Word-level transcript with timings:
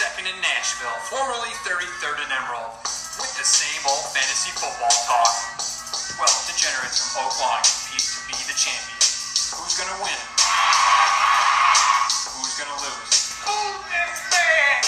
32nd 0.00 0.32
in 0.32 0.40
Nashville, 0.40 0.96
formerly 1.12 1.52
33rd 1.60 2.24
in 2.24 2.32
Emerald, 2.32 2.72
with 3.20 3.36
the 3.36 3.44
same 3.44 3.84
old 3.84 4.00
fantasy 4.16 4.48
football 4.56 4.88
talk. 5.04 5.28
Well, 6.16 6.32
degenerates 6.48 7.12
from 7.12 7.28
Oak 7.28 7.36
Lawn 7.36 7.60
compete 7.60 8.08
to 8.08 8.24
be 8.24 8.32
the 8.48 8.56
champion. 8.56 8.96
Who's 8.96 9.76
gonna 9.76 10.00
win? 10.00 10.16
Who's 12.32 12.56
gonna 12.56 12.80
lose? 12.80 13.12
This 13.92 14.24
man? 14.32 14.80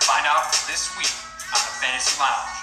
Find 0.00 0.24
out 0.32 0.48
this 0.64 0.96
week 0.96 1.12
on 1.52 1.60
the 1.60 1.74
Fantasy 1.76 2.16
Lounge. 2.16 2.56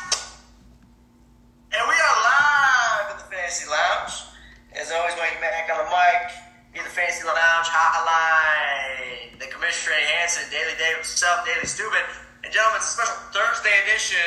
And 1.70 1.86
we 1.86 1.98
are 2.02 2.18
live 2.18 3.14
at 3.14 3.18
the 3.22 3.30
Fantasy 3.30 3.70
Lounge. 3.70 4.26
As 4.74 4.90
always, 4.90 5.14
Wayne 5.22 5.38
Mack 5.38 5.70
on 5.70 5.86
the 5.86 5.90
mic. 5.94 6.34
In 6.74 6.82
the 6.82 6.90
Fantasy 6.90 7.22
Lounge 7.22 7.70
hotline. 7.70 9.38
The 9.38 9.46
Commissioner 9.46 9.94
Ray 9.94 10.10
Hansen, 10.18 10.50
Daily 10.50 10.74
Dave 10.82 11.06
himself, 11.06 11.46
Daily 11.46 11.70
Stupid. 11.70 12.02
And 12.42 12.50
gentlemen, 12.50 12.82
it's 12.82 12.98
a 12.98 12.98
special 12.98 13.14
Thursday 13.30 13.70
edition 13.86 14.26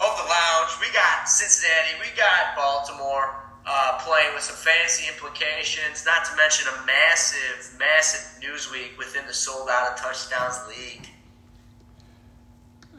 of 0.00 0.08
the 0.16 0.24
Lounge. 0.24 0.72
We 0.80 0.88
got 0.96 1.28
Cincinnati, 1.28 2.00
we 2.00 2.08
got 2.16 2.56
Baltimore 2.56 3.44
uh, 3.68 4.00
playing 4.00 4.29
with 4.40 4.46
some 4.46 4.72
fantasy 4.72 5.06
implications, 5.06 6.06
not 6.06 6.24
to 6.24 6.34
mention 6.34 6.66
a 6.68 6.86
massive, 6.86 7.76
massive 7.78 8.40
news 8.40 8.70
week 8.72 8.94
within 8.96 9.26
the 9.26 9.34
sold 9.34 9.68
out 9.68 9.90
of 9.90 9.98
touchdowns 9.98 10.58
league. 10.66 11.06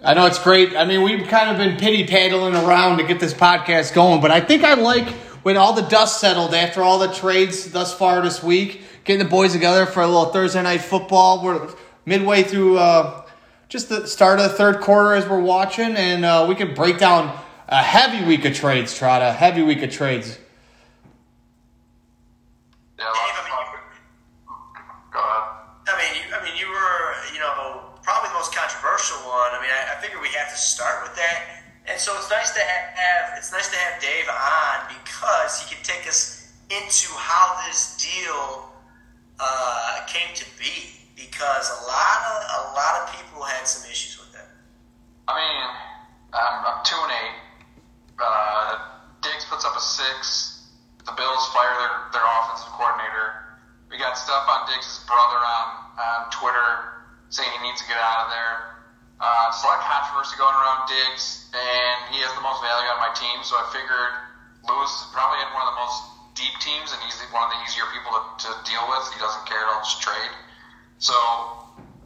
I 0.04 0.14
know 0.14 0.28
it's 0.28 0.38
great. 0.38 0.76
I 0.76 0.86
mean, 0.86 1.02
we've 1.02 1.28
kind 1.28 1.50
of 1.50 1.58
been 1.58 1.78
pity 1.78 2.06
paddling 2.06 2.54
around 2.54 3.00
to 3.00 3.04
get 3.04 3.20
this 3.20 3.34
podcast 3.34 3.94
going, 3.96 4.22
but 4.22 4.30
I 4.30 4.40
think 4.40 4.64
I 4.64 4.76
like 4.76 5.08
when 5.42 5.58
all 5.58 5.74
the 5.74 5.82
dust 5.82 6.20
settled 6.20 6.54
after 6.54 6.84
all 6.84 7.00
the 7.00 7.12
trades 7.12 7.72
thus 7.72 7.92
far 7.92 8.22
this 8.22 8.44
week, 8.44 8.84
getting 9.04 9.24
the 9.24 9.30
boys 9.30 9.54
together 9.54 9.88
for 9.88 10.04
a 10.04 10.08
little 10.08 10.26
Thursday 10.26 10.62
night 10.62 10.82
football. 10.82 11.44
We're 11.44 11.70
midway 12.06 12.44
through 12.44 12.78
uh, 12.78 13.26
just 13.68 13.90
the 13.90 14.08
start 14.08 14.40
of 14.40 14.52
the 14.52 14.56
third 14.56 14.80
quarter 14.80 15.16
as 15.16 15.28
we're 15.28 15.40
watching, 15.40 15.96
and 15.96 16.24
uh, 16.24 16.46
we 16.48 16.54
can 16.54 16.76
break 16.76 17.00
down 17.00 17.36
a 17.68 17.82
heavy 17.82 18.24
week 18.26 18.46
of 18.46 18.54
trades, 18.54 18.96
Trot, 18.96 19.24
a 19.24 19.32
heavy 19.32 19.64
week 19.64 19.82
of 19.82 19.90
trades. 19.90 20.38
Yeah, 23.02 23.10
lots 23.10 23.34
of 23.34 23.46
fun. 23.50 23.66
Go 25.10 25.18
ahead. 25.18 25.42
I 25.90 25.98
mean, 25.98 26.22
you, 26.22 26.36
I 26.38 26.46
mean, 26.46 26.54
you 26.54 26.70
were, 26.70 27.18
you 27.34 27.42
know, 27.42 27.98
probably 28.06 28.30
the 28.30 28.38
controversial 29.02 29.30
one. 29.30 29.50
I 29.54 29.60
mean, 29.62 29.72
I, 29.74 29.98
I 29.98 30.02
figure 30.02 30.22
we 30.22 30.30
have 30.38 30.50
to 30.50 30.58
start 30.58 31.02
with 31.04 31.16
that, 31.16 31.64
and 31.90 32.00
so 32.00 32.14
it's 32.18 32.30
nice 32.30 32.54
to 32.54 32.62
ha- 32.62 32.94
have 32.94 33.38
it's 33.38 33.52
nice 33.52 33.70
to 33.70 33.78
have 33.78 34.02
Dave 34.02 34.30
on 34.30 34.94
because 34.94 35.62
he 35.62 35.74
can 35.74 35.82
take 35.84 36.08
us 36.08 36.54
into 36.70 37.10
how 37.18 37.58
this 37.66 37.98
deal 37.98 38.70
uh, 39.40 40.06
came 40.08 40.30
to 40.36 40.46
be. 40.60 40.98
Because 41.18 41.70
a 41.70 41.80
lot 41.86 42.20
of 42.30 42.38
a 42.50 42.62
lot 42.74 42.94
of 43.02 43.14
people 43.14 43.44
had 43.44 43.66
some 43.68 43.90
issues 43.90 44.18
with 44.18 44.34
it. 44.34 44.50
I 45.28 45.38
mean, 45.38 45.62
I'm, 46.34 46.58
I'm 46.66 46.80
two 46.86 46.98
and 46.98 47.14
eight. 47.14 47.38
Uh, 48.18 48.72
Diggs 49.22 49.46
puts 49.46 49.66
up 49.66 49.78
a 49.78 49.82
six. 49.82 50.66
The 51.06 51.14
Bills 51.14 51.46
fire 51.54 51.74
their, 51.78 51.94
their 52.14 52.26
offensive 52.26 52.74
coordinator. 52.74 53.58
We 53.90 53.98
got 53.98 54.18
stuff 54.18 54.46
on 54.50 54.70
Diggs' 54.70 55.02
brother 55.06 55.42
on, 55.42 55.66
on 55.98 56.20
Twitter 56.30 57.02
saying 57.30 57.50
he 57.58 57.62
needs 57.66 57.82
to 57.82 57.88
get 57.90 57.98
out 57.98 58.26
of 58.26 58.30
there. 58.30 58.72
Uh, 59.22 59.54
there's 59.54 59.62
a 59.62 59.70
lot 59.70 59.78
of 59.78 59.86
controversy 59.86 60.34
going 60.42 60.58
around 60.58 60.90
Diggs, 60.90 61.46
and 61.54 61.98
he 62.10 62.18
has 62.26 62.34
the 62.34 62.42
most 62.42 62.58
value 62.66 62.90
on 62.90 62.98
my 62.98 63.14
team, 63.14 63.38
so 63.46 63.54
I 63.54 63.70
figured 63.70 64.14
Lewis 64.66 64.90
is 64.90 65.14
probably 65.14 65.38
in 65.46 65.50
one 65.54 65.62
of 65.62 65.78
the 65.78 65.78
most 65.78 65.98
deep 66.34 66.58
teams, 66.58 66.90
and 66.90 66.98
he's 67.06 67.22
one 67.30 67.46
of 67.46 67.54
the 67.54 67.62
easier 67.62 67.86
people 67.94 68.18
to, 68.18 68.50
to 68.50 68.50
deal 68.66 68.82
with. 68.90 69.06
He 69.14 69.22
doesn't 69.22 69.46
care, 69.46 69.62
he'll 69.62 69.86
just 69.86 70.02
trade. 70.02 70.34
So, 70.98 71.14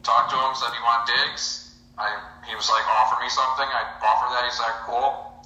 talked 0.04 0.28
to 0.28 0.36
him, 0.36 0.52
said 0.60 0.76
he 0.76 0.82
want 0.84 1.08
Diggs. 1.08 1.72
I, 1.96 2.20
he 2.44 2.52
was 2.52 2.68
like, 2.68 2.84
offer 2.84 3.16
me 3.16 3.32
something. 3.32 3.64
I 3.64 3.96
offered 4.04 4.36
that. 4.36 4.44
He's 4.44 4.60
like, 4.60 4.76
cool. 4.84 5.40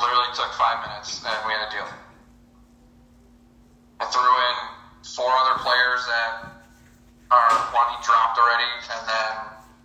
Literally 0.00 0.32
took 0.32 0.48
five 0.56 0.80
minutes, 0.80 1.20
and 1.20 1.36
we 1.44 1.52
had 1.52 1.68
a 1.68 1.70
deal. 1.76 1.88
I 4.00 4.08
threw 4.08 4.24
in 4.24 4.56
four 5.04 5.28
other 5.28 5.60
players 5.60 6.08
that 6.08 6.56
are 7.28 7.52
one 7.76 7.84
he 7.92 8.00
dropped 8.00 8.40
already, 8.40 8.72
and 8.96 9.02
then 9.04 9.32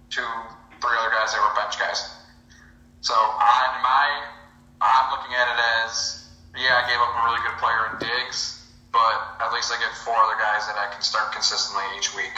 two, 0.07 0.31
three 0.85 0.97
other 1.01 1.13
guys 1.13 1.33
that 1.33 1.41
were 1.41 1.55
bench 1.57 1.81
guys. 1.81 2.13
So 3.01 3.13
on 3.17 3.69
my, 3.81 4.05
I'm 4.81 5.07
looking 5.13 5.33
at 5.33 5.47
it 5.49 5.59
as, 5.85 6.29
yeah, 6.53 6.77
I 6.77 6.83
gave 6.85 7.01
up 7.01 7.09
a 7.09 7.21
really 7.25 7.41
good 7.41 7.57
player 7.57 7.81
in 7.89 7.93
Diggs, 8.01 8.69
but 8.93 9.41
at 9.41 9.49
least 9.53 9.73
I 9.73 9.81
get 9.81 9.93
four 10.05 10.13
other 10.13 10.37
guys 10.37 10.65
that 10.69 10.77
I 10.77 10.93
can 10.93 11.01
start 11.01 11.33
consistently 11.33 11.85
each 11.97 12.13
week. 12.13 12.33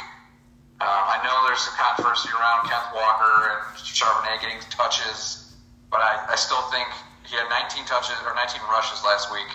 Um, 0.80 1.04
I 1.10 1.18
know 1.26 1.34
there's 1.50 1.66
some 1.66 1.74
controversy 1.76 2.30
around 2.38 2.70
Kenneth 2.70 2.94
Walker 2.94 3.36
and 3.52 3.62
Charbonnet 3.82 4.40
getting 4.40 4.62
touches, 4.70 5.56
but 5.90 6.00
I, 6.00 6.32
I 6.32 6.36
still 6.38 6.62
think 6.70 6.86
he 7.26 7.36
had 7.36 7.50
19 7.50 7.84
touches 7.90 8.16
or 8.24 8.32
19 8.38 8.62
rushes 8.70 9.02
last 9.04 9.34
week. 9.34 9.50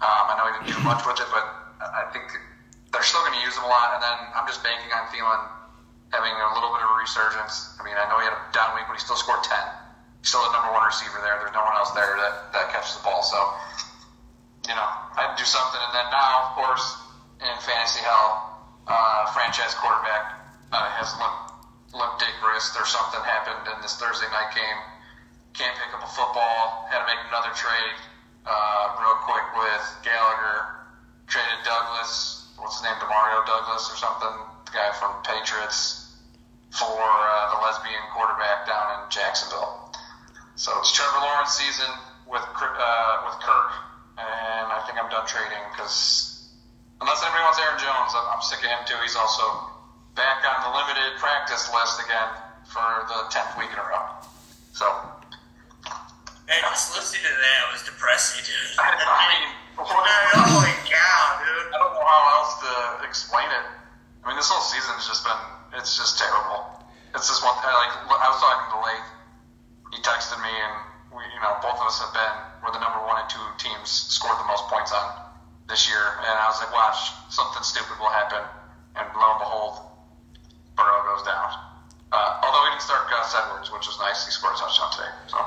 Um, 0.00 0.32
I 0.32 0.40
know 0.40 0.44
he 0.48 0.52
didn't 0.58 0.74
do 0.74 0.80
much 0.82 1.04
with 1.04 1.20
it, 1.20 1.28
but 1.30 1.44
I 1.78 2.08
think 2.16 2.32
they're 2.90 3.04
still 3.04 3.22
going 3.28 3.36
to 3.36 3.44
use 3.44 3.54
him 3.54 3.68
a 3.68 3.70
lot. 3.70 3.94
And 3.94 4.00
then 4.00 4.18
I'm 4.32 4.48
just 4.48 4.64
banking 4.64 4.88
on 4.90 5.04
Thielen 5.12 5.42
having 6.14 6.30
a 6.30 6.50
little 6.54 6.70
bit 6.70 6.86
of 6.86 6.94
a 6.94 6.98
resurgence. 7.02 7.74
I 7.76 7.82
mean, 7.82 7.98
I 7.98 8.06
know 8.06 8.22
he 8.22 8.26
had 8.30 8.38
a 8.38 8.42
down 8.54 8.78
week, 8.78 8.86
but 8.86 8.94
he 8.94 9.02
still 9.02 9.18
scored 9.18 9.42
10. 9.42 9.58
He's 10.22 10.30
still 10.30 10.46
the 10.46 10.54
number 10.54 10.70
one 10.70 10.86
receiver 10.86 11.18
there. 11.18 11.42
There's 11.42 11.52
no 11.52 11.66
one 11.66 11.74
else 11.74 11.90
there 11.90 12.14
that, 12.14 12.54
that 12.54 12.70
catches 12.70 12.94
the 12.94 13.02
ball. 13.02 13.26
So, 13.26 13.36
you 14.70 14.78
know, 14.78 14.88
I 15.18 15.26
had 15.26 15.30
to 15.34 15.38
do 15.42 15.44
something. 15.44 15.82
And 15.82 15.92
then 15.92 16.06
now, 16.14 16.32
of 16.46 16.48
course, 16.54 16.86
in 17.42 17.50
fantasy 17.66 18.06
hell, 18.06 18.62
uh, 18.86 19.26
franchise 19.34 19.74
quarterback 19.74 20.38
uh, 20.70 20.86
has 21.02 21.10
limp, 21.18 21.36
limp 21.98 22.14
dick 22.22 22.32
wrist 22.46 22.78
or 22.78 22.86
something 22.86 23.20
happened 23.26 23.66
in 23.74 23.76
this 23.82 23.98
Thursday 23.98 24.30
night 24.30 24.54
game. 24.54 24.78
Can't 25.58 25.74
pick 25.74 25.90
up 25.98 26.06
a 26.06 26.10
football. 26.14 26.86
Had 26.94 27.02
to 27.02 27.08
make 27.10 27.20
another 27.26 27.50
trade 27.58 27.98
uh, 28.46 28.94
real 29.02 29.18
quick 29.26 29.46
with 29.58 29.84
Gallagher. 30.06 30.86
Traded 31.26 31.66
Douglas. 31.66 32.54
What's 32.56 32.78
his 32.78 32.86
name? 32.86 32.94
Demario 33.14 33.46
Douglas 33.46 33.86
or 33.86 33.96
something. 33.96 34.34
The 34.66 34.72
guy 34.74 34.90
from 34.98 35.14
Patriots 35.22 36.18
for 36.74 36.98
uh, 36.98 37.54
the 37.54 37.62
lesbian 37.62 38.02
quarterback 38.10 38.66
down 38.66 38.98
in 38.98 39.10
Jacksonville. 39.10 39.94
So 40.58 40.74
it's 40.82 40.90
Trevor 40.90 41.22
Lawrence 41.22 41.54
season 41.54 41.86
with 42.26 42.42
uh, 42.42 43.14
with 43.22 43.38
Kirk, 43.38 43.70
and 44.18 44.66
I 44.66 44.82
think 44.86 44.98
I'm 44.98 45.06
done 45.10 45.26
trading 45.30 45.62
because 45.70 46.50
unless 46.98 47.22
anybody 47.22 47.46
wants 47.46 47.62
Aaron 47.62 47.78
Jones, 47.78 48.10
I'm, 48.18 48.26
I'm 48.34 48.42
sick 48.42 48.66
of 48.66 48.70
him 48.70 48.82
too. 48.82 48.98
He's 49.06 49.14
also 49.14 49.46
back 50.18 50.42
on 50.42 50.66
the 50.66 50.72
limited 50.74 51.14
practice 51.22 51.70
list 51.70 52.02
again 52.02 52.34
for 52.66 53.06
the 53.06 53.30
tenth 53.30 53.54
week 53.54 53.70
in 53.70 53.78
a 53.78 53.86
row. 53.86 54.10
So 54.74 54.90
And 56.50 56.58
just 56.66 56.98
listening 56.98 57.22
to 57.22 57.34
that 57.34 57.62
was 57.70 57.86
depressing, 57.86 58.42
dude. 58.42 58.74
I, 58.82 58.90
I 58.98 59.63
oh 59.78 60.50
my 60.54 60.72
god, 60.86 61.30
dude. 61.42 61.68
I 61.72 61.76
don't 61.78 61.94
know 61.94 62.06
how 62.06 62.22
else 62.38 62.52
to 62.62 62.72
explain 63.06 63.46
it. 63.50 63.66
I 64.22 64.28
mean, 64.28 64.36
this 64.36 64.48
whole 64.48 64.62
season's 64.62 65.06
just 65.06 65.24
been, 65.26 65.42
it's 65.76 65.96
just 65.96 66.18
terrible. 66.18 66.84
It's 67.14 67.28
just 67.28 67.42
one, 67.44 67.54
like, 67.60 67.94
I 68.08 68.28
was 68.30 68.40
talking 68.40 68.68
to 68.74 68.80
Lath. 68.82 69.08
He 69.94 69.98
texted 70.02 70.40
me, 70.42 70.50
and 70.50 70.74
we, 71.14 71.22
you 71.30 71.40
know, 71.44 71.54
both 71.62 71.78
of 71.78 71.86
us 71.86 72.02
have 72.02 72.10
been, 72.10 72.36
we're 72.64 72.74
the 72.74 72.82
number 72.82 72.98
one 73.06 73.20
and 73.20 73.28
two 73.30 73.44
teams 73.60 73.86
scored 74.10 74.34
the 74.40 74.48
most 74.48 74.66
points 74.66 74.90
on 74.90 75.06
this 75.68 75.86
year. 75.86 76.02
And 76.24 76.34
I 76.34 76.46
was 76.50 76.58
like, 76.58 76.72
watch, 76.74 77.14
something 77.30 77.62
stupid 77.62 78.00
will 78.00 78.10
happen. 78.10 78.42
And 78.98 79.06
lo 79.14 79.26
and 79.36 79.40
behold, 79.42 79.74
Burrow 80.74 81.02
goes 81.06 81.22
down. 81.22 81.50
Uh, 82.10 82.40
although 82.42 82.62
he 82.66 82.70
didn't 82.74 82.86
start 82.86 83.10
Gus 83.10 83.34
Edwards, 83.34 83.70
which 83.70 83.86
was 83.86 83.98
nice. 83.98 84.26
He 84.26 84.30
scored 84.30 84.54
a 84.54 84.58
touchdown 84.58 84.90
today. 84.94 85.12
So, 85.30 85.38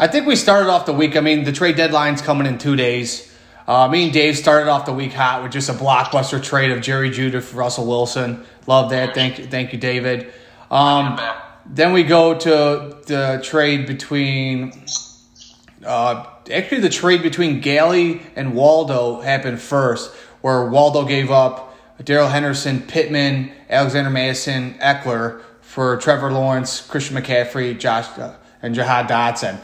I 0.00 0.06
think 0.06 0.26
we 0.26 0.36
started 0.36 0.70
off 0.70 0.86
the 0.86 0.92
week. 0.92 1.16
I 1.16 1.20
mean, 1.20 1.42
the 1.42 1.50
trade 1.50 1.74
deadline's 1.74 2.22
coming 2.22 2.46
in 2.46 2.58
two 2.58 2.76
days. 2.76 3.34
Uh, 3.66 3.88
me 3.88 4.04
and 4.04 4.12
Dave 4.12 4.38
started 4.38 4.70
off 4.70 4.86
the 4.86 4.92
week 4.92 5.12
hot 5.12 5.42
with 5.42 5.50
just 5.50 5.68
a 5.68 5.72
blockbuster 5.72 6.40
trade 6.40 6.70
of 6.70 6.80
Jerry 6.80 7.10
Jeudy 7.10 7.42
for 7.42 7.56
Russell 7.56 7.84
Wilson. 7.84 8.44
Love 8.68 8.90
that. 8.90 9.12
Thank 9.12 9.40
you, 9.40 9.46
thank 9.46 9.72
you, 9.72 9.78
David. 9.78 10.32
Um, 10.70 11.18
then 11.66 11.92
we 11.92 12.04
go 12.04 12.38
to 12.38 12.96
the 13.06 13.40
trade 13.42 13.86
between. 13.88 14.84
Uh, 15.84 16.26
actually, 16.48 16.80
the 16.80 16.88
trade 16.88 17.22
between 17.22 17.60
Galley 17.60 18.22
and 18.36 18.54
Waldo 18.54 19.20
happened 19.20 19.60
first, 19.60 20.14
where 20.42 20.64
Waldo 20.70 21.04
gave 21.04 21.32
up 21.32 21.76
Darrell 22.04 22.28
Henderson, 22.28 22.82
Pittman, 22.82 23.50
Alexander 23.68 24.10
Mattison, 24.10 24.74
Ekeler 24.74 25.42
for 25.60 25.96
Trevor 25.96 26.30
Lawrence, 26.30 26.86
Christian 26.86 27.16
McCaffrey, 27.16 27.76
Josh, 27.76 28.06
uh, 28.16 28.36
and 28.62 28.76
Jahan 28.76 29.08
Dotson. 29.08 29.58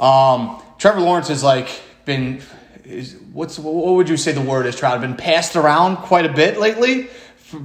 Um, 0.00 0.62
Trevor 0.78 1.00
Lawrence 1.00 1.28
has 1.28 1.44
like 1.44 1.68
been, 2.06 2.40
is, 2.84 3.16
what's 3.32 3.58
what 3.58 3.94
would 3.94 4.08
you 4.08 4.16
say 4.16 4.32
the 4.32 4.40
word 4.40 4.66
is? 4.66 4.74
Trout 4.74 5.00
been 5.00 5.16
passed 5.16 5.54
around 5.54 5.98
quite 5.98 6.24
a 6.24 6.32
bit 6.32 6.58
lately 6.58 7.08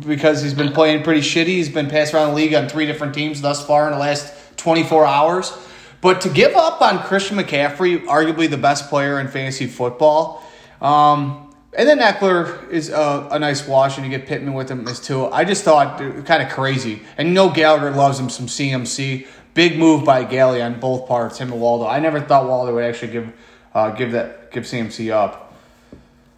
because 0.06 0.42
he's 0.42 0.54
been 0.54 0.74
playing 0.74 1.04
pretty 1.04 1.22
shitty. 1.22 1.48
He's 1.48 1.70
been 1.70 1.90
passed 1.90 2.14
around 2.14 2.30
the 2.30 2.36
league 2.36 2.54
on 2.54 2.68
three 2.68 2.86
different 2.86 3.14
teams 3.14 3.42
thus 3.42 3.66
far 3.66 3.88
in 3.88 3.94
the 3.94 4.00
last 4.00 4.34
24 4.58 5.06
hours. 5.06 5.58
But 6.02 6.22
to 6.22 6.30
give 6.30 6.56
up 6.56 6.82
on 6.82 7.00
Christian 7.00 7.38
McCaffrey, 7.38 8.06
arguably 8.06 8.50
the 8.50 8.58
best 8.58 8.90
player 8.90 9.20
in 9.20 9.28
fantasy 9.28 9.66
football, 9.66 10.44
um, 10.82 11.54
And 11.78 11.90
then 11.90 12.00
Ekeler 12.00 12.70
is 12.70 12.90
a, 12.90 13.28
a 13.32 13.40
nice 13.40 13.68
wash, 13.68 13.98
and 13.98 14.06
you 14.06 14.16
get 14.16 14.28
Pittman 14.28 14.54
with 14.54 14.70
him 14.70 14.88
as 14.88 15.00
too. 15.00 15.26
I 15.28 15.44
just 15.44 15.64
thought 15.64 15.98
kind 16.26 16.42
of 16.44 16.50
crazy. 16.50 17.02
And 17.18 17.34
know 17.34 17.50
Gallagher 17.50 17.92
loves 17.92 18.20
him 18.20 18.30
some 18.30 18.48
CMC. 18.48 19.28
Big 19.56 19.80
move 19.80 20.04
by 20.04 20.28
Galley 20.28 20.62
on 20.62 20.82
both 20.82 21.08
parts, 21.08 21.40
him 21.40 21.50
and 21.52 21.62
Waldo. 21.62 21.88
I 21.88 22.00
never 22.00 22.20
thought 22.20 22.44
Waldo 22.46 22.76
would 22.76 22.84
actually 22.84 23.16
give 23.16 23.32
uh, 23.74 23.90
give 23.92 24.12
that 24.12 24.52
give 24.52 24.66
CMC 24.66 25.16
up. 25.16 25.56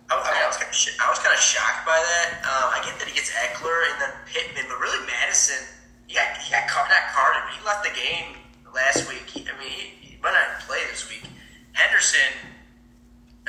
I, 0.10 0.16
was 0.16 0.56
kind 0.56 0.70
of 0.70 0.76
sh- 0.76 0.94
I 1.02 1.10
was 1.10 1.18
kind 1.18 1.34
of 1.34 1.42
shocked 1.42 1.82
by 1.82 1.98
that. 1.98 2.46
Um, 2.46 2.78
I 2.78 2.80
get 2.86 2.94
that 3.02 3.10
he 3.10 3.18
gets 3.18 3.34
Ekeler 3.34 3.90
and 3.90 3.98
then 4.06 4.14
Pittman, 4.30 4.70
but 4.70 4.78
really 4.78 5.02
Mattison, 5.10 5.66
he 6.06 6.14
got 6.14 6.30
he 6.38 6.54
got 6.54 6.70
card, 6.70 6.94
not 6.94 7.10
carded, 7.10 7.42
but 7.50 7.54
he 7.58 7.62
left 7.66 7.82
the 7.90 7.96
game 7.98 8.38
last 8.70 9.10
week. 9.10 9.26
He, 9.26 9.42
I 9.50 9.58
mean, 9.58 9.74
he, 9.74 10.14
he 10.14 10.22
might 10.22 10.38
not 10.38 10.62
play 10.70 10.86
this 10.94 11.10
week. 11.10 11.26
Henderson, 11.74 12.54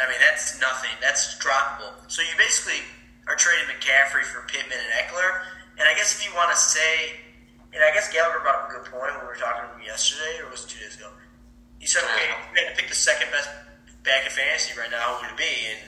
I 0.01 0.09
mean, 0.09 0.17
that's 0.17 0.57
nothing. 0.65 0.97
That's 1.05 1.37
droppable. 1.37 1.93
So 2.09 2.25
you 2.25 2.33
basically 2.41 2.81
are 3.29 3.37
trading 3.37 3.69
McCaffrey 3.69 4.25
for 4.25 4.49
Pittman 4.49 4.81
and 4.81 4.93
Ekeler. 4.97 5.45
And 5.77 5.85
I 5.85 5.93
guess 5.93 6.17
if 6.17 6.25
you 6.25 6.33
want 6.35 6.51
to 6.51 6.57
say, 6.57 7.28
and 7.73 7.83
I 7.83 7.93
guess 7.93 8.13
Gallagher 8.13 8.41
brought 8.41 8.65
up 8.65 8.71
a 8.71 8.73
good 8.73 8.87
point 8.91 9.13
when 9.17 9.23
we 9.23 9.29
were 9.29 9.41
talking 9.41 9.69
to 9.69 9.75
him 9.77 9.85
yesterday, 9.85 10.41
or 10.45 10.51
was 10.51 10.65
it 10.65 10.69
two 10.71 10.81
days 10.81 10.97
ago? 10.97 11.11
He 11.79 11.87
said, 11.87 12.03
okay, 12.05 12.29
we 12.53 12.61
had 12.61 12.75
to 12.75 12.77
pick 12.81 12.89
the 12.89 12.97
second 12.97 13.31
best 13.31 13.49
back 14.03 14.25
in 14.25 14.31
fantasy 14.33 14.79
right 14.79 14.91
now. 14.91 15.15
Who 15.21 15.27
would 15.27 15.33
it 15.33 15.39
be? 15.39 15.53
And 15.71 15.81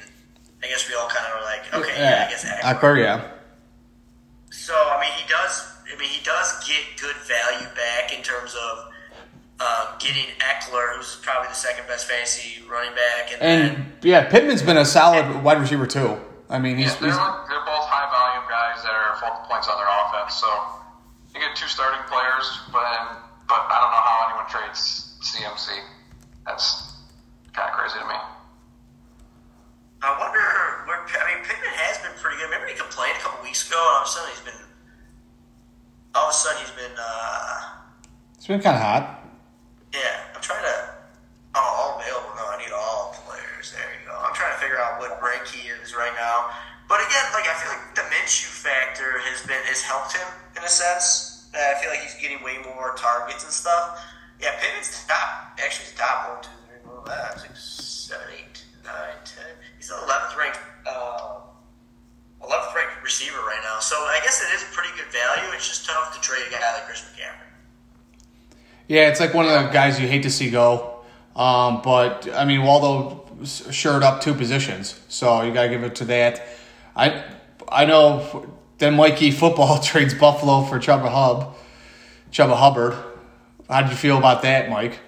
I 0.63 0.69
guess 0.69 0.89
we 0.89 0.95
all 0.95 1.09
kind 1.09 1.27
of 1.27 1.41
were 1.41 1.47
like, 1.47 1.65
okay, 1.75 1.99
yeah, 1.99 2.27
I 2.27 2.31
guess 2.31 2.45
Ekeler. 2.45 2.79
Ekeler, 2.79 2.97
yeah. 3.03 3.31
So 4.51 4.75
I 4.75 5.01
mean, 5.01 5.13
he 5.19 5.27
does. 5.29 5.67
I 5.91 5.99
mean, 5.99 6.09
he 6.09 6.23
does 6.23 6.63
get 6.69 6.79
good 7.01 7.17
value 7.27 7.67
back 7.75 8.15
in 8.17 8.23
terms 8.23 8.55
of 8.55 8.91
um, 9.61 9.99
getting 9.99 10.25
Ekeler, 10.39 10.97
who's 10.97 11.17
probably 11.23 11.49
the 11.49 11.55
second 11.55 11.87
best 11.89 12.07
fantasy 12.09 12.63
running 12.71 12.95
back, 12.95 13.33
and, 13.33 13.43
And 13.43 13.77
then, 13.77 13.93
yeah, 14.03 14.29
Pittman's 14.31 14.63
been 14.63 14.79
a 14.79 14.85
solid 14.85 15.43
wide 15.43 15.61
receiver 15.61 15.87
too. 15.87 16.17
I 16.49 16.59
mean, 16.59 16.77
he's, 16.77 16.95
Yeah, 16.95 17.01
they're, 17.01 17.11
he's 17.11 17.19
they're 17.19 17.67
both 17.67 17.87
high 17.87 18.09
volume 18.11 18.49
guys 18.49 18.83
that 18.83 18.91
are 18.91 19.15
focal 19.21 19.45
points 19.51 19.69
on 19.69 19.77
their 19.79 19.87
offense. 19.87 20.35
So 20.41 20.49
you 21.35 21.41
get 21.41 21.55
two 21.55 21.69
starting 21.69 22.03
players, 22.11 22.47
but 22.73 23.23
but 23.47 23.67
I 23.67 23.77
don't 23.83 23.93
know 23.95 24.05
how 24.07 24.19
anyone 24.31 24.49
trades 24.51 25.19
CMC. 25.23 25.75
That's 26.47 26.95
kind 27.53 27.71
of 27.71 27.75
crazy 27.75 27.99
to 27.99 28.07
me. 28.07 28.19
I 30.03 30.11
wonder 30.17 30.41
where. 30.89 31.03
I 31.05 31.25
mean, 31.29 31.45
Pittman 31.45 31.75
has 31.77 31.99
been 32.01 32.15
pretty 32.19 32.39
good. 32.39 32.49
Remember, 32.49 32.67
he 32.67 32.79
complained 32.79 33.19
a 33.19 33.23
couple 33.23 33.43
weeks 33.45 33.69
ago, 33.69 33.77
and 33.77 33.91
all 33.95 34.03
of 34.03 34.09
a 34.09 34.11
sudden 34.11 34.31
he's 34.33 34.45
been. 34.47 34.61
All 36.15 36.27
of 36.27 36.35
a 36.35 36.39
sudden 36.39 36.59
he's 36.63 36.75
been. 36.75 36.97
Uh, 36.97 37.81
it's 38.35 38.47
been 38.47 38.63
kind 38.63 38.77
of 38.77 38.83
hot. 38.83 39.05
yeah, 39.93 40.31
I'm 40.35 40.41
trying 40.41 40.65
to. 40.65 40.77
Oh, 41.55 41.61
all 41.61 41.91
available. 41.99 42.33
No, 42.39 42.47
I 42.47 42.57
need 42.63 42.73
all 42.73 43.13
players. 43.27 43.75
There 43.75 43.85
you 43.99 44.07
go. 44.07 44.15
I'm 44.15 44.33
trying 44.33 44.55
to 44.55 44.61
figure 44.63 44.79
out 44.79 45.03
what 45.03 45.19
rank 45.21 45.45
he 45.51 45.69
is 45.69 45.93
right 45.95 46.15
now. 46.15 46.55
But 46.89 47.03
again, 47.07 47.27
like 47.35 47.47
I 47.47 47.55
feel 47.61 47.71
like 47.75 47.95
the 47.95 48.07
Minshew 48.11 48.51
factor 48.51 49.19
has 49.31 49.47
been 49.47 49.61
has 49.69 49.83
helped 49.83 50.17
him 50.17 50.27
in 50.61 50.67
a 50.67 50.69
sense. 50.69 51.49
Uh, 51.55 51.59
I 51.59 51.81
feel 51.81 51.91
like 51.91 52.01
he's 52.01 52.15
getting 52.21 52.45
way 52.45 52.59
more 52.63 52.95
targets 52.97 53.45
and 53.45 53.53
stuff. 53.53 53.99
Yeah, 54.41 54.53
Pittman's 54.61 55.05
top. 55.09 55.59
Actually, 55.59 55.87
he's 55.87 55.95
top 55.97 56.29
one, 56.29 56.43
two, 56.45 56.51
three, 56.69 56.79
four, 56.85 57.03
five, 57.05 57.41
six, 57.41 57.65
seven, 57.65 58.27
eight, 58.39 58.65
nine, 58.85 59.19
ten. 59.25 59.51
He's 59.77 59.89
the 59.89 59.95
11th 59.95 60.37
ranked. 60.37 60.61
Uh, 60.87 61.41
11th 62.43 62.75
ranked 62.75 63.03
receiver 63.03 63.39
right 63.39 63.61
now. 63.65 63.81
So 63.81 63.97
I 63.97 64.21
guess 64.23 64.41
it 64.43 64.55
is 64.55 64.65
pretty 64.73 64.91
good 64.97 65.13
value. 65.13 65.53
It's 65.55 65.69
just 65.69 65.87
tough 65.87 66.15
to 66.15 66.21
trade 66.21 66.43
a 66.49 66.51
guy 66.51 66.73
like 66.75 66.87
Chris 66.87 67.03
McCaffrey. 67.03 67.51
Yeah, 68.89 69.09
it's 69.09 69.21
like 69.21 69.35
one 69.35 69.47
of 69.47 69.53
the 69.53 69.69
guys 69.69 70.01
you 70.01 70.09
hate 70.09 70.23
to 70.23 70.31
see 70.31 70.51
go. 70.51 71.05
Um, 71.37 71.81
but 71.83 72.29
I 72.35 72.45
mean, 72.45 72.63
Waldo 72.63 73.25
shored 73.45 74.03
up 74.03 74.21
two 74.21 74.35
positions, 74.35 74.99
so 75.09 75.43
you 75.43 75.53
got 75.53 75.65
to 75.65 75.69
give 75.69 75.85
it 75.85 75.95
to 75.97 76.05
that. 76.07 76.47
I 76.97 77.25
I 77.69 77.85
know. 77.85 78.57
Then 78.81 78.97
Mikey 78.97 79.31
football 79.31 79.79
trades 79.85 80.17
Buffalo 80.17 80.65
for 80.65 80.81
Chuba 80.81 81.13
Hub, 81.13 81.55
Chuba 82.33 82.57
Hubbard. 82.57 82.97
How 83.69 83.85
did 83.85 83.93
you 83.93 83.97
feel 83.97 84.17
about 84.17 84.41
that, 84.43 84.73
Mike? 84.73 84.99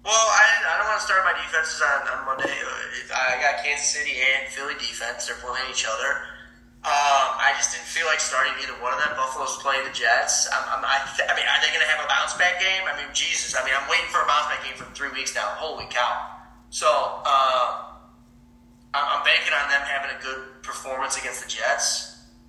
Well, 0.00 0.16
I, 0.16 0.42
I 0.64 0.74
don't 0.80 0.88
want 0.88 0.96
to 0.96 1.04
start 1.04 1.28
my 1.28 1.36
defenses 1.36 1.76
on, 1.84 2.00
on 2.08 2.18
Monday. 2.24 2.48
Uh, 2.48 3.12
I 3.12 3.36
got 3.44 3.60
Kansas 3.60 3.92
City 3.92 4.16
and 4.16 4.48
Philly 4.48 4.72
defense. 4.80 5.28
They're 5.28 5.36
playing 5.44 5.68
each 5.68 5.84
other. 5.84 6.24
Um, 6.88 7.36
I 7.36 7.52
just 7.60 7.76
didn't 7.76 7.84
feel 7.84 8.08
like 8.08 8.16
starting 8.16 8.56
either 8.64 8.72
one 8.80 8.96
of 8.96 9.04
them. 9.04 9.12
Buffalo's 9.12 9.60
playing 9.60 9.84
the 9.84 9.92
Jets. 9.92 10.48
I'm, 10.48 10.64
I'm, 10.72 10.82
I, 10.88 11.04
th- 11.04 11.28
I 11.28 11.36
mean, 11.36 11.44
are 11.44 11.60
they 11.60 11.68
going 11.68 11.84
to 11.84 11.92
have 11.92 12.00
a 12.00 12.08
bounce 12.08 12.32
back 12.40 12.56
game? 12.64 12.80
I 12.88 12.96
mean, 12.96 13.12
Jesus. 13.12 13.52
I 13.52 13.60
mean, 13.60 13.76
I'm 13.76 13.84
waiting 13.92 14.08
for 14.08 14.24
a 14.24 14.26
bounce 14.26 14.48
back 14.48 14.64
game 14.64 14.72
for 14.72 14.88
three 14.96 15.12
weeks 15.12 15.36
now. 15.36 15.52
Holy 15.60 15.84
cow! 15.92 16.48
So 16.72 16.88
uh, 16.88 17.92
I'm, 18.96 19.04
I'm 19.04 19.22
banking 19.28 19.52
on 19.52 19.68
them 19.68 19.84
having 19.84 20.16
a 20.16 20.18
good 20.24 20.64
performance 20.64 21.20
against 21.20 21.44
the 21.44 21.50
Jets. 21.52 22.07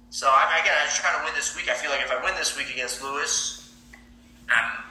So 0.10 0.26
I, 0.26 0.58
again, 0.58 0.74
I'm 0.74 0.90
just 0.90 0.98
trying 0.98 1.22
to 1.22 1.24
win 1.24 1.38
this 1.38 1.54
week. 1.54 1.70
I 1.70 1.78
feel 1.78 1.94
like 1.94 2.02
if 2.02 2.10
I 2.10 2.18
win 2.26 2.34
this 2.34 2.58
week 2.58 2.74
against 2.74 3.06
Lewis, 3.06 3.70
I'm 4.50 4.82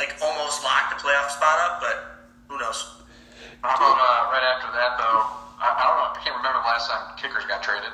like 0.00 0.16
almost 0.24 0.64
locked 0.64 0.96
the 0.96 0.98
playoff 1.04 1.28
spot 1.28 1.56
up. 1.68 1.84
But 1.84 1.96
who 2.48 2.56
knows? 2.56 3.04
Uh, 3.60 3.68
right 4.32 4.46
after 4.56 4.72
that 4.72 4.96
though? 4.96 5.20
I, 5.60 5.68
I 5.76 5.82
don't 5.84 5.98
know. 6.00 6.08
I 6.16 6.20
can't 6.24 6.36
remember 6.40 6.64
the 6.64 6.68
last 6.72 6.88
time 6.88 7.04
kickers 7.20 7.44
got 7.44 7.60
traded. 7.60 7.92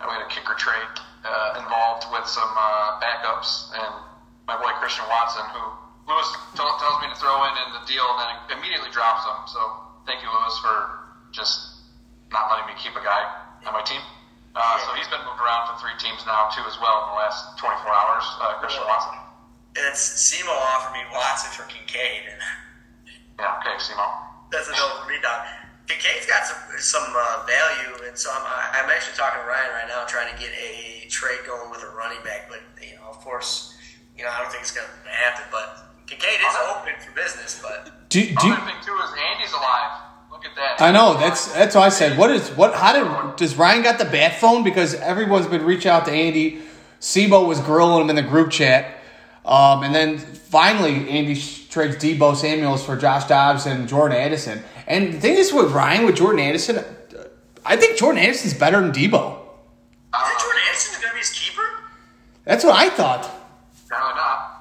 We 0.00 0.08
had 0.08 0.24
a 0.24 0.32
kicker 0.32 0.56
trade 0.56 0.94
uh, 1.24 1.60
involved 1.60 2.08
with 2.12 2.24
some 2.28 2.52
uh, 2.56 3.00
backups, 3.00 3.72
and 3.76 3.92
my 4.48 4.56
boy 4.56 4.72
Christian 4.80 5.04
Watson, 5.08 5.44
who 5.52 5.62
Lewis 6.08 6.28
t- 6.56 6.64
tells 6.64 6.96
me 7.04 7.12
to 7.12 7.16
throw 7.20 7.44
in 7.44 7.54
in 7.66 7.68
the 7.76 7.84
deal, 7.84 8.04
and 8.04 8.16
then 8.24 8.56
immediately 8.56 8.88
drops 8.88 9.24
him. 9.24 9.36
So 9.52 9.60
thank 10.08 10.24
you, 10.24 10.32
Lewis, 10.32 10.56
for 10.64 11.12
just 11.32 11.84
not 12.32 12.48
letting 12.52 12.72
me 12.72 12.74
keep 12.80 12.96
a 12.96 13.04
guy 13.04 13.20
on 13.68 13.72
my 13.72 13.84
team. 13.84 14.00
Uh, 14.56 14.80
so 14.80 14.96
he's 14.96 15.06
been 15.12 15.20
moved 15.28 15.36
around 15.36 15.68
to 15.68 15.76
three 15.76 15.92
teams 16.00 16.24
now 16.24 16.48
too, 16.48 16.64
as 16.64 16.80
well 16.80 17.04
in 17.04 17.06
the 17.12 17.18
last 17.20 17.60
24 17.60 17.92
hours. 17.92 18.24
Uh, 18.40 18.56
Christian 18.56 18.88
Watson. 18.88 19.20
It's 19.76 20.00
Simo 20.32 20.48
offered 20.72 20.96
me 20.96 21.04
Watson 21.12 21.52
for 21.52 21.68
Kincaid, 21.68 22.24
and 22.32 22.40
Yeah. 23.36 23.60
Okay, 23.60 23.76
Simo. 23.76 24.08
that's 24.48 24.68
a 24.68 24.72
no 24.72 25.04
for 25.04 25.08
me, 25.12 25.20
Doc. 25.20 25.44
Kincaid's 25.84 26.24
got 26.24 26.48
some 26.48 26.56
some 26.80 27.04
uh, 27.12 27.44
value, 27.44 28.08
and 28.08 28.16
so 28.16 28.32
I'm 28.32 28.42
I'm 28.48 28.88
actually 28.88 29.20
talking 29.20 29.44
to 29.44 29.46
Ryan 29.46 29.70
right 29.76 29.88
now, 29.92 30.08
trying 30.08 30.32
to 30.32 30.38
get 30.40 30.50
a 30.56 31.04
trade 31.12 31.44
going 31.44 31.68
with 31.70 31.84
a 31.84 31.92
running 31.92 32.24
back. 32.24 32.48
But 32.48 32.64
you 32.80 32.96
know, 32.96 33.12
of 33.12 33.20
course, 33.20 33.76
you 34.16 34.24
know 34.24 34.32
I 34.32 34.40
don't 34.40 34.48
think 34.50 34.64
it's 34.64 34.72
going 34.72 34.88
to 34.88 35.12
happen. 35.12 35.44
But 35.52 35.92
Kincaid 36.08 36.40
is 36.40 36.56
open 36.72 36.96
for 37.04 37.12
business, 37.12 37.60
but 37.60 38.08
Do, 38.08 38.24
do 38.24 38.24
you, 38.24 38.32
Other 38.56 38.64
thing 38.64 38.80
too 38.80 38.96
is 39.04 39.12
Andy's 39.12 39.52
alive. 39.52 40.05
Look 40.36 40.44
at 40.44 40.56
that. 40.56 40.82
I 40.82 40.92
know 40.92 41.14
that's 41.14 41.50
that's 41.54 41.74
what 41.74 41.84
I 41.84 41.88
said. 41.88 42.18
What 42.18 42.30
is 42.30 42.50
what? 42.50 42.74
How 42.74 42.92
did 42.92 43.36
does 43.36 43.56
Ryan 43.56 43.82
got 43.82 43.98
the 43.98 44.04
bat 44.04 44.38
phone? 44.38 44.64
Because 44.64 44.94
everyone's 44.94 45.46
been 45.46 45.64
reaching 45.64 45.90
out 45.90 46.04
to 46.04 46.12
Andy. 46.12 46.60
Sebo 47.00 47.46
was 47.48 47.58
grilling 47.60 48.02
him 48.02 48.10
in 48.10 48.16
the 48.16 48.22
group 48.22 48.50
chat, 48.50 48.98
um, 49.46 49.82
and 49.82 49.94
then 49.94 50.18
finally 50.18 51.08
Andy 51.08 51.40
trades 51.70 51.96
Deebo 51.96 52.36
Samuels 52.36 52.84
for 52.84 52.96
Josh 52.96 53.24
Dobbs 53.24 53.64
and 53.64 53.88
Jordan 53.88 54.18
Addison. 54.18 54.62
And 54.86 55.14
the 55.14 55.20
thing 55.20 55.38
is 55.38 55.54
with 55.54 55.72
Ryan 55.72 56.04
with 56.04 56.16
Jordan 56.16 56.40
Addison, 56.40 56.84
I 57.64 57.76
think 57.76 57.96
Jordan 57.96 58.22
Addison's 58.22 58.54
better 58.54 58.80
than 58.80 58.92
Deebo. 58.92 59.38
is 59.38 60.42
Jordan 60.42 60.62
Addison 60.68 61.00
going 61.00 61.08
to 61.08 61.14
be 61.14 61.18
his 61.18 61.30
keeper? 61.30 61.62
That's 62.44 62.62
what 62.62 62.76
I 62.76 62.90
thought. 62.90 63.30
Apparently 63.86 64.14
not. 64.14 64.52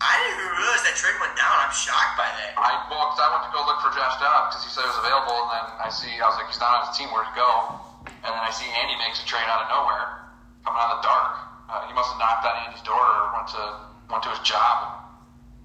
I 0.00 0.16
didn't 0.18 0.40
even 0.40 0.43
realize 0.54 0.82
that 0.86 0.94
trade 0.96 1.18
went 1.20 1.34
down. 1.36 1.54
I'm 1.62 1.74
shocked 1.74 2.16
by 2.18 2.26
that. 2.28 2.54
I 2.58 2.86
well, 2.88 3.10
because 3.10 3.22
I 3.22 3.28
went 3.34 3.44
to 3.46 3.52
go 3.52 3.60
look 3.66 3.78
for 3.82 3.90
Josh 3.94 4.16
Dobbs 4.22 4.54
because 4.54 4.62
he 4.66 4.70
said 4.70 4.86
he 4.86 4.90
was 4.94 5.00
available, 5.02 5.34
and 5.34 5.50
then 5.54 5.66
I 5.82 5.88
see 5.90 6.10
I 6.18 6.26
was 6.26 6.36
like, 6.38 6.48
he's 6.50 6.62
not 6.62 6.72
on 6.74 6.80
his 6.88 6.94
team. 6.96 7.10
Where'd 7.10 7.28
he 7.30 7.36
go? 7.36 7.80
And 8.24 8.30
then 8.32 8.42
I 8.42 8.52
see 8.52 8.68
Andy 8.80 8.96
makes 9.00 9.20
a 9.20 9.26
trade 9.28 9.44
out 9.48 9.64
of 9.64 9.68
nowhere, 9.68 10.32
coming 10.64 10.80
out 10.80 10.96
of 10.96 10.98
the 11.00 11.06
dark. 11.08 11.32
Uh, 11.68 11.84
he 11.88 11.92
must 11.96 12.12
have 12.12 12.20
knocked 12.20 12.44
on 12.44 12.54
Andy's 12.68 12.84
door 12.84 13.00
or 13.00 13.36
went 13.36 13.48
to 13.56 13.62
went 14.12 14.22
to 14.24 14.30
his 14.32 14.40
job 14.44 15.08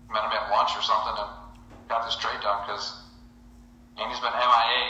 and 0.08 0.12
met 0.16 0.24
him 0.24 0.32
at 0.32 0.48
lunch 0.52 0.72
or 0.76 0.84
something 0.84 1.16
and 1.20 1.32
got 1.92 2.08
this 2.08 2.16
trade 2.18 2.40
done 2.42 2.64
because 2.66 3.04
Andy's 4.00 4.20
been 4.24 4.32
MIA. 4.32 4.82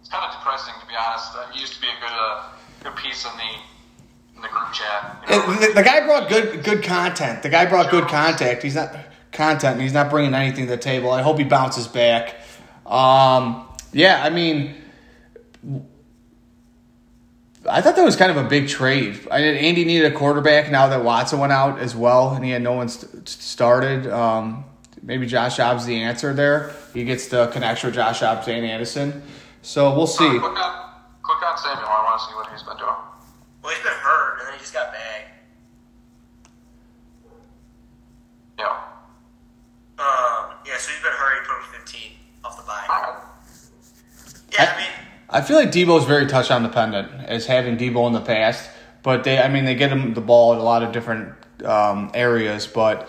It's 0.00 0.08
kind 0.08 0.24
of 0.24 0.32
depressing 0.32 0.74
to 0.80 0.86
be 0.88 0.96
honest. 0.96 1.36
Uh, 1.36 1.46
he 1.52 1.60
used 1.60 1.74
to 1.76 1.80
be 1.80 1.88
a 1.88 1.98
good 2.00 2.16
uh, 2.16 2.42
good 2.82 2.96
piece 2.96 3.24
in 3.24 3.32
the 3.36 3.52
in 4.36 4.42
the 4.42 4.48
group 4.48 4.72
chat. 4.72 5.24
You 5.28 5.36
know, 5.36 5.44
And 5.44 5.62
The, 5.62 5.72
the 5.74 5.82
guy 5.82 6.04
brought 6.04 6.28
good 6.28 6.64
good 6.64 6.82
content. 6.82 7.42
The 7.42 7.48
guy 7.48 7.66
brought 7.66 7.90
good 7.90 8.08
contact. 8.08 8.62
He's 8.62 8.74
not 8.74 8.92
content. 9.32 9.80
He's 9.80 9.92
not 9.92 10.10
bringing 10.10 10.34
anything 10.34 10.66
to 10.66 10.70
the 10.70 10.76
table. 10.76 11.10
I 11.10 11.22
hope 11.22 11.38
he 11.38 11.44
bounces 11.44 11.86
back. 11.86 12.36
Um, 12.84 13.66
yeah, 13.92 14.22
I 14.22 14.30
mean, 14.30 14.74
I 17.68 17.80
thought 17.80 17.96
that 17.96 18.04
was 18.04 18.16
kind 18.16 18.30
of 18.30 18.36
a 18.36 18.48
big 18.48 18.68
trade. 18.68 19.26
I 19.30 19.40
mean, 19.40 19.54
Andy 19.56 19.84
needed 19.84 20.12
a 20.12 20.16
quarterback 20.16 20.70
now 20.70 20.88
that 20.88 21.02
Watson 21.02 21.38
went 21.38 21.52
out 21.52 21.78
as 21.78 21.96
well, 21.96 22.34
and 22.34 22.44
he 22.44 22.50
had 22.50 22.62
no 22.62 22.72
one 22.72 22.88
st- 22.88 23.28
started. 23.28 24.06
Um, 24.06 24.64
maybe 25.02 25.26
Josh 25.26 25.56
Dobbs 25.56 25.86
the 25.86 26.02
answer 26.02 26.32
there. 26.32 26.74
He 26.94 27.04
gets 27.04 27.28
the 27.28 27.48
connection 27.48 27.88
with 27.88 27.94
Josh 27.94 28.20
Dobbs 28.20 28.46
and 28.48 28.64
Addison. 28.66 29.22
So 29.62 29.96
we'll 29.96 30.06
see. 30.06 30.28
Click 30.28 30.42
on 30.42 30.86
click 31.22 31.42
on 31.42 31.58
Samuel. 31.58 31.86
I 31.88 32.04
want 32.04 32.20
to 32.20 32.26
see 32.26 32.34
what 32.34 32.50
he's 32.52 32.62
been 32.62 32.76
doing. 32.76 32.90
Well, 33.62 33.74
he's 33.74 33.82
been 33.82 33.92
hurt, 33.92 34.38
and 34.38 34.46
then 34.46 34.54
he 34.54 34.60
just 34.60 34.72
got 34.72 34.92
back. 34.92 35.32
Yeah. 38.58 38.80
Um, 39.98 40.54
yeah, 40.66 40.76
so 40.78 40.92
he's 40.92 41.02
been 41.02 41.12
hurt. 41.12 41.42
He 41.42 41.48
put 41.48 41.56
him 41.56 41.80
15 41.80 42.12
off 42.44 42.56
the 42.56 42.62
bye. 42.62 42.86
All 42.88 43.02
right. 43.02 43.14
I 45.36 45.42
feel 45.42 45.58
like 45.58 45.70
Deebo 45.70 45.98
is 45.98 46.06
very 46.06 46.24
touchdown 46.26 46.62
dependent, 46.62 47.12
as 47.26 47.44
having 47.44 47.76
Deebo 47.76 48.06
in 48.06 48.14
the 48.14 48.22
past. 48.22 48.70
But 49.02 49.22
they, 49.22 49.38
I 49.38 49.48
mean, 49.50 49.66
they 49.66 49.74
get 49.74 49.92
him 49.92 50.14
the 50.14 50.22
ball 50.22 50.54
in 50.54 50.58
a 50.58 50.62
lot 50.62 50.82
of 50.82 50.92
different 50.92 51.34
um, 51.62 52.10
areas, 52.14 52.66
but 52.66 53.02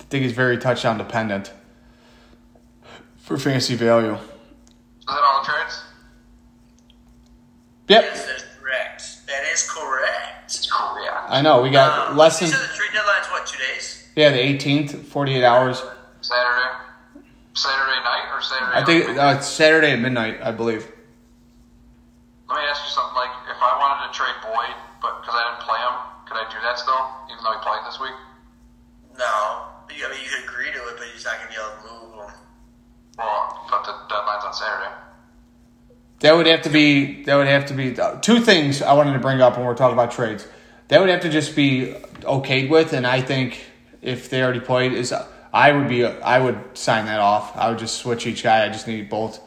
I 0.00 0.02
think 0.04 0.22
he's 0.22 0.32
very 0.32 0.56
touchdown 0.56 0.96
dependent 0.96 1.52
for 3.18 3.36
fantasy 3.36 3.74
value. 3.74 4.14
Is 4.14 4.20
that 5.08 5.20
all 5.22 5.42
the 5.42 5.46
trades? 5.52 5.82
Yep, 7.88 8.02
Yes, 8.02 8.26
that's 8.28 8.44
correct. 8.58 9.26
That 9.26 9.44
is 9.52 9.70
correct. 9.70 10.68
Cool, 10.72 11.04
yeah. 11.04 11.26
I 11.28 11.42
know. 11.42 11.60
We 11.60 11.68
got 11.68 12.12
Um, 12.12 12.16
less 12.16 12.40
than 12.40 12.48
said 12.48 12.62
the 12.62 12.74
trade 12.74 12.92
deadline's 12.94 13.26
what, 13.26 13.46
two 13.46 13.58
days? 13.58 14.08
yeah 14.16 14.30
the 14.30 14.38
18th, 14.38 15.04
48 15.04 15.44
hours. 15.44 15.82
Saturday. 16.22 16.70
Saturday 17.52 18.00
night 18.02 18.30
or 18.34 18.40
Saturday? 18.40 18.72
I 18.72 18.84
think 18.86 19.18
uh, 19.18 19.34
it's 19.36 19.46
Saturday 19.46 19.90
at 19.92 19.98
midnight, 19.98 20.40
I 20.42 20.50
believe. 20.50 20.90
Let 22.54 22.62
me 22.62 22.70
ask 22.70 22.86
you 22.86 22.94
something. 22.94 23.18
Like, 23.18 23.34
if 23.50 23.58
I 23.58 23.74
wanted 23.82 24.06
to 24.06 24.10
trade 24.14 24.38
Boyd, 24.38 24.78
but 25.02 25.18
because 25.18 25.34
I 25.34 25.42
didn't 25.50 25.66
play 25.66 25.74
him, 25.74 25.94
could 26.22 26.38
I 26.38 26.46
do 26.46 26.62
that 26.62 26.78
still, 26.78 27.02
even 27.26 27.42
though 27.42 27.50
he 27.50 27.58
played 27.66 27.82
this 27.82 27.98
week? 27.98 28.14
No. 29.18 29.26
I 29.26 29.90
mean, 29.90 30.22
you 30.22 30.30
could 30.30 30.44
agree 30.46 30.70
to 30.70 30.78
it, 30.86 30.94
but 30.96 31.08
he's 31.12 31.24
not 31.24 31.34
going 31.42 31.50
to 31.50 31.52
be 31.52 31.58
able 31.58 31.74
to 31.74 31.82
move 31.82 32.30
him. 32.30 32.34
Well, 33.18 33.66
but 33.68 33.82
the 33.82 33.94
deadline's 34.06 34.44
on 34.44 34.54
Saturday. 34.54 34.94
That 36.20 36.36
would 36.36 36.46
have 36.46 36.62
to 36.62 36.70
be. 36.70 37.24
That 37.24 37.34
would 37.34 37.48
have 37.48 37.66
to 37.66 37.74
be 37.74 37.98
uh, 37.98 38.20
two 38.20 38.38
things 38.38 38.82
I 38.82 38.92
wanted 38.92 39.14
to 39.14 39.18
bring 39.18 39.40
up 39.40 39.56
when 39.56 39.66
we're 39.66 39.74
talking 39.74 39.94
about 39.94 40.12
trades. 40.12 40.46
That 40.88 41.00
would 41.00 41.10
have 41.10 41.22
to 41.22 41.30
just 41.30 41.56
be 41.56 41.96
okayed 42.20 42.70
with, 42.70 42.92
and 42.92 43.04
I 43.04 43.20
think 43.20 43.66
if 44.00 44.30
they 44.30 44.44
already 44.44 44.60
played, 44.60 44.92
is 44.92 45.12
I 45.52 45.72
would 45.72 45.88
be. 45.88 46.06
I 46.06 46.38
would 46.38 46.78
sign 46.78 47.06
that 47.06 47.18
off. 47.18 47.56
I 47.56 47.70
would 47.70 47.80
just 47.80 47.96
switch 47.96 48.28
each 48.28 48.44
guy. 48.44 48.64
I 48.64 48.68
just 48.68 48.86
need 48.86 49.10
both 49.10 49.40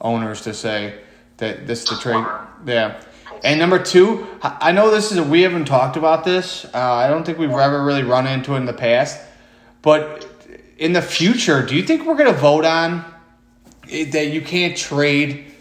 owners 0.00 0.40
to 0.42 0.54
say 0.54 0.98
that 1.42 1.66
this 1.66 1.84
the 1.84 1.96
trade. 1.96 2.24
Yeah. 2.64 3.02
And 3.42 3.58
number 3.58 3.82
two, 3.82 4.24
I 4.40 4.70
know 4.70 4.92
this 4.92 5.10
is 5.10 5.18
a, 5.18 5.24
we 5.24 5.42
haven't 5.42 5.64
talked 5.64 5.96
about 5.96 6.24
this. 6.24 6.64
Uh, 6.72 6.78
I 6.78 7.08
don't 7.08 7.26
think 7.26 7.38
we've 7.38 7.50
ever 7.50 7.84
really 7.84 8.04
run 8.04 8.28
into 8.28 8.54
it 8.54 8.58
in 8.58 8.66
the 8.66 8.72
past, 8.72 9.20
but 9.82 10.24
in 10.78 10.92
the 10.92 11.02
future, 11.02 11.66
do 11.66 11.74
you 11.74 11.82
think 11.82 12.06
we're 12.06 12.16
going 12.16 12.32
to 12.32 12.38
vote 12.38 12.64
on 12.64 13.04
it, 13.88 14.12
that 14.12 14.28
you 14.28 14.40
can't 14.40 14.76
trade 14.76 15.52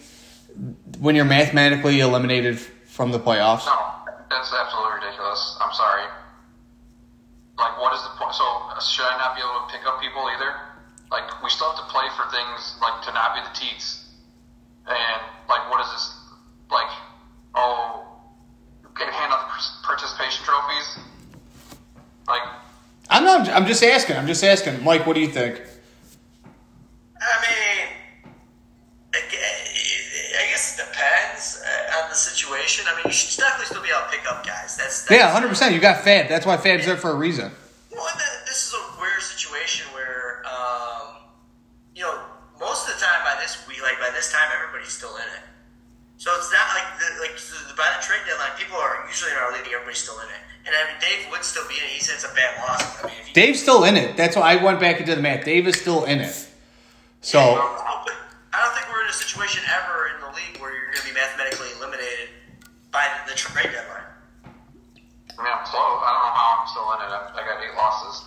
when 1.00 1.16
you're 1.16 1.26
mathematically 1.26 2.00
eliminated 2.00 2.60
from 2.60 3.12
the 3.12 3.20
playoffs? 3.20 3.66
No, 3.66 4.14
that's 4.30 4.54
absolutely 4.54 5.02
ridiculous. 5.02 5.58
I'm 5.60 5.74
sorry. 5.74 6.04
Like, 7.58 7.82
what 7.82 7.96
is 7.96 8.04
the 8.04 8.14
point? 8.22 8.36
So, 8.36 8.46
uh, 8.46 8.80
should 8.80 9.06
I 9.06 9.18
not 9.18 9.34
be 9.34 9.42
able 9.42 9.66
to 9.66 9.74
pick 9.74 9.82
up 9.88 10.00
people 10.00 10.22
either? 10.38 10.54
Like, 11.10 11.42
we 11.42 11.50
still 11.50 11.74
have 11.74 11.82
to 11.82 11.92
play 11.92 12.06
for 12.16 12.30
things 12.30 12.78
like 12.80 13.02
to 13.06 13.12
not 13.14 13.34
be 13.34 13.42
the 13.42 13.54
teats. 13.58 14.01
And, 14.88 15.22
like, 15.48 15.70
what 15.70 15.82
is 15.86 15.92
this? 15.92 16.18
Like, 16.70 16.90
oh, 17.56 18.06
okay, 18.88 19.06
hand 19.06 19.32
out 19.32 19.48
the 19.48 19.88
participation 19.88 20.44
trophies? 20.46 21.00
Like, 22.28 22.42
I'm 23.10 23.24
not. 23.24 23.50
I'm 23.50 23.66
just 23.66 23.84
asking. 23.84 24.16
I'm 24.16 24.28
just 24.28 24.44
asking, 24.44 24.84
Mike. 24.84 25.06
What 25.06 25.14
do 25.14 25.20
you 25.20 25.28
think? 25.28 25.62
I 27.20 27.36
mean, 27.44 27.88
I 29.14 30.48
guess 30.50 30.80
it 30.80 30.86
depends 30.88 31.62
uh, 31.62 32.02
on 32.04 32.10
the 32.10 32.16
situation. 32.16 32.86
I 32.88 32.96
mean, 32.96 33.06
you 33.08 33.12
should 33.12 33.38
definitely 33.40 33.66
still 33.66 33.84
be 33.84 33.90
able 33.90 34.10
to 34.10 34.18
pick 34.18 34.26
up 34.32 34.46
guys. 34.46 34.78
That's, 34.78 35.04
that's 35.04 35.12
Yeah, 35.12 35.30
hundred 35.30 35.50
percent. 35.50 35.76
You 35.76 35.82
got 35.82 36.04
Fab. 36.04 36.30
That's 36.30 36.46
why 36.46 36.58
Fab's 36.58 36.86
there 36.86 36.98
for 36.98 37.12
a 37.12 37.16
reason. 37.16 37.52
Well, 37.92 38.08
and 38.08 38.20
then 38.20 38.34
this 38.46 38.68
is 38.68 38.74
a 38.74 39.02
weird 39.02 39.22
situation 39.22 39.86
where, 39.94 40.44
um, 40.48 41.28
you 41.94 42.04
know, 42.04 42.18
most 42.60 42.88
of 42.88 42.96
the 42.96 43.02
time 43.02 43.22
by 43.26 43.36
this 43.42 43.68
week, 43.68 43.82
like 43.84 44.00
by 44.00 44.10
this 44.16 44.32
time, 44.32 44.48
everybody's 44.56 44.94
still 44.94 45.16
in 45.18 45.28
it. 45.36 45.44
So 46.16 46.32
it's 46.38 46.54
not 46.54 46.70
like 46.78 46.88
the, 46.96 47.08
like 47.20 47.36
the, 47.36 47.76
by 47.76 47.92
the 47.98 48.02
trade 48.06 48.22
deadline, 48.26 48.56
people 48.58 48.78
are 48.78 49.04
usually 49.22 49.38
in 49.38 49.44
our 49.44 49.54
league. 49.54 49.70
Everybody's 49.70 50.02
still 50.02 50.18
in 50.20 50.28
it, 50.28 50.42
and 50.66 50.74
I 50.74 50.90
mean, 50.90 50.98
Dave 50.98 51.32
would 51.32 51.44
still 51.44 51.68
be 51.68 51.78
in 51.78 51.84
it. 51.84 51.90
He 51.94 52.00
said 52.02 52.16
it's 52.16 52.26
a 52.26 52.34
bad 52.34 52.58
loss. 52.66 53.04
I 53.04 53.08
mean, 53.08 53.16
if 53.22 53.28
you, 53.30 53.34
Dave's 53.34 53.62
still 53.62 53.84
in 53.84 53.96
it. 53.98 54.18
That's 54.18 54.36
why 54.36 54.54
I 54.54 54.64
went 54.64 54.80
back 54.80 55.00
into 55.00 55.16
the 55.16 55.22
math. 55.22 55.46
Dave 55.46 55.68
is 55.68 55.78
still 55.80 56.06
in 56.06 56.20
it. 56.20 56.34
So 57.22 57.38
but 57.38 58.14
I 58.54 58.66
don't 58.66 58.74
think 58.74 58.90
we're 58.90 59.04
in 59.04 59.10
a 59.10 59.14
situation 59.14 59.62
ever 59.70 60.10
in 60.16 60.22
the 60.26 60.32
league 60.34 60.58
where 60.58 60.74
you're 60.74 60.90
going 60.90 60.98
to 60.98 61.08
be 61.08 61.14
mathematically 61.14 61.70
eliminated 61.78 62.34
by 62.90 63.06
the, 63.06 63.32
the 63.32 63.38
trade 63.38 63.70
deadline. 63.70 64.10
I 65.38 65.44
mean, 65.44 65.54
I'm 65.54 65.66
close. 65.66 66.02
I 66.02 66.10
don't 66.10 66.24
know 66.26 66.34
how 66.34 66.50
I'm 66.58 66.68
still 66.68 66.88
in 66.98 67.00
it. 67.06 67.10
I, 67.14 67.20
I 67.38 67.42
got 67.46 67.62
eight 67.62 67.78
losses. 67.78 68.26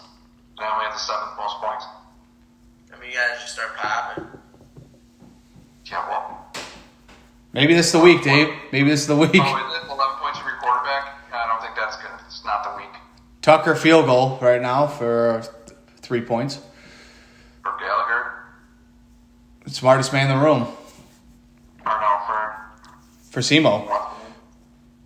And 0.58 0.62
I 0.62 0.70
only 0.70 0.86
have 0.86 0.94
the 0.94 1.02
seventh 1.02 1.34
most 1.36 1.58
points. 1.58 1.84
I 2.94 3.00
mean, 3.00 3.10
you 3.10 3.18
guys 3.18 3.42
just 3.42 3.54
start 3.54 3.74
popping. 3.76 4.24
Yeah, 5.86 6.08
well. 6.08 6.54
maybe 7.52 7.74
this 7.74 7.86
is 7.86 7.92
the 7.92 8.00
week, 8.00 8.22
Dave. 8.22 8.54
Maybe 8.72 8.88
this 8.88 9.00
is 9.02 9.06
the 9.06 9.16
week. 9.16 9.34
Oh, 9.34 9.74
is 10.64 10.70
it 10.70 10.78
11 10.78 10.84
points 10.84 11.28
from 11.30 11.32
your 11.32 11.32
quarterback? 11.32 11.32
I 11.32 11.46
don't 11.48 11.60
think 11.62 11.76
that's 11.76 11.96
good. 11.96 12.10
It's 12.26 12.44
not 12.44 12.64
the 12.64 12.76
week. 12.76 12.94
Tucker 13.42 13.74
field 13.74 14.06
goal 14.06 14.38
right 14.40 14.60
now 14.62 14.86
for 14.86 15.42
three 15.98 16.20
points. 16.22 16.60
For 17.62 17.72
Gallagher. 17.78 18.32
Smartest 19.66 20.12
man 20.12 20.30
in 20.30 20.38
the 20.38 20.44
room 20.44 20.62
Or 21.86 22.00
no, 22.00 22.18
for. 22.26 22.56
for 23.30 23.40
Simo. 23.40 23.86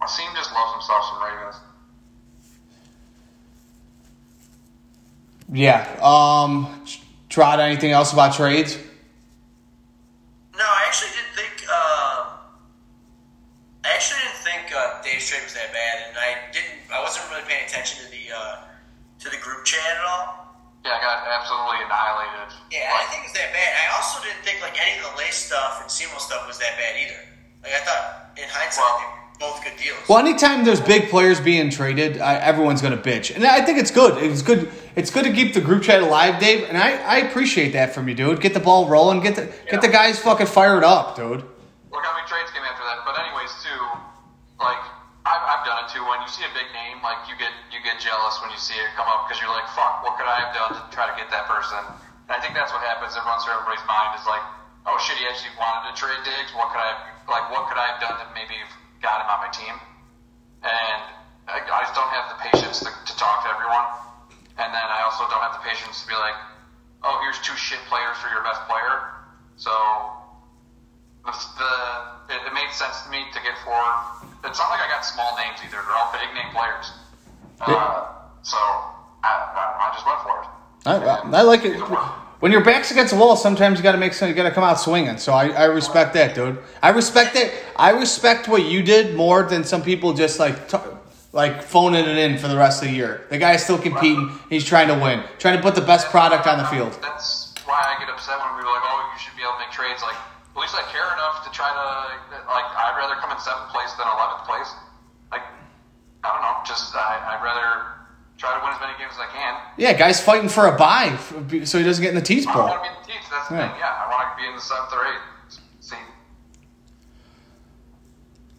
Wasim 0.01 0.35
just 0.35 0.53
loves 0.53 0.73
himself 0.75 1.05
some 1.11 1.23
Ravens. 1.23 1.57
Yeah. 5.53 5.87
Um. 6.03 6.85
Trot. 7.29 7.61
Anything 7.61 7.91
else 7.93 8.13
about 8.13 8.35
trades? 8.35 8.77
No, 10.57 10.65
I 10.65 10.85
actually 10.87 11.11
didn't 11.15 11.35
think. 11.35 11.65
Uh, 11.71 12.37
I 13.85 13.89
actually 13.95 14.21
didn't 14.27 14.43
think 14.45 14.63
uh, 14.77 15.01
Dave's 15.03 15.27
trade 15.29 15.43
was 15.45 15.55
that 15.55 15.73
bad, 15.73 15.97
and 16.11 16.19
I 16.19 16.51
didn't. 16.53 16.85
I 16.93 17.01
wasn't 17.03 17.31
really 17.31 17.47
paying 17.49 17.65
attention 17.65 18.05
to 18.05 18.11
the 18.11 18.25
uh, 18.35 18.55
to 19.25 19.31
the 19.31 19.39
group 19.41 19.65
chat 19.65 19.81
at 19.99 20.05
all. 20.05 20.45
Yeah, 20.85 20.95
I 20.95 21.01
got 21.03 21.25
absolutely 21.27 21.85
annihilated. 21.85 22.55
Yeah, 22.71 22.93
I 22.93 23.03
didn't 23.03 23.11
think 23.11 23.23
it 23.25 23.29
was 23.33 23.37
that 23.41 23.51
bad. 23.57 23.71
I 23.83 23.87
also 23.99 24.21
didn't 24.23 24.45
think 24.47 24.61
like 24.63 24.77
any 24.79 25.01
of 25.01 25.11
the 25.11 25.15
lace 25.19 25.49
stuff 25.49 25.81
and 25.83 25.91
Seymour 25.91 26.21
stuff 26.23 26.47
was 26.47 26.57
that 26.63 26.77
bad 26.79 26.95
either. 27.03 27.19
Like 27.65 27.73
I 27.75 27.83
thought, 27.83 28.37
in 28.39 28.47
hindsight, 28.47 28.85
Well- 28.85 29.01
they 29.01 29.09
were 29.11 29.53
both 29.53 29.59
good 29.65 29.75
deals. 29.81 29.98
Well, 30.09 30.17
anytime 30.17 30.65
there's 30.65 30.81
big 30.81 31.13
players 31.13 31.37
being 31.37 31.69
traded, 31.69 32.17
I, 32.17 32.41
everyone's 32.41 32.81
gonna 32.81 32.97
bitch, 32.97 33.29
and 33.29 33.45
I 33.45 33.61
think 33.61 33.77
it's 33.77 33.93
good. 33.93 34.17
It's 34.17 34.41
good. 34.41 34.73
It's 34.97 35.13
good 35.13 35.29
to 35.29 35.33
keep 35.37 35.53
the 35.53 35.61
group 35.61 35.85
chat 35.85 36.01
alive, 36.01 36.41
Dave, 36.41 36.65
and 36.65 36.81
I, 36.81 36.97
I 37.05 37.17
appreciate 37.29 37.77
that 37.77 37.93
from 37.93 38.09
you, 38.09 38.17
dude. 38.17 38.41
Get 38.41 38.57
the 38.57 38.65
ball 38.65 38.89
rolling. 38.89 39.21
Get 39.21 39.37
the 39.37 39.53
get 39.69 39.85
the 39.85 39.93
guys 39.93 40.17
fucking 40.17 40.49
fired 40.49 40.81
up, 40.81 41.13
dude. 41.13 41.45
Look 41.93 42.01
how 42.01 42.17
many 42.17 42.25
trades 42.25 42.49
came 42.57 42.65
after 42.65 42.81
that. 42.89 43.05
But 43.05 43.21
anyways, 43.21 43.53
too, 43.61 43.81
like 44.57 44.81
I've, 45.29 45.45
I've 45.45 45.65
done 45.69 45.85
it 45.85 45.93
too. 45.93 46.01
When 46.01 46.25
you 46.25 46.31
see 46.33 46.41
a 46.41 46.53
big 46.57 46.73
name, 46.73 47.05
like 47.05 47.29
you 47.29 47.37
get 47.37 47.53
you 47.69 47.77
get 47.85 48.01
jealous 48.01 48.41
when 48.41 48.49
you 48.49 48.57
see 48.57 48.81
it 48.81 48.89
come 48.97 49.13
up 49.13 49.29
because 49.29 49.45
you're 49.45 49.53
like, 49.53 49.69
fuck, 49.77 50.01
what 50.01 50.17
could 50.17 50.25
I 50.25 50.41
have 50.41 50.57
done 50.57 50.73
to 50.73 50.81
try 50.89 51.05
to 51.05 51.13
get 51.21 51.29
that 51.37 51.45
person? 51.45 51.85
And 51.85 52.33
I 52.33 52.41
think 52.41 52.57
that's 52.57 52.73
what 52.73 52.81
happens. 52.81 53.13
It 53.13 53.21
runs 53.29 53.45
through 53.45 53.61
everybody's 53.61 53.85
mind 53.85 54.17
is 54.17 54.25
like, 54.25 54.41
oh 54.89 54.97
shit, 55.05 55.21
he 55.21 55.29
actually 55.29 55.53
wanted 55.61 55.93
to 55.93 55.95
trade 56.01 56.25
Diggs. 56.25 56.57
What 56.57 56.73
could 56.73 56.81
I 56.81 56.97
have, 56.97 57.01
like 57.29 57.45
what 57.53 57.69
could 57.69 57.77
I 57.77 57.93
have 57.93 58.01
done 58.01 58.17
to 58.17 58.27
maybe 58.33 58.57
have 58.57 58.73
got 59.05 59.21
him 59.21 59.29
on 59.29 59.45
my 59.45 59.53
team? 59.53 59.77
And 60.63 61.03
I, 61.47 61.63
I 61.63 61.81
just 61.83 61.95
don't 61.95 62.11
have 62.11 62.29
the 62.29 62.39
patience 62.51 62.81
to, 62.81 62.91
to 62.91 63.13
talk 63.17 63.45
to 63.45 63.49
everyone. 63.51 63.87
And 64.59 64.75
then 64.75 64.87
I 64.91 65.03
also 65.07 65.25
don't 65.31 65.41
have 65.41 65.53
the 65.53 65.65
patience 65.69 66.03
to 66.03 66.07
be 66.09 66.15
like, 66.15 66.35
oh, 67.05 67.19
here's 67.23 67.39
two 67.41 67.55
shit 67.57 67.79
players 67.87 68.17
for 68.19 68.29
your 68.29 68.43
best 68.43 68.67
player. 68.67 69.23
So 69.57 69.71
the, 71.25 71.33
the 71.33 72.35
it, 72.35 72.41
it 72.47 72.55
made 72.55 72.71
sense 72.73 73.03
to 73.03 73.11
me 73.11 73.25
to 73.33 73.39
get 73.43 73.57
four. 73.65 73.81
It's 74.45 74.59
not 74.59 74.71
like 74.71 74.81
I 74.81 74.89
got 74.89 75.05
small 75.05 75.37
names 75.37 75.59
either; 75.65 75.79
they're 75.83 75.97
all 75.97 76.13
big 76.13 76.35
name 76.35 76.53
players. 76.53 76.93
Uh, 77.61 78.07
so 78.43 78.57
I, 79.23 79.27
I, 79.27 79.91
I 79.91 79.95
just 79.95 80.07
went 80.07 80.21
for 80.23 80.43
it. 80.43 80.49
I, 80.87 81.39
I 81.39 81.43
like 81.43 81.65
it. 81.65 81.79
When 82.41 82.53
your 82.53 82.63
back's 82.63 82.93
against 82.93 83.13
the 83.13 83.19
wall, 83.19 83.35
sometimes 83.37 83.79
you 83.79 83.83
got 83.83 83.93
to 83.93 83.99
make 83.99 84.13
some. 84.15 84.29
You 84.29 84.35
got 84.35 84.45
to 84.45 84.53
come 84.55 84.63
out 84.63 84.79
swinging. 84.79 85.19
So 85.19 85.33
I, 85.33 85.49
I 85.49 85.65
respect 85.65 86.15
that, 86.15 86.37
dude. 86.37 86.59
I 86.83 86.91
respect 86.91 87.35
it. 87.35 87.53
I 87.75 87.91
respect 87.91 88.47
what 88.47 88.65
you 88.65 88.83
did 88.83 89.17
more 89.17 89.43
than 89.43 89.65
some 89.65 89.83
people 89.83 90.13
just 90.13 90.39
like 90.39 90.69
t- 90.69 90.79
like 91.33 91.63
phoning 91.63 92.07
it 92.07 92.17
in 92.17 92.39
for 92.39 92.47
the 92.47 92.57
rest 92.57 92.81
of 92.83 92.89
the 92.89 92.95
year. 92.95 93.27
The 93.31 93.39
guy's 93.39 93.65
still 93.65 93.79
competing. 93.79 94.31
He's 94.49 94.65
trying 94.65 94.87
to 94.87 94.95
win, 94.95 95.25
trying 95.39 95.57
to 95.57 95.63
put 95.63 95.75
the 95.75 95.83
best 95.83 96.09
product 96.15 96.47
on 96.47 96.59
the 96.59 96.67
field. 96.67 96.97
That's 97.03 97.55
why 97.67 97.83
I 97.83 97.99
get 97.99 98.09
upset 98.09 98.39
when 98.39 98.55
people 98.55 98.71
are 98.71 98.79
like, 98.79 98.87
"Oh, 98.87 99.11
you 99.13 99.19
should 99.19 99.35
be 99.35 99.43
able 99.43 99.59
to 99.59 99.67
make 99.67 99.75
trades." 99.75 100.01
Like, 100.01 100.15
at 100.15 100.61
least 100.63 100.79
I 100.79 100.87
care 100.95 101.11
enough 101.19 101.43
to 101.43 101.51
try 101.51 101.75
to 101.75 101.85
like. 102.47 102.71
I'd 102.71 102.95
rather 102.95 103.19
come 103.19 103.35
in 103.35 103.41
seventh 103.43 103.75
place 103.75 103.91
than 103.99 104.07
eleventh 104.07 104.47
place. 104.47 104.71
Like, 105.35 105.43
I 106.23 106.31
don't 106.31 106.43
know. 106.47 106.63
Just 106.63 106.95
I, 106.95 107.35
I'd 107.35 107.43
rather 107.43 107.98
try 108.39 108.55
to 108.57 108.65
win 108.65 108.73
as 108.73 108.81
many 108.81 108.97
games 108.99 109.13
as 109.13 109.19
I 109.21 109.27
can. 109.35 109.55
Yeah, 109.77 109.93
guy's 109.93 110.21
fighting 110.21 110.49
for 110.49 110.67
a 110.67 110.77
bye, 110.77 111.11
f- 111.13 111.67
so 111.67 111.79
he 111.79 111.85
doesn't 111.85 112.01
get 112.03 112.11
in 112.11 112.15
the 112.15 112.23
teats 112.23 112.47
I 112.47 112.55
bowl. 112.55 112.69
don't 112.69 112.79
want 112.79 112.85
to 112.85 112.89
be 112.89 112.95
in 112.97 113.03
the 113.03 113.13
teams. 113.13 113.27
That's 113.31 113.49
the 113.49 113.55
Yeah. 113.57 113.69
thing. 113.71 113.81
Yeah, 113.81 114.05
I 114.05 114.09
want 114.09 114.37
to 114.39 114.43
be 114.43 114.49
in 114.49 114.55
the 114.55 114.61
seventh 114.61 114.93
or 114.93 115.05
eighth. 115.07 115.61
See, 115.81 115.97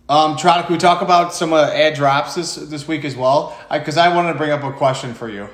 Um, 0.09 0.35
Trotta, 0.37 0.65
can 0.65 0.73
we 0.73 0.79
talk 0.79 1.01
about 1.01 1.33
some 1.33 1.53
uh, 1.53 1.69
ad 1.71 1.93
drops 1.93 2.35
this 2.35 2.55
this 2.55 2.87
week 2.87 3.05
as 3.05 3.15
well? 3.15 3.57
Because 3.71 3.97
I, 3.97 4.13
wanted 4.13 4.33
to 4.33 4.37
bring 4.37 4.51
up 4.51 4.63
a 4.63 4.71
question 4.73 5.13
for 5.13 5.29
you. 5.29 5.47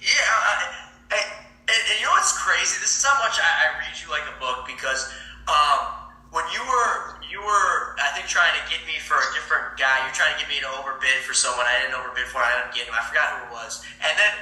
Yeah, 0.00 0.06
I, 0.22 0.54
I, 1.10 1.16
and, 1.16 1.80
and 1.90 1.98
you 1.98 2.04
know 2.06 2.12
what's 2.12 2.36
crazy? 2.36 2.76
This 2.80 2.98
is 2.98 3.04
how 3.04 3.18
much 3.24 3.38
I, 3.40 3.48
I 3.64 3.78
read 3.80 3.96
you 4.00 4.10
like 4.10 4.22
a 4.28 4.38
book 4.38 4.66
because 4.66 5.10
um, 5.48 5.88
when 6.30 6.44
you 6.52 6.60
were 6.60 7.16
you 7.30 7.40
were 7.40 7.96
you're 8.20 8.27
trying 8.38 8.54
to 8.54 8.62
get 8.70 8.78
me 8.86 8.94
for 9.02 9.18
a 9.18 9.28
different 9.34 9.74
guy. 9.74 9.98
You're 10.06 10.14
trying 10.14 10.30
to 10.30 10.38
get 10.38 10.46
me 10.46 10.62
to 10.62 10.70
overbid 10.78 11.26
for 11.26 11.34
someone 11.34 11.66
I 11.66 11.82
didn't 11.82 11.98
overbid 11.98 12.30
for. 12.30 12.38
I 12.38 12.54
ended 12.54 12.70
up 12.70 12.70
getting 12.70 12.94
him. 12.94 12.94
I 12.94 13.02
forgot 13.02 13.34
who 13.34 13.50
it 13.50 13.52
was. 13.58 13.82
And 13.98 14.14
then, 14.14 14.32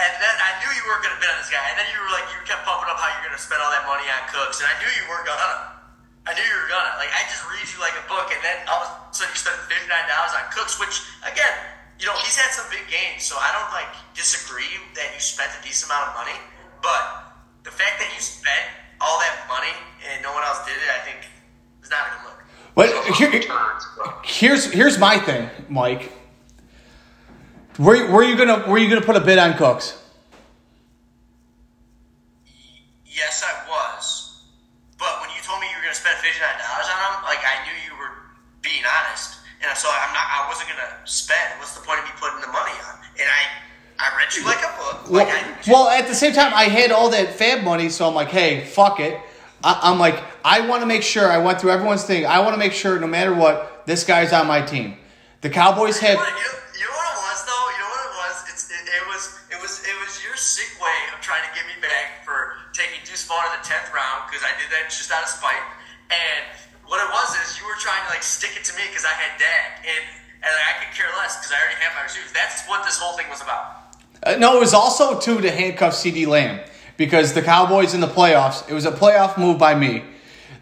and 0.00 0.12
then 0.24 0.36
I 0.40 0.56
knew 0.64 0.72
you 0.72 0.80
weren't 0.88 1.04
going 1.04 1.12
to 1.12 1.20
bid 1.20 1.28
on 1.28 1.36
this 1.36 1.52
guy. 1.52 1.60
And 1.68 1.76
then 1.76 1.84
you 1.92 2.00
were 2.00 2.08
like, 2.16 2.24
you 2.32 2.40
kept 2.48 2.64
pumping 2.64 2.88
up 2.88 2.96
how 2.96 3.12
you're 3.12 3.28
going 3.28 3.36
to 3.36 3.44
spend 3.44 3.60
all 3.60 3.68
that 3.76 3.84
money 3.84 4.08
on 4.08 4.24
Cooks, 4.32 4.64
and 4.64 4.72
I 4.72 4.74
knew 4.80 4.88
you 4.88 5.04
weren't 5.04 5.28
gonna. 5.28 5.84
I 6.24 6.32
knew 6.32 6.40
you 6.40 6.56
were 6.64 6.70
gonna. 6.72 6.96
Like 6.96 7.12
I 7.12 7.28
just 7.28 7.44
read 7.44 7.60
you 7.68 7.76
like 7.76 7.92
a 7.92 8.06
book, 8.08 8.32
and 8.32 8.40
then 8.40 8.56
all 8.72 8.88
of 8.88 8.88
a 8.88 9.12
sudden 9.12 9.28
you 9.28 9.36
spent 9.36 9.60
fifty 9.68 9.84
nine 9.84 10.08
dollars 10.08 10.32
on 10.32 10.48
Cooks, 10.48 10.80
which 10.80 11.04
again, 11.28 11.52
you 12.00 12.08
know, 12.08 12.16
he's 12.24 12.40
had 12.40 12.56
some 12.56 12.64
big 12.72 12.88
games, 12.88 13.20
so 13.26 13.36
I 13.36 13.52
don't 13.52 13.68
like 13.76 13.90
disagree 14.16 14.80
that 14.96 15.12
you 15.12 15.20
spent 15.20 15.52
a 15.52 15.60
decent 15.60 15.92
amount 15.92 16.08
of 16.08 16.24
money, 16.24 16.38
but 16.80 17.36
the 17.68 17.74
fact 17.74 18.00
that 18.00 18.08
you 18.16 18.20
spent 18.22 18.64
all 19.02 19.20
that 19.20 19.44
money 19.44 19.76
and 20.08 20.24
no 20.24 20.32
one 20.32 20.40
else 20.46 20.64
did 20.64 20.78
it, 20.78 20.88
I 20.88 21.04
think, 21.04 21.20
is 21.84 21.92
not 21.92 22.06
a 22.06 22.08
good 22.16 22.32
look. 22.32 22.41
But 22.74 22.88
here, 23.16 23.42
here's 24.24 24.72
here's 24.72 24.98
my 24.98 25.18
thing, 25.18 25.48
Mike. 25.68 26.12
Were, 27.78 28.10
were 28.10 28.22
you 28.22 28.36
gonna 28.36 28.68
were 28.68 28.78
you 28.78 28.88
gonna 28.88 29.04
put 29.04 29.16
a 29.16 29.20
bid 29.20 29.38
on 29.38 29.54
Cooks? 29.56 29.98
Yes, 33.06 33.44
I 33.44 33.68
was, 33.68 34.42
but 34.98 35.20
when 35.20 35.30
you 35.36 35.42
told 35.42 35.60
me 35.60 35.68
you 35.70 35.76
were 35.76 35.82
gonna 35.82 35.94
spend 35.94 36.16
fifty 36.18 36.40
nine 36.40 36.56
dollars 36.58 36.88
on 36.88 36.98
him, 37.12 37.24
like 37.24 37.40
I 37.44 37.64
knew 37.68 37.76
you 37.84 37.92
were 38.00 38.12
being 38.62 38.82
honest, 38.88 39.38
and 39.60 39.76
so 39.76 39.88
I'm 39.92 40.12
not. 40.14 40.24
I 40.32 40.48
wasn't 40.48 40.70
gonna 40.70 40.96
spend. 41.04 41.58
What's 41.58 41.74
the 41.74 41.84
point 41.84 42.00
of 42.00 42.04
me 42.06 42.12
putting 42.16 42.40
the 42.40 42.48
money 42.48 42.72
on? 42.88 42.96
And 43.20 43.28
I, 43.28 43.42
I 44.00 44.16
read 44.16 44.32
you 44.34 44.44
like 44.46 44.64
a 44.64 44.72
book. 44.80 45.10
Well, 45.10 45.26
Like 45.26 45.28
I, 45.28 45.70
well, 45.70 45.88
at 45.88 46.08
the 46.08 46.14
same 46.14 46.32
time, 46.32 46.52
I 46.54 46.64
had 46.64 46.90
all 46.90 47.10
that 47.10 47.34
fab 47.34 47.62
money, 47.64 47.90
so 47.90 48.08
I'm 48.08 48.14
like, 48.14 48.28
hey, 48.28 48.64
fuck 48.64 48.98
it. 49.00 49.20
I, 49.62 49.78
I'm 49.82 49.98
like, 49.98 50.18
I 50.44 50.66
want 50.66 50.82
to 50.82 50.86
make 50.86 51.02
sure. 51.02 51.30
I 51.30 51.38
went 51.38 51.60
through 51.60 51.70
everyone's 51.70 52.04
thing. 52.04 52.26
I 52.26 52.40
want 52.40 52.54
to 52.54 52.58
make 52.58 52.72
sure, 52.72 52.98
no 52.98 53.06
matter 53.06 53.34
what, 53.34 53.86
this 53.86 54.04
guy's 54.04 54.32
on 54.32 54.46
my 54.46 54.60
team. 54.62 54.96
The 55.40 55.50
Cowboys 55.50 55.98
have. 55.98 56.18
you, 56.18 56.22
know- 56.22 56.58
you 56.78 56.86
know 56.86 56.94
what 56.94 57.08
it 57.10 57.20
was 57.22 57.38
though. 57.46 57.66
You 57.74 57.78
know 57.82 57.90
what 57.90 58.02
it 58.06 58.14
was. 58.22 58.36
It's 58.50 58.64
it, 58.70 58.84
it 58.86 59.04
was 59.06 59.22
it 59.50 59.58
was 59.62 59.72
it 59.86 59.96
was 60.02 60.12
your 60.22 60.36
sick 60.36 60.70
way 60.82 60.98
of 61.14 61.20
trying 61.20 61.42
to 61.46 61.52
get 61.54 61.66
me 61.66 61.74
back 61.82 62.22
for 62.24 62.58
taking 62.72 62.98
Deuce 63.04 63.26
Vaughn 63.26 63.42
in 63.50 63.58
the 63.58 63.64
tenth 63.66 63.90
round 63.94 64.26
because 64.30 64.42
I 64.46 64.50
did 64.58 64.70
that 64.70 64.90
just 64.90 65.10
out 65.10 65.22
of 65.22 65.30
spite. 65.30 65.62
And 66.10 66.42
what 66.86 66.98
it 67.02 67.10
was 67.10 67.34
is 67.42 67.58
you 67.58 67.66
were 67.66 67.78
trying 67.78 68.02
to 68.06 68.10
like 68.10 68.22
stick 68.22 68.54
it 68.54 68.64
to 68.70 68.72
me 68.76 68.82
because 68.90 69.04
I 69.06 69.14
had 69.14 69.34
Dak 69.38 69.82
and 69.86 70.04
and 70.42 70.50
I 70.50 70.72
could 70.82 70.94
care 70.94 71.10
less 71.18 71.38
because 71.38 71.50
I 71.54 71.58
already 71.62 71.78
have 71.82 71.94
my 71.94 72.02
receivers. 72.06 72.30
That's 72.34 72.66
what 72.70 72.84
this 72.84 72.98
whole 72.98 73.16
thing 73.16 73.26
was 73.30 73.42
about. 73.42 73.94
Uh, 74.22 74.36
no, 74.38 74.56
it 74.56 74.60
was 74.60 74.74
also 74.74 75.18
too 75.18 75.40
to 75.40 75.50
handcuff 75.50 75.94
CeeDee 75.94 76.26
Lamb 76.26 76.60
because 76.96 77.32
the 77.34 77.42
Cowboys 77.42 77.94
in 77.94 78.00
the 78.00 78.06
playoffs. 78.10 78.68
It 78.68 78.74
was 78.74 78.86
a 78.86 78.92
playoff 78.92 79.38
move 79.38 79.58
by 79.58 79.74
me. 79.74 80.02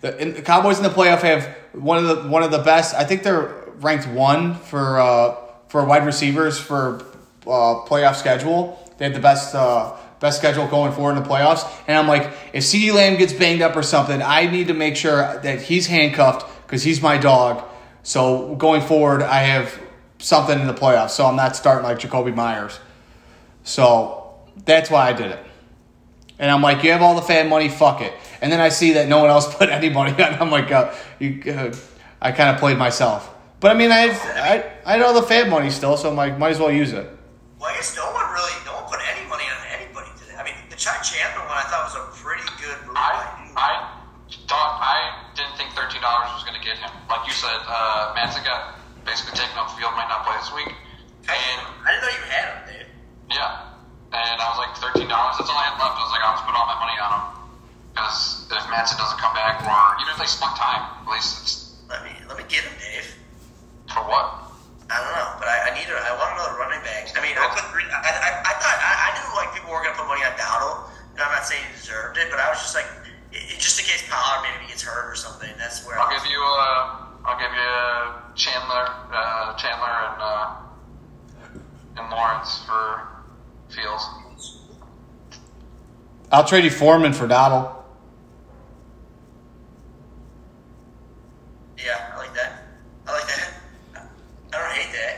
The, 0.00 0.12
the 0.12 0.42
Cowboys 0.42 0.78
in 0.78 0.83
the 0.83 0.90
playoff 0.90 1.21
have 1.21 1.45
one 1.73 1.99
of 1.99 2.04
the 2.04 2.28
one 2.28 2.42
of 2.42 2.50
the 2.50 2.59
best. 2.59 2.95
I 2.95 3.04
think 3.04 3.23
they're 3.23 3.54
ranked 3.76 4.09
one 4.09 4.54
for 4.54 4.99
uh, 4.99 5.37
for 5.69 5.85
wide 5.85 6.07
receivers 6.07 6.59
for 6.59 7.02
uh, 7.42 7.85
playoff 7.87 8.16
schedule. 8.16 8.78
They 8.99 9.04
have 9.04 9.14
the 9.14 9.21
best 9.21 9.54
uh, 9.54 9.97
best 10.21 10.38
schedule 10.38 10.66
going 10.69 10.92
forward 10.92 11.16
in 11.16 11.23
the 11.23 11.28
playoffs. 11.28 11.71
And 11.87 11.97
I'm 11.97 12.07
like, 12.07 12.33
if 12.52 12.64
CeeDee 12.64 12.92
Lamb 12.95 13.19
gets 13.19 13.33
banged 13.33 13.62
up 13.62 13.76
or 13.76 13.83
something, 13.83 14.23
I 14.23 14.47
need 14.47 14.69
to 14.69 14.75
make 14.75 14.97
sure 14.97 15.40
that 15.40 15.62
he's 15.62 15.87
handcuffed 15.87 16.47
because 16.66 16.83
he's 16.83 17.02
my 17.02 17.19
dog. 17.19 17.64
So 18.02 18.54
going 18.57 18.83
forward, 18.83 19.23
I 19.23 19.42
have 19.42 19.78
something 20.19 20.59
in 20.59 20.66
the 20.66 20.75
playoffs. 20.75 21.11
So 21.11 21.26
I'm 21.26 21.37
not 21.37 21.57
starting 21.57 21.85
like 21.85 21.99
Jakobi 21.99 22.35
Meyers. 22.35 22.78
So 23.64 24.38
that's 24.64 24.90
why 24.90 25.09
I 25.09 25.12
did 25.12 25.33
it. 25.33 25.45
And 26.40 26.50
I'm 26.50 26.62
like, 26.62 26.82
you 26.82 26.90
have 26.90 27.02
all 27.02 27.14
the 27.14 27.23
fan 27.23 27.49
money, 27.49 27.68
fuck 27.68 28.00
it. 28.00 28.14
And 28.40 28.50
then 28.50 28.61
I 28.61 28.70
see 28.70 28.94
that 28.94 29.06
no 29.09 29.20
one 29.20 29.28
else 29.28 29.54
put 29.59 29.68
any 29.68 29.90
money 29.90 30.12
on. 30.23 30.35
I'm 30.40 30.50
like, 30.50 30.73
uh, 30.73 30.92
you, 31.20 31.40
uh, 31.47 31.76
I 32.20 32.32
kind 32.32 32.50
of 32.50 32.56
played 32.59 32.78
myself. 32.78 33.32
But 33.61 33.70
I 33.70 33.75
mean, 33.75 33.92
I 33.92 34.09
had, 34.09 34.16
I, 34.37 34.73
I 34.85 34.92
had 34.97 35.02
all 35.02 35.12
the 35.12 35.22
fan 35.22 35.50
money 35.50 35.70
still, 35.70 35.96
so 35.98 36.09
I'm 36.09 36.16
like, 36.16 36.38
might 36.38 36.50
as 36.50 36.59
well 36.59 36.72
use 36.72 36.92
it. 36.92 37.07
Well, 37.61 37.68
I 37.70 37.76
guess 37.76 37.94
no 37.94 38.11
one 38.11 38.24
really 38.33 38.57
no 38.64 38.72
one 38.72 38.88
put 38.88 39.00
any 39.05 39.29
money 39.29 39.44
on 39.44 39.61
anybody 39.68 40.09
today. 40.16 40.35
I 40.35 40.42
mean, 40.42 40.57
the 40.70 40.76
Chad 40.76 41.05
Chandler 41.05 41.44
one 41.44 41.61
I 41.61 41.68
thought 41.68 41.92
was 41.92 41.96
a 42.00 42.24
pretty 42.24 42.48
good 42.59 42.88
move. 42.88 42.96
I. 42.96 43.37
I 43.57 44.00
thought 44.48 44.79
I 44.81 45.31
didn't 45.37 45.59
think 45.59 45.70
thirteen 45.76 46.00
dollars 46.00 46.31
was 46.33 46.44
going 46.48 46.57
to 46.59 46.64
get 46.64 46.79
him. 46.79 46.88
Like 47.11 47.26
you 47.26 47.35
said, 47.35 47.59
uh, 47.68 48.14
Manson 48.14 48.42
got 48.44 48.79
basically 49.05 49.37
taken 49.37 49.53
off 49.59 49.74
the 49.74 49.83
field, 49.83 49.92
might 49.92 50.09
not 50.09 50.24
play 50.24 50.38
this 50.40 50.50
week, 50.55 50.70
and 51.29 51.59
I 51.85 51.92
didn't 51.92 52.03
know 52.03 52.12
you 52.14 52.24
had 52.31 52.46
him, 52.48 52.59
Dave. 52.64 52.88
yeah, 53.37 53.76
and 54.12 54.37
I 54.40 54.46
was 54.51 54.59
like 54.59 54.73
thirteen 54.79 55.09
dollars. 55.09 55.38
That's 55.38 55.51
all 55.51 55.59
I 55.59 55.70
had 55.70 55.79
left. 55.79 55.94
I 55.99 56.03
was 56.03 56.12
like, 56.14 56.25
I'll 56.27 56.35
just 56.35 56.46
put 56.46 56.55
all 56.59 56.66
my 56.66 56.79
money 56.83 56.99
on 56.99 57.11
him 57.14 57.25
because 57.94 58.46
if 58.51 58.64
Manson 58.70 58.99
doesn't 58.99 59.18
come 59.23 59.35
back, 59.35 59.62
or 59.62 59.79
even 60.03 60.11
if 60.14 60.18
they 60.18 60.27
split 60.31 60.55
time, 60.59 60.83
at 61.05 61.11
least 61.11 61.42
it's 61.42 61.55
Let 61.88 62.03
me 62.07 62.12
let 62.29 62.38
me 62.38 62.44
get 62.49 62.62
him, 62.66 62.75
Dave. 62.79 63.07
for 63.90 64.03
what? 64.07 64.51
I 64.90 64.99
don't 64.99 65.14
know, 65.14 65.31
but 65.38 65.46
I, 65.46 65.70
I 65.70 65.79
need 65.79 65.87
a, 65.87 65.94
I 65.94 66.11
want 66.18 66.35
another 66.35 66.59
running 66.59 66.83
back. 66.83 67.07
I 67.14 67.23
mean, 67.23 67.38
I 67.38 67.46
put 67.55 67.62
three. 67.70 67.87
I, 67.87 68.11
I, 68.11 68.31
I 68.42 68.53
thought 68.59 68.79
I, 68.83 68.92
I 69.07 69.09
knew 69.14 69.27
like 69.38 69.55
people 69.55 69.70
were 69.70 69.83
gonna 69.87 69.94
put 69.94 70.11
money 70.11 70.27
on 70.27 70.35
Dowdle, 70.35 70.90
and 71.14 71.23
I'm 71.23 71.31
not 71.31 71.46
saying 71.46 71.62
he 71.62 71.70
deserved 71.79 72.18
it, 72.18 72.27
but 72.31 72.42
I 72.42 72.51
was 72.51 72.59
just 72.59 72.75
like, 72.75 72.90
it, 73.31 73.59
just 73.62 73.79
in 73.79 73.87
case 73.87 74.03
Pollard 74.11 74.42
maybe 74.42 74.66
gets 74.66 74.83
hurt 74.83 75.07
or 75.07 75.14
something. 75.14 75.51
That's 75.62 75.87
where 75.87 75.94
I'll 75.94 76.11
I 76.11 76.18
give 76.18 76.27
you 76.27 76.42
uh, 76.42 76.83
I'll 77.23 77.38
give 77.38 77.55
you 77.55 77.70
uh, 77.70 78.35
Chandler, 78.35 78.87
uh, 79.14 79.55
Chandler 79.55 79.94
and 80.11 80.18
uh, 80.18 80.46
and 82.03 82.11
Lawrence 82.11 82.66
for 82.66 83.07
Fields. 83.70 84.03
I'll 86.33 86.45
trade 86.45 86.64
you 86.64 86.71
Foreman 86.71 87.12
for 87.12 87.27
Dowdle. 87.27 87.75
Yeah, 91.79 92.12
I 92.14 92.16
like 92.19 92.35
that. 92.35 92.62
I 93.07 93.12
like 93.12 93.27
that. 93.27 93.51
I 94.53 94.59
don't 94.59 94.73
hate 94.73 94.93
that. 94.93 95.16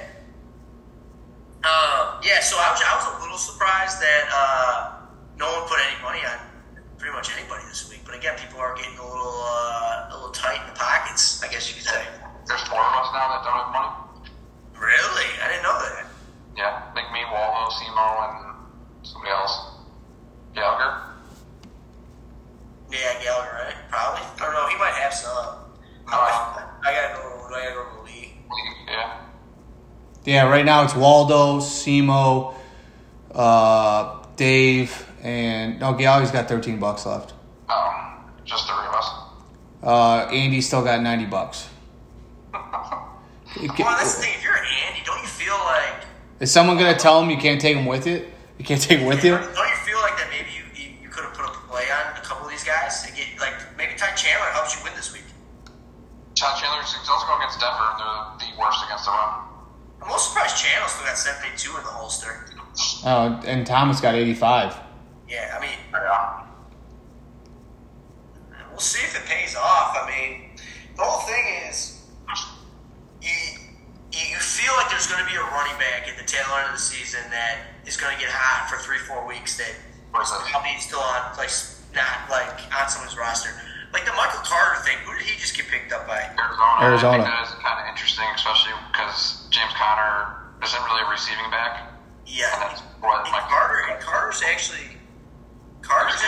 Um, 1.68 2.20
yeah, 2.24 2.40
so 2.40 2.56
I 2.58 2.70
was 2.70 2.82
I 2.82 2.94
was 2.96 3.18
a 3.18 3.22
little 3.22 3.38
surprised 3.38 4.00
that 4.00 4.24
uh, 4.32 4.92
no 5.38 5.46
one 5.46 5.68
put 5.68 5.78
any 5.78 6.02
money 6.02 6.20
on 6.26 6.38
pretty 6.98 7.14
much 7.14 7.30
anybody 7.36 7.62
this 7.68 7.88
week. 7.90 8.00
But 8.04 8.14
again, 8.16 8.38
people 8.38 8.58
are 8.60 8.74
getting 8.76 8.96
a 8.98 9.02
little 9.04 9.36
uh, 9.42 10.08
a 10.10 10.14
little 10.14 10.30
tight 10.32 10.60
in 10.62 10.66
the 10.72 10.78
pockets. 10.78 11.42
I 11.42 11.48
guess 11.48 11.68
you 11.68 11.74
could 11.76 11.84
say. 11.88 12.02
There's 12.46 12.62
four 12.62 12.80
of 12.80 12.94
us 12.98 13.10
now 13.14 13.28
that 13.30 13.44
don't 13.44 13.54
have 13.54 13.70
money. 13.70 13.92
Really, 14.74 15.28
I 15.42 15.48
didn't 15.50 15.62
know 15.62 15.78
that. 15.78 16.06
Yeah, 16.56 16.82
like 16.94 17.10
me, 17.12 17.20
Waldo, 17.30 17.70
Simo, 17.70 18.06
and 18.26 19.06
somebody 19.06 19.30
else. 19.30 19.78
Gallagher. 20.54 21.02
Yeah, 22.90 23.22
Gallagher, 23.22 23.70
right? 23.70 23.74
Probably. 23.88 24.20
I 24.20 24.38
don't 24.38 24.52
know. 24.52 24.66
He 24.68 24.76
might 24.78 24.94
have 24.94 25.14
some. 25.14 25.30
I, 26.08 26.10
Uh, 26.10 26.62
I 26.82 26.92
gotta 26.92 27.14
go. 27.14 27.46
I 27.54 27.62
gotta 27.62 27.74
go 27.74 27.84
to 27.84 27.96
the 27.98 28.02
league. 28.02 28.34
Yeah. 28.88 29.18
Yeah, 30.24 30.48
right 30.48 30.61
now 30.72 30.84
it's 30.84 30.94
Waldo, 30.94 31.58
Simo, 31.60 32.54
uh, 33.34 34.24
Dave, 34.36 35.06
and 35.22 35.78
no, 35.78 35.92
Gallagher's 35.92 36.30
got 36.30 36.48
13 36.48 36.78
bucks 36.78 37.04
left. 37.04 37.34
Oh, 37.68 38.24
just 38.46 38.66
three 38.66 38.86
of 38.86 38.94
us. 38.94 39.10
Uh, 39.82 40.30
Andy 40.32 40.62
still 40.62 40.82
got 40.82 41.02
90 41.02 41.26
bucks. 41.26 41.68
Well, 43.54 43.68
that's 43.76 44.16
the 44.16 44.22
thing. 44.22 44.32
If 44.34 44.42
you're 44.42 44.56
Andy, 44.56 45.02
don't 45.04 45.20
you 45.20 45.28
feel 45.28 45.52
like 45.52 46.06
Is 46.40 46.50
someone 46.50 46.78
gonna 46.78 46.96
tell 46.96 47.22
him 47.22 47.28
you 47.28 47.36
can't 47.36 47.60
take 47.60 47.76
him 47.76 47.84
with 47.84 48.06
you? 48.06 48.24
You 48.56 48.64
can't 48.64 48.80
take 48.80 49.00
him 49.00 49.06
with 49.06 49.22
you? 49.22 49.34
And 63.52 63.66
Thomas 63.66 64.00
got 64.00 64.14
85. 64.14 64.74
Yeah, 65.28 65.54
I 65.56 65.60
mean, 65.60 65.76
uh, 65.92 66.44
we'll 68.70 68.80
see 68.80 69.04
if 69.04 69.14
it 69.14 69.28
pays 69.28 69.54
off. 69.54 69.96
I 69.96 70.08
mean, 70.08 70.56
the 70.96 71.02
whole 71.02 71.20
thing 71.28 71.68
is 71.68 72.00
you 73.20 73.28
you, 74.12 74.20
you 74.32 74.36
feel 74.40 74.72
like 74.76 74.88
there's 74.90 75.06
going 75.06 75.20
to 75.24 75.28
be 75.30 75.36
a 75.36 75.44
running 75.44 75.76
back 75.78 76.08
at 76.08 76.16
the 76.16 76.24
tail 76.24 76.44
end 76.58 76.66
of 76.68 76.72
the 76.74 76.80
season 76.80 77.20
that 77.30 77.60
is 77.86 77.96
going 77.96 78.12
to 78.14 78.20
get 78.20 78.30
hot 78.32 78.68
for 78.68 78.76
three 78.80 78.98
four 78.98 79.26
weeks 79.28 79.56
that 79.58 79.72
Where's 80.12 80.28
that? 80.32 80.44
probably 80.48 80.76
still 80.80 81.00
on 81.00 81.36
like 81.36 81.52
not 81.94 82.28
like 82.32 82.56
on 82.72 82.88
someone's 82.88 83.16
roster. 83.16 83.52
Like 83.92 84.04
the 84.08 84.12
Michael 84.16 84.40
Carter 84.40 84.80
thing, 84.88 84.96
who 85.04 85.12
did 85.16 85.28
he 85.28 85.36
just 85.36 85.52
get 85.56 85.68
picked 85.68 85.92
up 85.92 86.08
by? 86.08 86.16
Arizona. 86.40 86.80
Arizona. 86.80 87.12
I 87.12 87.16
think 87.20 87.28
that 87.28 87.44
is 87.44 87.52
kind 87.60 87.76
of 87.76 87.84
interesting, 87.92 88.24
especially 88.32 88.72
because 88.88 89.44
James 89.52 89.72
Conner 89.76 90.48
isn't 90.64 90.80
really 90.88 91.04
a 91.04 91.10
receiving 91.12 91.44
back. 91.52 91.92
Yeah, 92.24 92.48
And 92.56 92.72
that's 92.72 92.80
what 93.02 93.26
and 93.26 93.26
Carter. 93.26 93.92
And 93.92 94.00
Carter's 94.00 94.42
actually 94.42 94.96
Carter's 95.82 96.22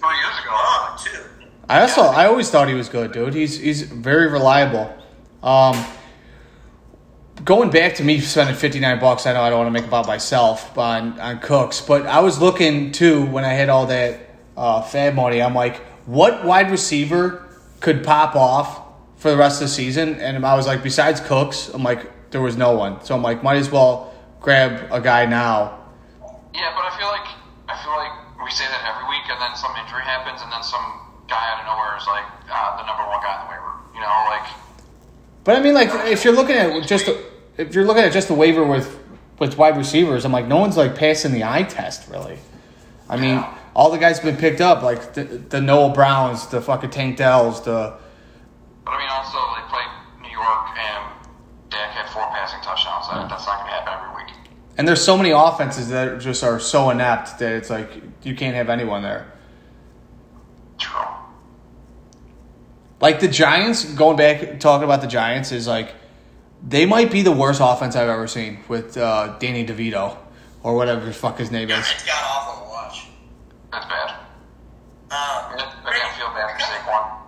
Three 0.00 0.16
years 0.16 0.38
ago. 0.42 0.52
long 0.52 0.98
too. 0.98 1.46
I 1.68 1.82
also 1.82 2.00
I 2.02 2.26
always 2.26 2.50
thought 2.50 2.68
he 2.68 2.74
was 2.74 2.88
good, 2.88 3.12
dude. 3.12 3.34
He's 3.34 3.58
he's 3.58 3.82
very 3.82 4.30
reliable. 4.30 4.96
Um, 5.42 5.84
going 7.44 7.70
back 7.70 7.96
to 7.96 8.04
me 8.04 8.20
spending 8.20 8.56
fifty 8.56 8.80
nine 8.80 8.98
bucks, 8.98 9.26
I 9.26 9.34
know 9.34 9.42
I 9.42 9.50
don't 9.50 9.58
want 9.58 9.68
to 9.68 9.78
make 9.78 9.86
about 9.86 10.06
myself 10.06 10.78
on 10.78 11.20
on 11.20 11.40
Cooks, 11.40 11.82
but 11.82 12.06
I 12.06 12.20
was 12.20 12.40
looking 12.40 12.92
too 12.92 13.26
when 13.26 13.44
I 13.44 13.52
had 13.52 13.68
all 13.68 13.86
that 13.86 14.20
uh, 14.56 14.80
fab 14.82 15.14
money. 15.14 15.42
I'm 15.42 15.54
like, 15.54 15.76
what 16.06 16.44
wide 16.46 16.70
receiver 16.70 17.46
could 17.80 18.02
pop 18.02 18.36
off 18.36 18.80
for 19.16 19.30
the 19.30 19.36
rest 19.36 19.60
of 19.60 19.68
the 19.68 19.74
season, 19.74 20.14
and 20.14 20.46
I 20.46 20.54
was 20.54 20.66
like, 20.66 20.82
besides 20.82 21.20
Cooks, 21.20 21.68
I'm 21.74 21.82
like, 21.82 22.30
there 22.30 22.40
was 22.40 22.56
no 22.56 22.72
one. 22.72 23.04
So 23.04 23.14
I'm 23.14 23.22
like, 23.22 23.42
might 23.42 23.58
as 23.58 23.70
well 23.70 24.14
grab 24.40 24.90
a 24.90 25.00
guy 25.00 25.26
now. 25.26 25.79
Yeah, 26.54 26.72
but 26.74 26.84
I 26.84 26.92
feel 26.98 27.08
like 27.08 27.26
I 27.68 27.76
feel 27.82 27.94
like 27.94 28.12
we 28.44 28.50
say 28.50 28.64
that 28.66 28.82
every 28.88 29.08
week, 29.08 29.22
and 29.30 29.40
then 29.40 29.54
some 29.56 29.72
injury 29.76 30.02
happens, 30.02 30.42
and 30.42 30.50
then 30.50 30.62
some 30.62 30.82
guy 31.28 31.38
out 31.54 31.60
of 31.60 31.66
nowhere 31.66 31.96
is 31.96 32.06
like 32.06 32.24
uh, 32.50 32.76
the 32.78 32.86
number 32.86 33.04
one 33.06 33.22
guy 33.22 33.38
in 33.38 33.46
the 33.46 33.50
waiver. 33.50 33.72
You 33.94 34.00
know, 34.00 34.24
like 34.28 34.46
But 35.44 35.56
I 35.56 35.60
mean, 35.60 35.74
like, 35.74 35.90
if 36.10 36.24
you're 36.24 36.34
looking 36.34 36.56
at 36.56 36.86
just 36.86 37.08
if 37.56 37.74
you're 37.74 37.84
looking 37.84 38.02
at 38.04 38.12
just 38.12 38.28
the 38.28 38.34
waiver 38.34 38.64
with 38.64 38.98
with 39.38 39.56
wide 39.56 39.76
receivers, 39.76 40.24
I'm 40.24 40.32
like, 40.32 40.46
no 40.46 40.58
one's 40.58 40.76
like 40.76 40.96
passing 40.96 41.32
the 41.32 41.44
eye 41.44 41.62
test 41.62 42.08
really. 42.10 42.38
I 43.08 43.16
mean, 43.16 43.36
Yeah. 43.36 43.54
all 43.74 43.90
the 43.90 43.98
guys 43.98 44.18
have 44.18 44.24
been 44.24 44.36
picked 44.36 44.60
up, 44.60 44.82
like 44.82 45.14
the, 45.14 45.24
the 45.24 45.60
Noah 45.60 45.92
Browns, 45.92 46.46
the 46.48 46.60
fucking 46.60 46.90
Tank 46.90 47.16
Dells, 47.16 47.62
the 47.64 47.94
But 48.84 48.90
I 48.92 48.98
mean, 48.98 49.08
also 49.10 49.38
they 49.56 49.64
played 49.68 49.90
New 50.22 50.30
York, 50.30 50.66
and 50.78 51.04
Dak 51.70 51.90
had 51.90 52.08
four 52.10 52.22
passing 52.30 52.60
touchdowns. 52.62 53.08
That, 53.08 53.28
That's 53.28 53.46
not 53.46 53.58
going 53.60 53.70
to 53.70 53.74
happen 53.78 53.92
every. 53.94 54.09
And 54.80 54.88
there's 54.88 55.04
so 55.04 55.14
many 55.14 55.30
offenses 55.30 55.90
that 55.90 56.20
just 56.20 56.42
are 56.42 56.58
so 56.58 56.88
inept 56.88 57.38
that 57.40 57.52
it's 57.52 57.68
like 57.68 57.90
you 58.22 58.34
can't 58.34 58.54
have 58.54 58.70
anyone 58.70 59.02
there. 59.02 59.30
True. 60.78 61.04
Like 62.98 63.20
the 63.20 63.28
Giants, 63.28 63.84
going 63.84 64.16
back 64.16 64.58
talking 64.58 64.84
about 64.84 65.02
the 65.02 65.06
Giants 65.06 65.52
is 65.52 65.68
like 65.68 65.92
they 66.66 66.86
might 66.86 67.12
be 67.12 67.20
the 67.20 67.30
worst 67.30 67.60
offense 67.62 67.94
I've 67.94 68.08
ever 68.08 68.26
seen 68.26 68.60
with 68.68 68.96
uh, 68.96 69.36
Danny 69.38 69.66
DeVito 69.66 70.16
or 70.62 70.74
whatever 70.74 71.04
the 71.04 71.12
fuck 71.12 71.36
his 71.36 71.50
name 71.50 71.70
is. 71.70 71.78
It's 71.78 72.06
got 72.06 72.22
awful 72.24 72.64
to 72.64 72.70
watch. 72.70 73.04
That's 73.70 73.84
bad. 73.84 74.08
Um, 74.08 74.16
I 75.10 75.92
can't 75.92 76.16
feel 76.16 76.28
bad 76.28 76.52
for 76.52 76.58
Saquon. 76.58 77.18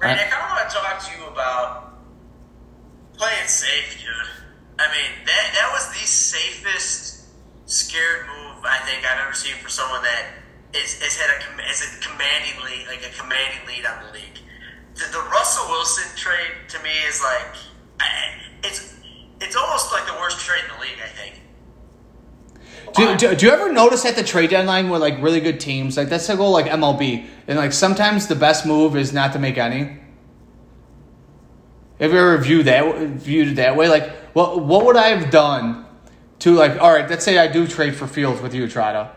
Randy, 0.00 0.22
I 0.24 0.26
kind 0.26 0.42
of 0.42 0.50
want 0.50 0.68
to 0.68 0.76
talk 0.76 0.98
to 0.98 1.16
you 1.16 1.28
about 1.28 1.94
playing 3.16 3.46
safe, 3.46 4.00
dude. 4.00 4.41
I 4.82 4.90
mean, 4.90 5.26
that 5.26 5.44
that 5.54 5.70
was 5.72 5.88
the 5.94 6.06
safest 6.06 7.24
scared 7.66 8.26
move 8.26 8.64
I 8.64 8.78
think 8.84 9.06
I've 9.06 9.24
ever 9.24 9.34
seen 9.34 9.54
for 9.62 9.68
someone 9.68 10.02
that 10.02 10.26
is 10.74 11.00
has 11.00 11.16
had 11.16 11.30
a 11.30 11.62
has 11.62 11.86
a 11.86 12.00
commanding 12.00 12.58
lead, 12.64 12.86
like 12.88 13.06
a 13.06 13.14
commanding 13.16 13.66
lead 13.66 13.86
on 13.86 14.04
the 14.06 14.12
league. 14.12 14.38
The, 14.94 15.06
the 15.12 15.22
Russell 15.30 15.68
Wilson 15.68 16.16
trade 16.16 16.68
to 16.68 16.82
me 16.82 16.90
is 17.08 17.22
like, 17.22 17.46
it's 18.64 18.96
it's 19.40 19.56
almost 19.56 19.92
like 19.92 20.06
the 20.06 20.14
worst 20.14 20.40
trade 20.40 20.62
in 20.64 20.74
the 20.74 20.80
league. 20.82 21.00
I 21.02 21.08
think. 21.08 21.38
Do, 22.94 23.16
do, 23.16 23.34
do 23.34 23.46
you 23.46 23.52
ever 23.52 23.72
notice 23.72 24.04
at 24.04 24.16
the 24.16 24.22
trade 24.22 24.50
deadline 24.50 24.90
with 24.90 25.00
like 25.00 25.22
really 25.22 25.40
good 25.40 25.60
teams, 25.60 25.96
like 25.96 26.08
that's 26.08 26.26
the 26.26 26.36
goal 26.36 26.50
like 26.50 26.66
MLB, 26.66 27.26
and 27.46 27.56
like 27.56 27.72
sometimes 27.72 28.26
the 28.26 28.34
best 28.34 28.66
move 28.66 28.96
is 28.96 29.12
not 29.12 29.32
to 29.32 29.38
make 29.38 29.56
any. 29.56 29.98
Have 32.00 32.12
you 32.12 32.18
ever 32.18 32.36
viewed 32.38 32.66
that 32.66 32.96
viewed 33.10 33.48
it 33.48 33.54
that 33.56 33.76
way? 33.76 33.88
Like, 33.88 34.12
what 34.32 34.64
what 34.64 34.84
would 34.86 34.96
I 34.96 35.08
have 35.08 35.30
done 35.30 35.84
to 36.40 36.52
like? 36.54 36.80
All 36.80 36.92
right, 36.92 37.08
let's 37.08 37.24
say 37.24 37.38
I 37.38 37.46
do 37.48 37.66
trade 37.66 37.94
for 37.94 38.06
Fields 38.06 38.40
with 38.40 38.54
you, 38.54 38.64
Trada, 38.66 39.10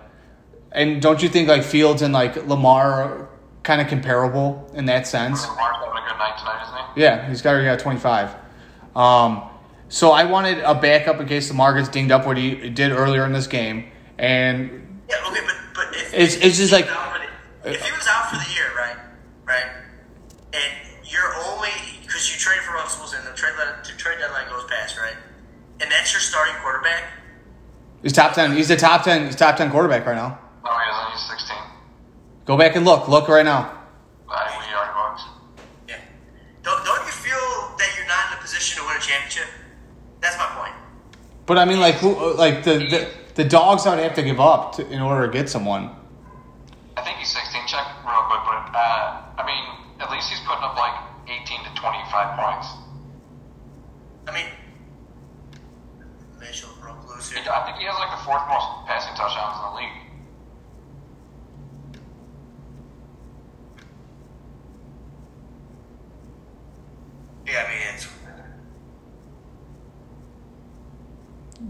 and 0.71 1.01
don't 1.01 1.21
you 1.23 1.29
think 1.29 1.47
like 1.47 1.63
Fields 1.63 2.01
and 2.01 2.13
like 2.13 2.35
Lamar 2.47 2.91
are 3.03 3.29
kind 3.63 3.81
of 3.81 3.87
comparable 3.87 4.69
in 4.73 4.85
that 4.85 5.07
sense? 5.07 5.47
Lamar's 5.47 5.75
having 5.77 5.89
a 6.03 6.07
good 6.09 6.17
night 6.17 6.37
tonight, 6.37 6.63
isn't 6.63 6.95
he? 6.95 7.01
Yeah, 7.01 7.27
he's 7.29 7.41
got 7.41 7.57
he 7.59 7.65
got 7.65 7.79
25. 7.79 8.35
Um, 8.95 9.43
so 9.89 10.11
I 10.11 10.25
wanted 10.25 10.59
a 10.59 10.73
backup 10.75 11.19
in 11.19 11.27
case 11.27 11.49
Lamar 11.49 11.75
gets 11.75 11.89
dinged 11.89 12.11
up 12.11 12.25
what 12.25 12.37
he 12.37 12.69
did 12.69 12.91
earlier 12.91 13.25
in 13.25 13.33
this 13.33 13.47
game, 13.47 13.91
and 14.17 14.99
Yeah, 15.09 15.15
okay, 15.29 15.41
but 15.45 15.55
but 15.73 15.95
if 15.95 16.13
It's- 16.13 16.35
if 16.37 16.43
it's 16.45 16.57
just 16.57 16.71
like- 16.73 16.87
the- 16.87 17.71
if 17.71 17.83
he 17.85 17.91
was 17.91 18.07
out 18.07 18.29
for 18.29 18.35
the 18.37 18.53
year, 18.53 18.65
right, 18.77 18.95
right, 19.45 19.65
and 20.53 20.63
you're 21.03 21.33
only 21.47 21.69
because 22.15 22.31
you 22.31 22.39
trade 22.39 22.61
for 22.61 22.71
Russell 22.71 23.01
Wilson, 23.01 23.19
the 23.25 23.35
trade 23.35 23.51
line, 23.59 23.75
the 23.83 23.91
trade 23.97 24.19
deadline 24.19 24.47
goes 24.47 24.63
past, 24.69 24.97
right, 24.97 25.17
and 25.81 25.91
that's 25.91 26.13
your 26.13 26.21
starting 26.21 26.55
quarterback. 26.63 27.03
he's 28.01 28.13
top 28.13 28.33
10. 28.33 28.55
He's 28.55 28.69
the 28.69 28.77
top 28.77 29.03
10. 29.03 29.25
He's 29.25 29.35
top 29.35 29.57
10 29.57 29.69
quarterback 29.69 30.05
right 30.05 30.15
now. 30.15 30.39
No, 30.63 30.71
he 30.71 30.89
isn't. 30.89 31.11
He's 31.11 31.29
16. 31.29 31.57
Go 32.45 32.57
back 32.57 32.77
and 32.77 32.85
look. 32.85 33.09
Look 33.09 33.27
right 33.27 33.43
now. 33.43 33.83
I 34.29 34.47
think 34.47 34.63
we 34.63 34.73
already 34.73 34.93
bucks. 34.93 35.23
Yeah, 35.89 35.95
don't 36.63 36.85
don't 36.85 37.05
you 37.05 37.11
feel 37.11 37.75
that 37.77 37.93
you're 37.97 38.07
not 38.07 38.31
in 38.31 38.37
a 38.37 38.41
position 38.41 38.81
to 38.81 38.87
win 38.87 38.95
a 38.95 39.01
championship? 39.01 39.47
That's 40.21 40.37
my 40.37 40.47
point. 40.55 40.73
But 41.45 41.57
I 41.57 41.65
mean, 41.65 41.81
like, 41.81 41.95
who, 41.95 42.33
like 42.35 42.63
the, 42.63 42.77
the 42.79 43.09
the 43.35 43.43
dogs 43.43 43.85
would 43.85 43.99
have 43.99 44.13
to 44.13 44.23
give 44.23 44.39
up 44.39 44.77
to, 44.77 44.87
in 44.87 45.01
order 45.01 45.27
to 45.27 45.33
get 45.33 45.49
someone. 45.49 45.93
I 46.95 47.01
think 47.03 47.17
he's 47.17 47.33
16. 47.33 47.67
Check 47.67 47.85
real 48.07 48.23
quick, 48.31 48.39
but 48.47 48.71
uh, 48.71 49.21
I 49.35 49.43
mean, 49.45 49.99
at 49.99 50.09
least 50.09 50.29
he's 50.29 50.39
putting 50.47 50.63
up 50.63 50.77
like 50.77 51.14
18 51.27 51.63
to 51.63 51.81
25 51.81 52.39
points. 52.39 52.67
I 54.27 54.33
mean, 54.33 54.45
Mitchell 56.39 56.69
broke 56.81 57.07
loose 57.09 57.31
here. 57.31 57.43
I 57.51 57.65
think 57.65 57.77
he 57.77 57.85
has 57.85 57.95
like 57.95 58.11
the 58.17 58.23
fourth 58.23 58.47
most 58.47 58.87
passing 58.87 59.15
touchdowns 59.15 59.57
in 59.57 59.63
the 59.65 59.77
league. 59.77 60.01
Yeah, 67.47 67.63
I 67.65 67.69
mean 67.69 67.95
it's 67.95 68.07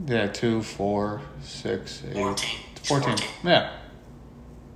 Yeah, 0.07 0.27
two, 0.27 0.61
four, 0.61 1.21
six, 1.41 2.03
eight, 2.07 2.13
14. 2.13 2.59
14. 2.83 3.17
14. 3.17 3.27
Yeah. 3.43 3.71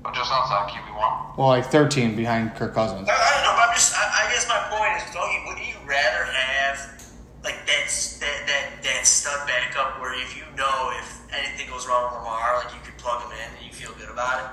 But 0.01 0.13
just 0.13 0.31
outside 0.31 0.69
QB1. 0.69 1.37
Well, 1.37 1.47
like 1.49 1.65
13 1.65 2.15
behind 2.15 2.55
Kirk 2.55 2.73
Cousins. 2.73 3.07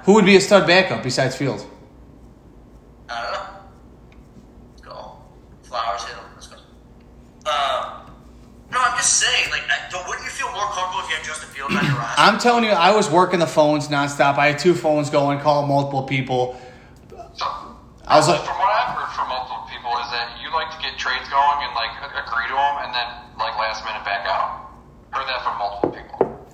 Who 0.07 0.15
would 0.15 0.25
be 0.25 0.37
a 0.37 0.41
stud 0.41 0.67
backup 0.69 1.03
besides 1.03 1.37
Fields? 1.37 1.67
I 3.09 3.23
don't 3.23 3.33
know. 3.33 4.93
Go. 4.93 5.19
Flowers 5.65 6.05
hit 6.05 6.15
him. 6.15 6.25
Let's 6.35 6.47
go. 6.47 6.57
Uh, 7.45 8.07
no, 8.71 8.79
I'm 8.81 8.97
just 8.97 9.15
saying, 9.15 9.51
like, 9.51 9.63
wouldn't 10.07 10.25
you 10.25 10.31
feel 10.31 10.51
more 10.53 10.71
comfortable 10.71 11.03
if 11.03 11.11
you 11.11 11.17
had 11.17 11.25
Justin 11.25 11.49
Fields 11.51 11.75
on 11.75 11.85
your 11.85 11.95
roster? 11.95 12.21
I'm 12.23 12.39
telling 12.39 12.63
you, 12.63 12.71
I 12.71 12.95
was 12.95 13.11
working 13.11 13.41
the 13.41 13.47
phones 13.49 13.89
nonstop. 13.89 14.39
I 14.39 14.47
had 14.55 14.59
two 14.61 14.75
phones 14.75 15.11
going, 15.11 15.41
calling 15.41 15.69
multiple 15.69 16.05
people. 16.05 16.61
I 18.07 18.15
was 18.15 18.29
like, 18.29 18.39
from 18.47 18.55
what 18.63 18.71
I've 18.71 18.95
heard 18.95 19.11
from 19.11 19.29
multiple 19.29 19.67
people 19.67 19.91
is 19.91 20.11
that 20.15 20.39
you 20.41 20.55
like 20.55 20.71
to 20.71 20.79
get 20.79 20.97
trades 20.97 21.27
going 21.29 21.59
and 21.67 21.75
like 21.75 21.91
a- 21.99 22.23
agree 22.23 22.47
to 22.47 22.55
them 22.55 22.75
and 22.87 22.95
then 22.95 23.09
like 23.43 23.59
last 23.59 23.85
minute 23.85 24.05
back 24.05 24.23
out. 24.31 24.71
Heard 25.11 25.27
that 25.27 25.43
from 25.43 25.59
multiple 25.59 25.91
people. 25.91 26.47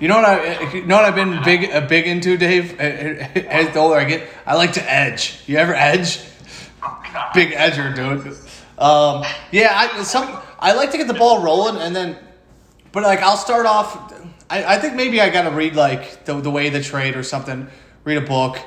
You 0.00 0.08
know 0.08 0.16
what 0.16 0.24
I, 0.24 0.72
you 0.72 0.86
know 0.86 0.96
what 0.96 1.04
I've 1.04 1.14
been 1.14 1.42
big, 1.44 1.70
uh, 1.70 1.86
big 1.86 2.06
into, 2.06 2.36
Dave. 2.36 2.80
As 2.80 3.72
the 3.72 3.78
older 3.78 3.96
I 3.96 4.04
get, 4.04 4.26
I 4.46 4.56
like 4.56 4.72
to 4.72 4.90
edge. 4.90 5.42
You 5.46 5.58
ever 5.58 5.74
edge? 5.74 6.20
Oh, 6.82 7.02
God. 7.12 7.32
Big 7.34 7.52
edger, 7.52 7.94
dude. 7.94 8.26
Um, 8.78 9.24
yeah, 9.52 9.72
I, 9.74 10.02
some 10.02 10.40
I 10.58 10.72
like 10.72 10.90
to 10.92 10.96
get 10.96 11.06
the 11.06 11.14
ball 11.14 11.42
rolling, 11.42 11.80
and 11.82 11.94
then, 11.94 12.16
but 12.92 13.02
like 13.02 13.20
I'll 13.20 13.36
start 13.36 13.66
off. 13.66 14.10
I, 14.48 14.76
I 14.76 14.78
think 14.78 14.94
maybe 14.94 15.20
I 15.20 15.28
got 15.28 15.42
to 15.42 15.50
read 15.50 15.74
like 15.74 16.24
the 16.24 16.40
the 16.40 16.50
way 16.50 16.66
of 16.66 16.72
the 16.72 16.82
trade 16.82 17.14
or 17.14 17.22
something. 17.22 17.68
Read 18.04 18.16
a 18.16 18.22
book. 18.22 18.58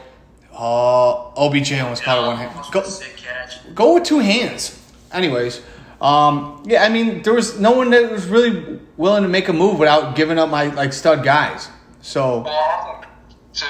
Uh, 0.51 1.31
OBJ 1.35 1.73
almost 1.79 2.03
caught 2.03 2.23
it 2.23 2.27
one 2.27 2.37
hand. 2.37 2.71
Go, 2.71 2.81
a 2.81 2.85
sick 2.85 3.17
catch. 3.17 3.73
go 3.73 3.95
with 3.95 4.03
two 4.03 4.19
hands. 4.19 4.79
Anyways, 5.11 5.63
um, 6.03 6.61
yeah, 6.67 6.83
I 6.83 6.89
mean 6.89 7.21
there 7.23 7.33
was 7.33 7.59
no 7.59 7.71
one 7.71 7.89
that 7.91 8.11
was 8.11 8.27
really 8.27 8.79
willing 8.97 9.23
to 9.23 9.29
make 9.29 9.47
a 9.47 9.53
move 9.53 9.79
without 9.79 10.15
giving 10.15 10.37
up 10.37 10.49
my 10.49 10.65
like 10.65 10.91
stud 10.93 11.23
guys. 11.23 11.69
So 12.01 12.41
Well, 12.43 13.05
to 13.53 13.65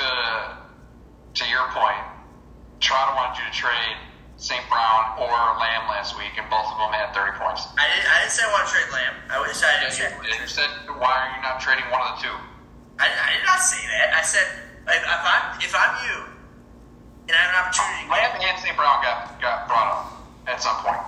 to 1.33 1.43
your 1.49 1.65
point, 1.69 2.01
Toronto 2.81 3.15
wanted 3.15 3.37
you 3.37 3.45
to 3.45 3.53
trade 3.55 3.97
St. 4.37 4.61
Brown 4.67 5.15
or 5.21 5.29
Lamb 5.29 5.87
last 5.87 6.17
week, 6.17 6.33
and 6.35 6.49
both 6.49 6.65
of 6.67 6.77
them 6.81 6.91
had 6.91 7.13
30 7.15 7.37
points. 7.39 7.69
I 7.77 7.87
didn't, 7.87 8.09
I 8.11 8.15
didn't 8.25 8.33
say 8.35 8.43
I 8.43 8.51
want 8.51 8.67
to 8.67 8.71
trade 8.73 8.89
Lamb. 8.91 9.15
I 9.31 9.47
decided 9.47 9.87
Yes, 9.87 9.97
to 9.97 10.03
you 10.03 10.09
did. 10.27 10.41
You 10.41 10.47
said, 10.51 10.67
why 10.99 11.13
are 11.15 11.29
you 11.37 11.39
not 11.41 11.61
trading 11.63 11.85
one 11.93 12.01
of 12.03 12.17
the 12.19 12.27
two? 12.27 12.35
I, 12.99 13.07
I 13.07 13.29
did 13.37 13.45
not 13.45 13.61
say 13.63 13.79
that. 13.87 14.13
I 14.17 14.21
said 14.25 14.45
if, 14.89 15.01
if 15.05 15.23
I'm 15.23 15.43
if 15.63 15.73
I'm 15.73 15.93
you 16.05 16.17
and 17.29 17.33
I 17.33 17.39
have 17.39 17.53
an 17.55 17.59
opportunity, 17.61 18.03
Lamb 18.11 18.35
and 18.41 18.57
St. 18.59 18.75
Brown 18.75 18.99
got, 19.05 19.39
got 19.39 19.69
brought 19.69 19.89
up 19.95 20.05
at 20.49 20.59
some 20.61 20.75
point. 20.83 20.99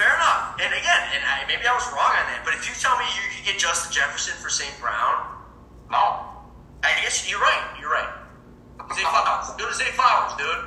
Fair 0.00 0.14
enough. 0.16 0.56
And 0.56 0.72
again, 0.72 1.02
and 1.12 1.22
I, 1.28 1.44
maybe 1.46 1.68
I 1.68 1.74
was 1.76 1.84
wrong 1.92 2.16
on 2.16 2.24
that, 2.32 2.40
but 2.44 2.54
if 2.54 2.64
you 2.64 2.72
tell 2.80 2.96
me 2.96 3.04
you 3.12 3.20
could 3.36 3.44
get 3.52 3.60
Justin 3.60 3.92
Jefferson 3.92 4.32
for 4.40 4.48
St. 4.48 4.72
Brown, 4.80 5.28
No. 5.90 6.26
I 6.82 6.88
guess 7.02 7.28
you're 7.30 7.40
right. 7.40 7.76
You're 7.78 7.90
right. 7.90 8.08
Zay 8.94 9.02
Flowers, 9.02 9.52
dude. 9.58 9.74
Zay 9.74 9.92
Flowers, 9.92 10.32
dude. 10.38 10.64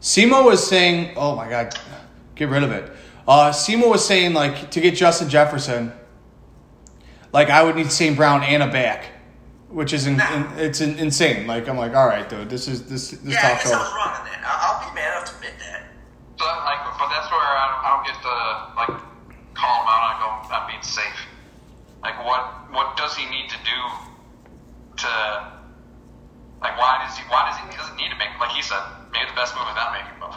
Simo 0.00 0.46
was 0.46 0.66
saying, 0.66 1.12
"Oh 1.16 1.36
my 1.36 1.46
God, 1.48 1.76
get 2.34 2.48
rid 2.48 2.62
of 2.62 2.70
it." 2.70 2.90
Uh, 3.26 3.50
Simo 3.50 3.90
was 3.90 4.02
saying 4.02 4.32
like 4.32 4.70
to 4.70 4.80
get 4.80 4.94
Justin 4.94 5.28
Jefferson, 5.28 5.92
like 7.32 7.50
I 7.50 7.62
would 7.62 7.76
need 7.76 7.92
St. 7.92 8.16
Brown 8.16 8.42
and 8.42 8.62
a 8.62 8.68
back, 8.68 9.06
which 9.68 9.92
is 9.92 10.06
in, 10.06 10.14
in, 10.14 10.46
it's 10.56 10.80
in, 10.80 10.98
insane. 10.98 11.46
Like 11.46 11.68
I'm 11.68 11.76
like, 11.76 11.94
all 11.94 12.06
right, 12.06 12.26
dude, 12.26 12.48
this 12.48 12.66
is 12.66 12.84
this 12.88 13.10
this 13.10 13.34
Yeah, 13.34 13.40
I 13.40 13.50
talk's 13.50 13.64
guess 13.64 13.72
I 13.74 13.78
was 13.78 13.92
wrong 13.92 14.08
on 14.08 14.24
that. 14.24 14.42
I'll, 14.46 14.80
I'll 14.80 14.88
be 14.88 14.94
man 14.94 15.12
enough 15.12 15.24
to 15.28 15.34
admit 15.36 15.52
that. 15.58 15.77
So, 16.38 16.44
like, 16.46 16.80
but 16.98 17.08
that's 17.10 17.28
where 17.34 17.42
I 17.42 17.66
don't, 17.66 17.82
I 17.82 17.88
don't 17.92 18.06
get 18.06 18.18
to 18.22 18.34
like 18.78 18.94
call 19.58 19.74
him 19.82 19.88
out 19.90 20.02
on 20.06 20.14
go 20.22 20.28
on 20.54 20.62
being 20.70 20.86
safe. 20.86 21.18
Like, 22.02 22.18
what 22.24 22.70
what 22.70 22.96
does 22.96 23.16
he 23.16 23.26
need 23.26 23.50
to 23.50 23.58
do 23.66 23.80
to 25.02 25.10
like 26.62 26.78
why 26.78 27.02
does 27.02 27.18
he 27.18 27.24
why 27.26 27.50
does 27.50 27.58
he 27.58 27.66
he 27.70 27.76
doesn't 27.76 27.96
need 27.96 28.10
to 28.10 28.18
make 28.18 28.30
like 28.38 28.54
he 28.54 28.62
said 28.62 28.78
make 29.12 29.28
the 29.28 29.34
best 29.34 29.56
move 29.56 29.66
without 29.68 29.92
making 29.92 30.14
a 30.14 30.20
move. 30.20 30.36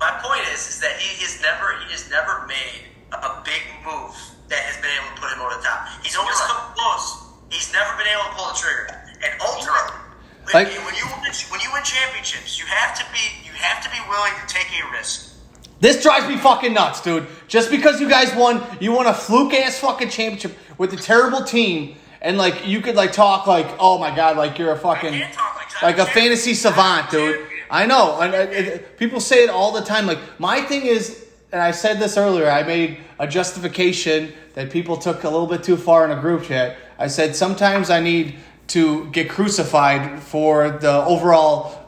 My 0.00 0.12
point 0.20 0.44
is, 0.52 0.60
is 0.68 0.78
that 0.80 1.00
he 1.00 1.22
has 1.24 1.40
never, 1.40 1.80
he 1.86 1.92
has 1.92 2.10
never 2.10 2.46
made 2.46 2.92
a 3.14 3.40
big 3.44 3.62
move 3.86 4.12
that 4.50 4.60
has 4.68 4.76
been 4.82 4.92
able 4.92 5.10
to 5.14 5.18
put 5.20 5.32
him 5.32 5.40
over 5.40 5.54
the 5.56 5.64
top. 5.64 5.88
He's 6.02 6.16
always 6.18 6.36
right. 6.36 6.50
come 6.50 6.76
close. 6.76 7.24
He's 7.48 7.72
never 7.72 7.94
been 7.96 8.10
able 8.10 8.26
to 8.28 8.34
pull 8.36 8.48
the 8.52 8.58
trigger. 8.58 8.86
And 9.24 9.32
ultimately, 9.40 10.03
Like- 10.52 10.68
when, 10.68 10.84
when 10.84 10.94
you 10.94 11.04
win, 11.06 11.32
when 11.50 11.60
you 11.60 11.70
win 11.72 11.82
championships, 11.84 12.58
you 12.58 12.66
have 12.66 12.96
to 12.98 13.04
be, 13.12 13.20
you 13.46 13.52
have 13.52 13.82
to 13.84 13.90
be 13.90 13.98
willing 14.08 14.32
to 14.40 14.52
take 14.52 14.66
a 14.82 14.90
risk. 14.92 15.32
This 15.80 16.02
drives 16.02 16.26
me 16.28 16.36
fucking 16.36 16.72
nuts, 16.72 17.00
dude. 17.00 17.26
Just 17.48 17.70
because 17.70 18.00
you 18.00 18.08
guys 18.08 18.34
won, 18.34 18.62
you 18.80 18.92
won 18.92 19.06
a 19.06 19.14
fluke 19.14 19.52
ass 19.54 19.78
fucking 19.78 20.08
championship 20.08 20.56
with 20.78 20.92
a 20.92 20.96
terrible 20.96 21.42
team, 21.44 21.96
and 22.22 22.38
like 22.38 22.66
you 22.66 22.80
could 22.80 22.94
like 22.94 23.12
talk 23.12 23.46
like, 23.46 23.66
oh 23.78 23.98
my 23.98 24.14
god, 24.14 24.36
like 24.36 24.58
you're 24.58 24.72
a 24.72 24.78
fucking 24.78 25.12
like 25.18 25.82
like 25.82 25.98
a 25.98 26.06
fantasy 26.06 26.54
savant, 26.54 27.10
dude. 27.10 27.46
I 27.70 27.86
know, 27.86 28.20
and 28.20 28.34
uh, 28.34 28.38
it, 28.38 28.96
people 28.98 29.20
say 29.20 29.44
it 29.44 29.50
all 29.50 29.72
the 29.72 29.82
time. 29.82 30.06
Like 30.06 30.18
my 30.38 30.60
thing 30.62 30.86
is, 30.86 31.26
and 31.52 31.60
I 31.60 31.72
said 31.72 31.98
this 31.98 32.16
earlier. 32.16 32.48
I 32.48 32.62
made 32.62 32.98
a 33.18 33.26
justification 33.26 34.32
that 34.54 34.70
people 34.70 34.96
took 34.96 35.24
a 35.24 35.28
little 35.28 35.46
bit 35.46 35.62
too 35.64 35.76
far 35.76 36.04
in 36.04 36.16
a 36.16 36.20
group 36.20 36.44
chat. 36.44 36.76
I 36.98 37.08
said 37.08 37.34
sometimes 37.34 37.90
I 37.90 38.00
need 38.00 38.36
to 38.68 39.06
get 39.10 39.28
crucified 39.28 40.22
for 40.22 40.70
the 40.70 41.04
overall 41.04 41.84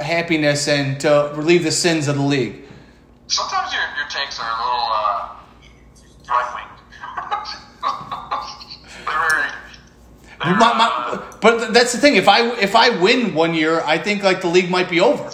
happiness 0.00 0.68
and 0.68 1.00
to 1.00 1.32
relieve 1.34 1.62
the 1.62 1.72
sins 1.72 2.08
of 2.08 2.16
the 2.16 2.22
league. 2.22 2.62
Sometimes 3.28 3.72
your 3.72 3.82
your 3.96 4.08
takes 4.08 4.38
are 4.38 4.48
a 4.48 4.58
little 4.62 4.88
uh, 4.92 5.36
right 6.28 6.50
wing. 6.54 6.70
they're 9.06 9.28
very. 9.28 9.50
They're, 10.44 10.56
My, 10.56 10.72
uh, 10.76 11.38
but 11.40 11.72
that's 11.72 11.92
the 11.92 11.98
thing. 11.98 12.16
If 12.16 12.28
I 12.28 12.52
if 12.60 12.76
I 12.76 12.90
win 12.90 13.34
one 13.34 13.54
year, 13.54 13.80
I 13.80 13.98
think 13.98 14.22
like 14.22 14.42
the 14.42 14.48
league 14.48 14.70
might 14.70 14.88
be 14.88 15.00
over. 15.00 15.24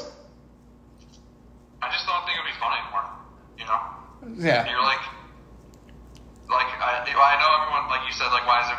I 1.83 1.91
just 1.91 2.07
don't 2.07 2.25
think 2.25 2.39
it'd 2.39 2.47
be 2.47 2.57
fun 2.61 2.73
anymore. 2.79 3.05
You 3.59 3.67
know. 3.67 3.81
Yeah, 4.41 4.71
You're 4.71 4.81
like, 4.81 5.03
like 6.49 6.71
I, 6.81 7.05
I 7.05 7.35
know 7.37 7.51
everyone, 7.61 7.91
like 7.91 8.07
you 8.07 8.15
said, 8.15 8.31
like 8.31 8.47
why 8.47 8.63
does 8.63 8.71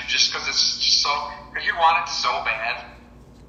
against 0.00 0.02
you? 0.02 0.08
Just 0.08 0.32
because 0.32 0.48
it's 0.48 0.78
just 0.78 1.02
so. 1.02 1.30
If 1.56 1.66
you 1.66 1.74
want 1.76 2.08
it 2.08 2.10
so 2.12 2.30
bad, 2.44 2.84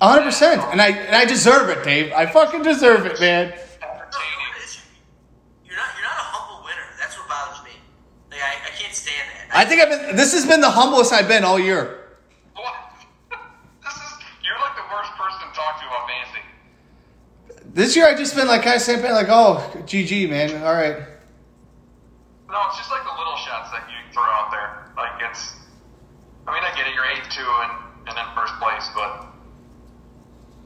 hundred 0.01 0.23
percent, 0.25 0.61
and 0.71 0.81
I 0.81 0.89
and 0.89 1.15
I 1.15 1.25
deserve 1.25 1.69
it, 1.69 1.83
Dave. 1.83 2.11
I 2.13 2.25
fucking 2.25 2.63
deserve 2.63 3.05
it, 3.05 3.19
man. 3.19 3.49
No, 3.49 3.53
entertaining. 3.55 4.51
it's- 4.57 4.81
You're 5.65 5.77
not, 5.77 5.85
you're 5.95 6.03
not 6.03 6.17
a 6.19 6.27
humble 6.35 6.65
winner. 6.65 6.87
That's 6.99 7.17
what 7.17 7.27
bothers 7.29 7.63
me. 7.63 7.71
Like 8.31 8.41
I, 8.41 8.67
I 8.67 8.69
can't 8.77 8.93
stand 8.93 9.29
that. 9.49 9.55
I 9.55 9.65
think 9.65 9.81
I've 9.81 9.89
been. 9.89 10.15
This 10.15 10.33
has 10.33 10.45
been 10.45 10.61
the 10.61 10.69
humblest 10.69 11.13
I've 11.13 11.27
been 11.27 11.43
all 11.43 11.59
year. 11.59 11.99
What? 12.55 12.73
this 13.83 13.93
is 13.95 14.11
you're 14.43 14.59
like 14.59 14.75
the 14.75 14.87
worst 14.91 15.11
person 15.15 15.47
to 15.47 15.55
talk 15.55 15.79
to 15.79 15.87
about 15.87 16.07
fantasy. 16.09 16.43
This 17.73 17.95
year 17.95 18.07
I 18.07 18.13
just 18.15 18.35
been 18.35 18.47
like 18.47 18.63
kind 18.63 18.75
of 18.75 18.81
saying 18.81 19.01
like, 19.01 19.29
oh, 19.29 19.63
GG, 19.85 20.29
man. 20.29 20.61
All 20.63 20.73
right. 20.73 20.97
No, 22.49 22.61
it's 22.67 22.77
just 22.77 22.91
like 22.91 23.03
the 23.03 23.15
little 23.17 23.35
shots 23.37 23.71
that 23.71 23.87
you 23.89 24.13
throw 24.13 24.23
out 24.23 24.51
there. 24.51 24.91
Like 24.95 25.21
it's. 25.31 25.55
I 26.47 26.53
mean, 26.53 26.63
I 26.63 26.75
get 26.75 26.87
it. 26.87 26.93
You're 26.95 27.05
eight 27.07 27.23
two 27.31 27.45
and 27.45 27.71
and 28.07 28.17
in 28.17 28.27
first 28.35 28.53
place, 28.59 28.85
but 28.95 29.27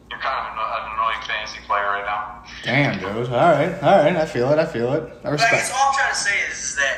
you're 0.10 0.20
kind 0.20 0.34
of 0.42 0.46
an, 0.50 0.58
an 0.58 0.84
annoying 0.98 1.22
fantasy 1.28 1.60
player 1.68 1.86
right 1.86 2.06
now. 2.06 2.44
Damn, 2.63 2.98
dude. 3.00 3.30
All 3.30 3.52
right, 3.54 3.74
all 3.84 3.98
right. 4.04 4.16
I 4.16 4.26
feel 4.26 4.52
it. 4.52 4.58
I 4.60 4.66
feel 4.66 4.94
it. 4.94 5.04
I 5.04 5.08
But 5.22 5.26
I 5.26 5.30
respect. 5.32 5.52
guess 5.54 5.72
all 5.76 5.90
I'm 5.90 5.94
trying 5.94 6.13
to 6.13 6.18
say 6.18 6.38
is, 6.50 6.58
is 6.58 6.76
that 6.78 6.98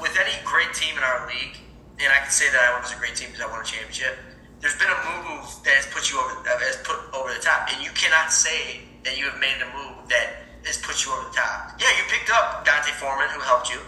with 0.00 0.16
any 0.20 0.36
great 0.44 0.72
team 0.74 0.96
in 0.96 1.02
our 1.04 1.26
league, 1.28 1.56
and 2.00 2.12
I 2.12 2.18
can 2.20 2.30
say 2.30 2.50
that 2.52 2.60
I 2.60 2.78
was 2.80 2.92
a 2.92 2.96
great 2.98 3.16
team 3.16 3.28
because 3.32 3.46
I 3.46 3.50
won 3.50 3.60
a 3.60 3.64
championship. 3.64 4.18
There's 4.60 4.76
been 4.76 4.90
a 4.92 5.00
move 5.24 5.48
that 5.64 5.74
has 5.80 5.86
put 5.88 6.10
you 6.12 6.20
over, 6.20 6.42
that 6.44 6.60
has 6.60 6.76
put 6.84 6.96
over 7.16 7.32
the 7.32 7.40
top, 7.40 7.72
and 7.72 7.80
you 7.84 7.90
cannot 7.96 8.32
say 8.32 8.80
that 9.04 9.16
you 9.16 9.24
have 9.30 9.40
made 9.40 9.56
a 9.64 9.68
move 9.72 10.08
that 10.08 10.44
has 10.64 10.76
put 10.82 11.04
you 11.06 11.12
over 11.12 11.24
the 11.28 11.36
top. 11.36 11.76
Yeah, 11.80 11.88
you 11.96 12.04
picked 12.12 12.28
up 12.28 12.64
D'Onta 12.66 12.92
Foreman, 13.00 13.28
who 13.32 13.40
helped 13.40 13.70
you, 13.72 13.80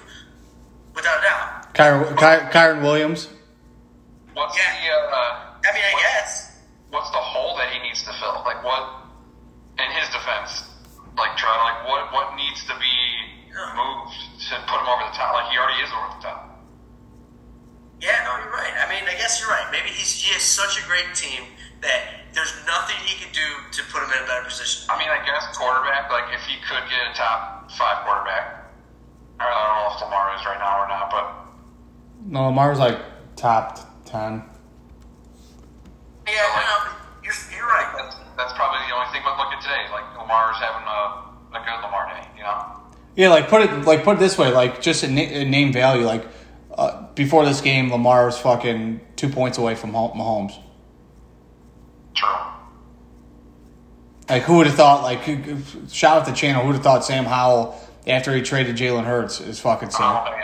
without 0.94 1.18
a 1.20 1.22
doubt. 1.22 1.57
Kyren, 1.74 2.16
Ky- 2.16 2.48
Kyren 2.52 2.83
Williams. 2.83 3.28
What's 4.35 4.57
Yeah. 4.57 4.64
the? 4.72 5.16
Uh, 5.16 5.40
I 5.68 5.72
mean, 5.74 5.83
I 5.85 6.00
guess. 6.00 6.57
what's 6.90 7.11
the 7.11 7.18
hole 7.22 7.57
that 7.59 7.70
he 7.70 7.78
needs 7.81 8.02
to 8.04 8.12
fill? 8.14 8.42
Like 8.44 8.62
what? 8.64 8.94
In 9.78 9.90
his 9.94 10.09
defense, 10.11 10.66
like 11.16 11.37
try 11.37 11.54
like 11.54 11.87
what 11.87 12.12
what 12.12 12.35
needs 12.35 12.64
to 12.66 12.74
be 12.83 12.96
moved 13.78 14.14
to 14.50 14.54
put 14.66 14.81
him 14.81 14.88
over 14.90 15.04
the 15.07 15.14
top? 15.14 15.35
Like 15.35 15.52
he 15.52 15.59
already 15.59 15.78
is 15.83 15.90
over 15.94 16.09
the 16.18 16.22
top. 16.22 16.44
Yeah, 18.00 18.22
no, 18.26 18.42
you're 18.42 18.50
right. 18.54 18.74
I 18.74 18.87
mean, 18.90 19.07
I 19.07 19.14
guess 19.18 19.38
you're 19.40 19.50
right. 19.50 19.66
Maybe 19.70 19.90
he's 19.90 20.11
he 20.18 20.33
has 20.35 20.42
such 20.42 20.83
a 20.83 20.87
great 20.87 21.14
team 21.14 21.42
that 21.83 22.26
there's 22.35 22.54
nothing 22.66 22.96
he 23.07 23.14
can 23.22 23.31
do 23.31 23.46
to 23.70 23.81
put 23.90 24.02
him 24.02 24.11
in 24.18 24.22
a 24.22 24.26
better 24.26 24.46
position. 24.50 24.87
I 24.90 24.98
mean, 24.98 25.11
I 25.11 25.22
guess 25.26 25.46
quarterback. 25.57 26.11
Like 26.11 26.35
if 26.35 26.42
he 26.46 26.59
could 26.66 26.83
get 26.90 26.98
a 27.11 27.14
top 27.14 27.70
five 27.78 28.02
quarterback, 28.07 28.66
I 29.38 29.46
don't 29.46 29.78
know 29.78 29.94
if 29.94 30.02
Lamar 30.02 30.35
is 30.35 30.42
right 30.46 30.59
now 30.59 30.83
or 30.83 30.88
not, 30.90 31.07
but 31.11 31.26
No, 32.30 32.44
Lamar's 32.46 32.78
like 32.78 32.98
top 33.36 33.78
ten. 34.04 34.42
Yeah, 36.26 36.34
no, 36.34 36.92
you're, 37.24 37.32
you're 37.56 37.66
right. 37.66 37.90
that's 37.96 38.16
that's 38.36 38.52
probably 38.52 38.80
the 38.86 38.94
only 38.94 39.10
thing. 39.12 39.22
But 39.24 39.38
look 39.38 39.52
at 39.52 39.60
today, 39.62 39.86
like 39.90 40.04
Lamar's 40.18 40.56
having 40.58 40.86
a 40.86 41.58
a 41.58 41.64
good 41.64 41.82
Lamar 41.82 42.06
day. 42.12 42.28
You 42.36 42.42
know, 42.42 42.64
Yeah, 43.16 43.28
like 43.30 43.48
put 43.48 43.62
it 43.62 43.70
like 43.86 44.04
put 44.04 44.16
it 44.16 44.20
this 44.20 44.36
way, 44.36 44.52
like 44.52 44.82
just 44.82 45.02
a 45.04 45.08
name 45.08 45.72
value. 45.72 46.04
Like 46.04 46.26
uh, 46.76 47.06
before 47.14 47.44
this 47.46 47.60
game, 47.62 47.90
Lamar 47.90 48.26
was 48.26 48.36
fucking 48.38 49.00
two 49.16 49.30
points 49.30 49.56
away 49.56 49.74
from 49.74 49.92
Mah- 49.92 50.12
Mahomes. 50.12 50.54
true. 52.14 52.28
Like 54.28 54.42
who 54.42 54.56
would 54.58 54.66
have 54.66 54.76
thought? 54.76 55.02
Like 55.02 55.22
shout 55.90 56.18
out 56.18 56.24
to 56.26 56.32
the 56.32 56.36
channel. 56.36 56.60
Who 56.60 56.66
would 56.68 56.74
have 56.76 56.84
thought 56.84 57.06
Sam 57.06 57.24
Howell 57.24 57.74
after 58.06 58.34
he 58.36 58.42
traded 58.42 58.76
Jalen 58.76 59.04
Hurts 59.04 59.40
is 59.40 59.58
fucking 59.60 59.88
Sam? 59.88 60.02
Oh, 60.26 60.34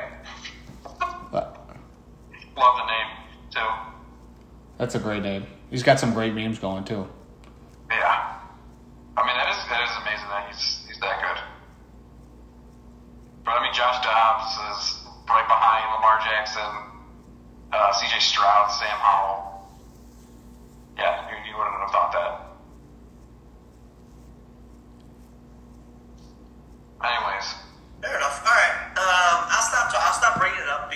Love 2.56 2.76
the 2.78 2.86
name 2.86 3.10
too. 3.50 3.68
that's 4.78 4.94
a 4.94 4.98
great 4.98 5.22
name. 5.22 5.46
He's 5.70 5.82
got 5.82 5.98
some 5.98 6.14
great 6.14 6.34
memes 6.34 6.58
going 6.58 6.84
too. 6.84 7.06
Yeah. 7.90 8.40
I 9.16 9.26
mean, 9.26 9.36
that 9.36 9.50
is 9.50 9.56
that 9.68 9.82
is 9.82 9.90
amazing 10.02 10.28
that 10.28 10.48
he's 10.48 10.84
he's 10.88 11.00
that 11.00 11.20
good. 11.22 11.42
But 13.44 13.52
I 13.52 13.62
mean, 13.62 13.74
Josh 13.74 14.02
Dobbs 14.04 14.52
is 14.70 15.04
right 15.28 15.46
behind 15.46 15.84
Lamar 15.94 16.18
Jackson, 16.24 16.72
uh, 17.72 17.92
C.J. 17.92 18.18
Stroud, 18.20 18.70
Sam 18.70 18.98
Howell. 18.98 19.68
Yeah, 20.96 21.28
you, 21.30 21.36
you 21.50 21.58
wouldn't 21.58 21.76
have 21.80 21.90
thought 21.90 22.12
that. 22.12 22.40
Anyways, 27.04 27.54
Fair 28.00 28.16
enough. 28.16 28.40
All 28.46 28.52
right, 28.52 28.76
um, 28.96 29.38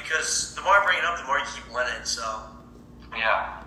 because 0.08 0.54
the 0.54 0.62
more 0.62 0.72
I 0.72 0.84
bring 0.84 0.98
it 0.98 1.04
up, 1.04 1.18
the 1.18 1.24
more 1.26 1.38
you 1.38 1.44
keep 1.54 1.72
winning. 1.74 2.04
So 2.04 2.22
yeah. 3.16 3.62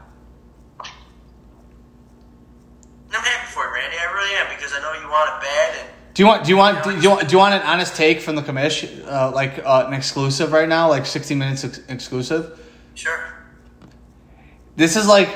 And 3.08 3.16
I'm 3.18 3.24
happy 3.24 3.52
for 3.52 3.64
you, 3.66 3.74
Randy. 3.74 3.98
I 3.98 4.12
really 4.14 4.36
am 4.36 4.56
because 4.56 4.72
I 4.74 4.80
know 4.82 4.94
you 5.00 5.08
want 5.10 5.30
it 5.30 5.42
bad. 5.46 5.80
And 5.80 6.14
Do 6.16 6.24
you 6.24 6.28
want? 6.28 6.44
Do 6.46 6.50
you 6.50 6.58
want? 6.58 6.84
Do 6.84 7.00
you 7.00 7.10
want? 7.10 7.28
Do 7.28 7.34
you 7.34 7.38
want 7.38 7.54
an 7.54 7.62
honest 7.62 7.96
take 7.96 8.22
from 8.22 8.36
the 8.36 8.42
commish? 8.42 9.06
Uh, 9.06 9.32
like 9.32 9.60
uh, 9.60 9.86
an 9.88 9.94
exclusive 9.94 10.52
right 10.52 10.68
now, 10.68 10.90
like 10.90 11.06
sixty 11.06 11.36
minutes 11.36 11.64
ex- 11.64 11.82
exclusive. 11.90 12.60
sure, 12.96 13.34
This 14.78 14.96
is 14.96 15.08
like, 15.08 15.30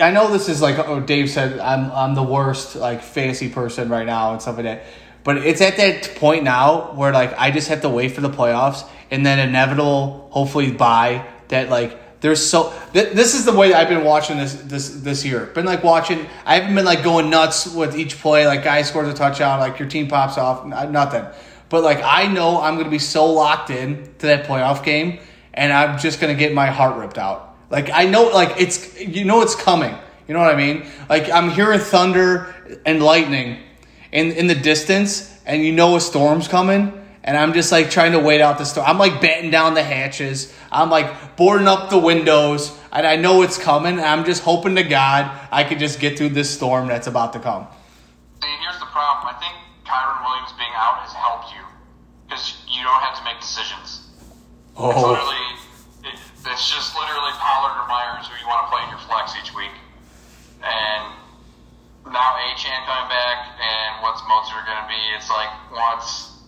I 0.00 0.12
know 0.12 0.30
this 0.30 0.48
is 0.48 0.62
like 0.62 0.78
oh 0.78 1.00
Dave 1.00 1.28
said 1.28 1.58
I'm 1.58 1.90
I'm 1.90 2.14
the 2.14 2.22
worst 2.22 2.76
like 2.76 3.02
fantasy 3.02 3.48
person 3.48 3.88
right 3.88 4.06
now 4.06 4.32
and 4.32 4.40
stuff 4.40 4.56
like 4.56 4.64
that, 4.64 4.84
but 5.24 5.38
it's 5.38 5.60
at 5.60 5.76
that 5.76 6.16
point 6.16 6.44
now 6.44 6.92
where 6.94 7.12
like 7.12 7.34
I 7.38 7.50
just 7.50 7.68
have 7.68 7.82
to 7.82 7.88
wait 7.88 8.12
for 8.12 8.20
the 8.20 8.30
playoffs 8.30 8.88
and 9.10 9.24
then 9.24 9.38
inevitable 9.38 10.28
hopefully 10.32 10.70
buy 10.70 11.26
that 11.48 11.68
like 11.68 11.98
there's 12.20 12.44
so 12.44 12.72
th- 12.92 13.14
this 13.14 13.34
is 13.34 13.44
the 13.44 13.52
way 13.52 13.72
I've 13.72 13.88
been 13.88 14.04
watching 14.04 14.36
this 14.36 14.54
this 14.54 14.90
this 14.90 15.24
year. 15.24 15.46
Been 15.46 15.64
like 15.64 15.82
watching. 15.82 16.26
I 16.44 16.56
haven't 16.56 16.74
been 16.74 16.84
like 16.84 17.02
going 17.02 17.30
nuts 17.30 17.66
with 17.66 17.96
each 17.96 18.18
play. 18.18 18.46
Like 18.46 18.62
guy 18.62 18.82
scores 18.82 19.08
a 19.08 19.14
touchdown, 19.14 19.58
like 19.58 19.78
your 19.78 19.88
team 19.88 20.08
pops 20.08 20.36
off, 20.36 20.64
n- 20.64 20.72
uh, 20.72 20.84
nothing. 20.84 21.24
But 21.70 21.82
like 21.82 22.02
I 22.04 22.26
know 22.26 22.60
I'm 22.60 22.76
gonna 22.76 22.90
be 22.90 22.98
so 22.98 23.32
locked 23.32 23.70
in 23.70 24.04
to 24.18 24.26
that 24.26 24.44
playoff 24.44 24.84
game, 24.84 25.18
and 25.54 25.72
I'm 25.72 25.98
just 25.98 26.20
gonna 26.20 26.34
get 26.34 26.52
my 26.52 26.66
heart 26.66 26.98
ripped 26.98 27.16
out. 27.16 27.56
Like 27.70 27.88
I 27.90 28.04
know, 28.04 28.28
like 28.28 28.60
it's 28.60 29.00
you 29.00 29.24
know 29.24 29.40
it's 29.40 29.54
coming. 29.54 29.94
You 30.28 30.34
know 30.34 30.40
what 30.40 30.54
I 30.54 30.56
mean? 30.56 30.86
Like 31.08 31.30
I'm 31.30 31.50
hearing 31.50 31.80
thunder 31.80 32.54
and 32.84 33.02
lightning 33.02 33.58
in 34.12 34.32
in 34.32 34.46
the 34.46 34.54
distance, 34.54 35.36
and 35.46 35.64
you 35.64 35.72
know 35.72 35.96
a 35.96 36.00
storm's 36.00 36.48
coming. 36.48 36.96
And 37.22 37.36
I'm 37.36 37.52
just 37.52 37.70
like 37.70 37.90
trying 37.90 38.12
to 38.12 38.18
wait 38.18 38.40
out 38.40 38.56
the 38.56 38.64
storm. 38.64 38.86
I'm 38.88 38.96
like 38.98 39.20
batting 39.20 39.50
down 39.50 39.74
the 39.74 39.82
hatches. 39.82 40.54
I'm 40.72 40.88
like 40.88 41.36
boarding 41.36 41.68
up 41.68 41.90
the 41.90 41.98
windows, 41.98 42.74
and 42.92 43.06
I 43.06 43.16
know 43.16 43.42
it's 43.42 43.58
coming. 43.58 43.98
And 43.98 44.06
I'm 44.06 44.24
just 44.24 44.42
hoping 44.42 44.74
to 44.76 44.82
God 44.82 45.30
I 45.52 45.64
could 45.64 45.78
just 45.78 46.00
get 46.00 46.16
through 46.16 46.30
this 46.30 46.48
storm 46.48 46.88
that's 46.88 47.06
about 47.06 47.34
to 47.34 47.38
come. 47.38 47.66
See, 48.42 48.48
here's 48.64 48.80
the 48.80 48.86
problem. 48.86 49.34
I 49.34 49.38
think 49.38 49.52
Kyren 49.84 50.24
Williams 50.24 50.52
being 50.56 50.72
out 50.74 51.04
has 51.04 51.12
helped 51.12 51.52
you 51.52 51.60
because 52.24 52.56
you 52.66 52.82
don't 52.82 53.02
have 53.04 53.18
to 53.18 53.24
make 53.24 53.38
decisions. 53.38 54.08
It's 54.08 54.80
Oh, 54.80 54.88
literally, 55.12 55.44
it, 56.08 56.16
it's 56.16 56.72
just 56.72 56.96
literally 56.96 57.36
Pollard 57.36 57.84
or 57.84 57.86
Meyers 57.86 58.32
who 58.32 58.34
you 58.40 58.48
want 58.48 58.64
to 58.64 58.68
play 58.72 58.80
in 58.80 58.88
your 58.88 59.02
flex 59.04 59.36
each 59.36 59.52
week. 59.52 59.76
And 60.64 61.04
now 62.06 62.36
Achane 62.48 62.84
coming 62.86 63.08
back, 63.12 63.38
and 63.60 64.02
what's 64.02 64.20
Mostert 64.24 64.64
going 64.64 64.80
to 64.80 64.88
be? 64.88 65.00
It's 65.16 65.28
like 65.28 65.50
once 65.72 66.38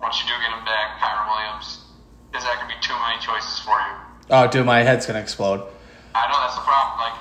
once 0.00 0.20
you 0.20 0.26
do 0.28 0.34
get 0.40 0.52
him 0.52 0.64
back, 0.64 1.00
Kyren 1.00 1.26
Williams, 1.30 1.80
is 2.36 2.42
that 2.44 2.54
going 2.60 2.68
to 2.68 2.74
be 2.76 2.80
too 2.84 2.94
many 3.00 3.16
choices 3.24 3.58
for 3.64 3.74
you? 3.78 3.94
oh, 4.30 4.46
dude, 4.48 4.64
my 4.66 4.80
head's 4.82 5.04
gonna 5.06 5.20
explode. 5.20 5.60
I 6.14 6.24
know 6.30 6.38
that's 6.40 6.54
the 6.56 6.64
problem. 6.64 6.96
Like 7.00 7.18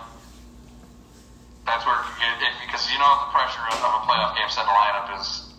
that's 1.65 1.83
where 1.87 1.95
you 1.95 2.27
get 2.39 2.39
it 2.43 2.55
because 2.67 2.87
you 2.91 2.99
know 2.99 3.11
the 3.27 3.31
pressure 3.31 3.63
of 3.71 3.79
a 3.79 4.01
playoff 4.07 4.35
game 4.35 4.47
set 4.51 4.63
in 4.63 4.71
the 4.71 4.75
lineup 4.75 5.07
is 5.19 5.51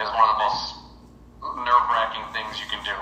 is 0.00 0.08
one 0.08 0.24
of 0.28 0.32
the 0.36 0.40
most 0.44 0.62
nerve 1.64 1.86
wracking 1.92 2.24
things 2.32 2.56
you 2.60 2.68
can 2.72 2.80
do. 2.84 2.96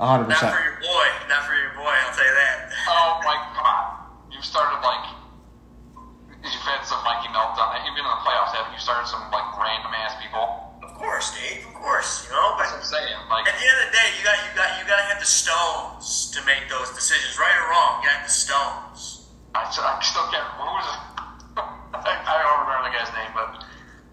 hundred 0.00 0.28
Not 0.28 0.40
for 0.40 0.60
your 0.64 0.78
boy. 0.80 1.06
Not 1.28 1.42
for 1.48 1.56
your 1.56 1.72
boy. 1.76 1.92
I'll 1.92 2.12
tell 2.14 2.24
you 2.26 2.36
that. 2.36 2.72
Oh 2.88 3.20
my 3.24 3.36
god. 3.56 3.84
You've 4.32 4.44
started 4.44 4.80
like 4.84 5.04
you've 6.44 6.66
had 6.68 6.84
some 6.84 7.00
Mikey 7.04 7.28
meltdown. 7.32 7.76
Even 7.84 8.00
in 8.00 8.08
the 8.08 8.20
playoffs, 8.24 8.52
haven't 8.52 8.72
you 8.76 8.80
started 8.82 9.08
some 9.08 9.24
like 9.32 9.44
random 9.56 9.92
ass 9.96 10.16
people? 10.20 10.44
Of 10.84 10.92
course, 11.00 11.32
Dave. 11.34 11.64
Of 11.66 11.74
course. 11.74 12.28
You 12.28 12.36
know, 12.36 12.54
but 12.60 12.68
That's 12.68 12.76
what 12.76 12.84
I'm 12.84 13.08
saying. 13.08 13.18
Like 13.32 13.48
at 13.48 13.56
the 13.56 13.64
end 13.64 13.78
of 13.82 13.86
the 13.88 13.94
day, 13.96 14.08
you 14.14 14.22
got 14.22 14.36
you 14.44 14.52
got 14.52 14.68
you 14.76 14.84
got 14.84 14.98
to 15.00 15.06
have 15.08 15.20
the 15.22 15.26
stones 15.26 16.28
to 16.36 16.44
make 16.44 16.68
those 16.68 16.92
decisions, 16.92 17.38
right 17.40 17.56
or 17.56 17.72
wrong. 17.72 18.02
You 18.04 18.10
got 18.12 18.26
the 18.26 18.30
stones. 18.30 19.30
I, 19.54 19.64
still- 19.70 19.86
I 19.86 19.96
still 20.02 20.26
can't 20.34 20.44
what 20.60 20.66
was 20.76 20.86
it? 20.92 21.00
I, 21.94 22.10
I 22.26 22.34
don't 22.42 22.66
remember 22.66 22.90
the 22.90 22.94
guy's 22.98 23.10
name, 23.14 23.30
but 23.38 23.62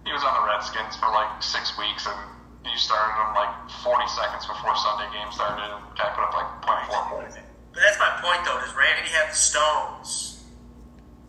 he 0.06 0.14
was 0.14 0.22
on 0.22 0.38
the 0.38 0.46
Redskins 0.46 0.94
for 1.02 1.10
like 1.10 1.42
six 1.42 1.74
weeks 1.82 2.06
and 2.06 2.14
he 2.62 2.78
started 2.78 3.10
him 3.18 3.34
like 3.34 3.50
40 3.82 4.06
seconds 4.14 4.46
before 4.46 4.74
Sunday 4.78 5.10
game 5.10 5.26
started 5.34 5.66
and 5.66 5.82
the 5.82 5.98
guy 5.98 6.14
put 6.14 6.22
up 6.30 6.34
like 6.38 6.50
0.4 6.62 7.10
points. 7.10 7.36
But 7.74 7.82
that's 7.82 7.98
my 7.98 8.14
point, 8.22 8.46
though. 8.46 8.62
Does 8.62 8.74
Randy 8.78 9.10
have 9.18 9.34
the 9.34 9.38
stones 9.38 10.46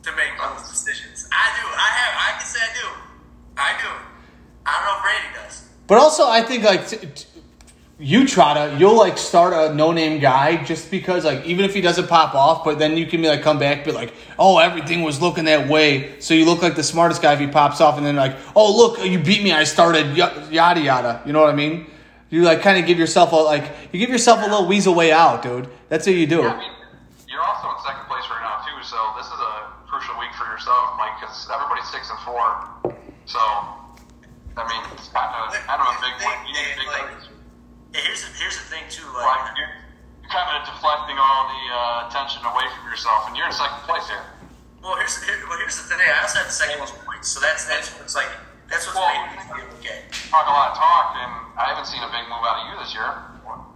to 0.05 0.12
make 0.12 0.37
those 0.37 0.68
decisions? 0.68 1.25
I 1.33 1.47
do. 1.57 1.64
I 1.73 1.88
have. 1.88 2.12
I 2.21 2.31
can 2.37 2.45
say 2.47 2.61
I 2.61 2.73
do. 2.77 2.88
I 3.57 3.71
do. 3.81 3.90
I 4.68 4.71
don't 4.77 4.85
know 4.85 4.97
if 5.01 5.05
Randy 5.09 5.31
does. 5.40 5.57
But 5.88 5.99
also, 6.12 6.31
I 6.31 6.42
think 6.42 6.62
like 6.64 6.87
t- 6.88 6.98
t- 6.98 7.27
you 7.98 8.27
try 8.27 8.53
to, 8.55 8.77
you'll 8.79 8.98
like 8.98 9.16
start 9.16 9.55
a 9.55 9.75
no 9.75 9.92
name 9.92 10.20
guy 10.20 10.62
just 10.62 10.90
because 10.90 11.25
like 11.25 11.44
even 11.46 11.64
if 11.64 11.72
he 11.72 11.81
doesn't 11.81 12.07
pop 12.07 12.35
off, 12.35 12.64
but 12.64 12.79
then 12.79 12.98
you 12.98 13.07
can 13.07 13.22
be 13.22 13.29
like 13.29 13.40
come 13.42 13.59
back, 13.59 13.85
be 13.85 13.92
like, 13.92 14.12
oh 14.38 14.59
everything 14.59 15.03
was 15.03 15.22
looking 15.22 15.44
that 15.44 15.68
way, 15.68 16.20
so 16.20 16.35
you 16.35 16.44
look 16.44 16.61
like 16.61 16.75
the 16.77 16.83
smartest 16.83 17.22
guy 17.22 17.33
if 17.33 17.40
he 17.40 17.46
pops 17.46 17.81
off, 17.81 17.96
and 17.96 18.05
then 18.05 18.16
like, 18.16 18.37
oh 18.55 18.77
look, 18.77 19.03
you 19.03 19.18
beat 19.18 19.42
me, 19.42 19.53
I 19.53 19.64
started 19.64 20.16
y- 20.16 20.48
yada 20.51 20.81
yada. 20.81 21.22
You 21.25 21.33
know 21.33 21.40
what 21.40 21.51
I 21.51 21.57
mean? 21.57 21.87
You 22.29 22.42
like 22.42 22.61
kind 22.61 22.79
of 22.79 22.87
give 22.87 22.98
yourself 22.98 23.33
a 23.33 23.37
like 23.37 23.64
you 23.92 23.98
give 23.98 24.11
yourself 24.11 24.40
a 24.40 24.42
little 24.51 24.66
weasel 24.66 24.94
way 24.94 25.12
out, 25.12 25.42
dude. 25.42 25.68
That's 25.88 26.07
what 26.07 26.14
you 26.14 26.27
do. 26.27 26.40
Yeah, 26.42 26.53
I 26.53 26.59
mean, 26.59 26.72
you're 27.29 27.42
also 27.42 27.70
in 27.70 27.77
second 27.87 28.05
place 28.05 28.25
right 28.29 28.42
now 28.42 28.61
too, 28.66 28.83
so 28.85 28.98
this 29.16 29.27
is 29.27 29.40
a 29.40 29.55
crucial 29.88 30.18
week 30.18 30.35
for 30.35 30.44
yourself, 30.44 30.98
Mike, 30.98 31.20
because 31.20 31.48
everybody's 31.55 31.88
six 31.88 32.11
and 32.11 32.18
four. 32.20 32.92
So, 33.25 33.38
I 34.57 34.62
mean, 34.69 34.83
it's 34.93 35.09
kind 35.09 35.33
of 35.33 35.55
kind 35.65 35.81
of 35.81 35.88
a 35.88 35.97
big 36.05 36.15
one. 36.21 36.38
You 36.47 36.53
need 36.53 36.69
a 36.73 36.77
big 36.77 36.88
Like, 36.93 37.09
win. 37.09 37.33
yeah, 37.97 38.01
here's 38.05 38.21
the, 38.25 38.31
here's 38.37 38.57
the 38.61 38.67
thing 38.69 38.85
too. 38.93 39.05
Like 39.17 39.25
Like, 39.49 39.57
you're, 39.57 39.73
you're 40.21 40.33
kind 40.33 40.49
of 40.61 40.69
deflecting 40.69 41.17
all 41.17 41.49
the 41.49 41.62
uh, 41.73 42.09
attention 42.09 42.45
away 42.45 42.67
from 42.77 42.85
yourself, 42.88 43.29
and 43.29 43.37
you're 43.37 43.49
in 43.49 43.55
second 43.57 43.81
place 43.88 44.05
here. 44.12 44.21
well, 44.85 44.97
here's 45.01 45.17
here, 45.25 45.41
well, 45.49 45.57
here's 45.59 45.77
the 45.81 45.88
thing. 45.88 46.01
I 46.05 46.21
also 46.21 46.38
have 46.45 46.49
the 46.49 46.57
second 46.57 46.79
most 46.85 46.95
points, 47.05 47.29
so 47.33 47.41
that's 47.41 47.65
that's 47.65 47.88
what's 47.97 48.12
like 48.15 48.29
that's 48.69 48.85
what's 48.88 49.01
Well, 49.01 49.09
made 49.09 49.41
me 49.41 49.45
feel 49.49 49.69
okay. 49.81 50.01
Talk 50.29 50.45
a 50.45 50.53
lot 50.53 50.73
of 50.73 50.77
talk, 50.77 51.07
and 51.17 51.33
I 51.57 51.73
haven't 51.73 51.88
seen 51.88 52.01
a 52.05 52.11
big 52.12 52.25
move 52.29 52.45
out 52.45 52.61
of 52.61 52.65
you 52.69 52.75
this 52.85 52.93
year. 52.93 53.09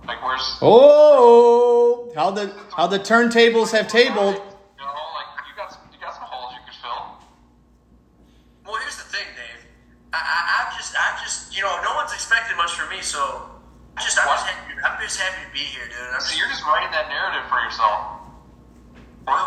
Like, 0.07 0.23
where's 0.23 0.45
Oh, 0.63 2.13
how 2.15 2.31
the 2.31 2.53
how 2.77 2.87
the 2.87 2.99
turntables 3.01 3.73
have 3.73 3.89
tabled. 3.89 4.37
You 4.37 4.85
know, 4.85 4.93
like 5.17 5.29
you 5.49 5.53
got 5.57 5.73
some, 5.73 5.83
you 5.93 5.99
got 6.01 6.15
some 6.15 6.23
holes 6.25 6.53
you 6.55 6.61
could 6.65 6.79
fill. 6.81 7.03
Well, 8.65 8.81
here's 8.81 8.97
the 8.97 9.03
thing, 9.11 9.27
Dave. 9.35 9.67
I, 10.13 10.19
I, 10.21 10.39
I'm 10.65 10.69
just, 10.77 10.95
I'm 10.95 11.17
just, 11.23 11.55
you 11.57 11.63
know, 11.63 11.75
no 11.83 11.95
one's 11.95 12.13
expecting 12.13 12.57
much 12.57 12.73
from 12.73 12.89
me, 12.91 13.03
so 13.03 13.19
I 13.97 14.03
just, 14.03 14.19
I'm 14.19 14.27
What? 14.29 14.39
just, 14.39 14.47
happy, 14.47 14.73
I'm 14.81 14.97
just 15.03 15.19
happy 15.21 15.41
to 15.47 15.53
be 15.53 15.65
here, 15.67 15.85
dude. 15.89 15.99
I'm 16.15 16.21
So 16.21 16.31
just, 16.31 16.39
you're 16.39 16.49
just 16.49 16.65
writing 16.65 16.91
that 16.93 17.09
narrative 17.09 17.45
for 17.51 17.61
yourself. 17.61 18.23
We're, 19.27 19.43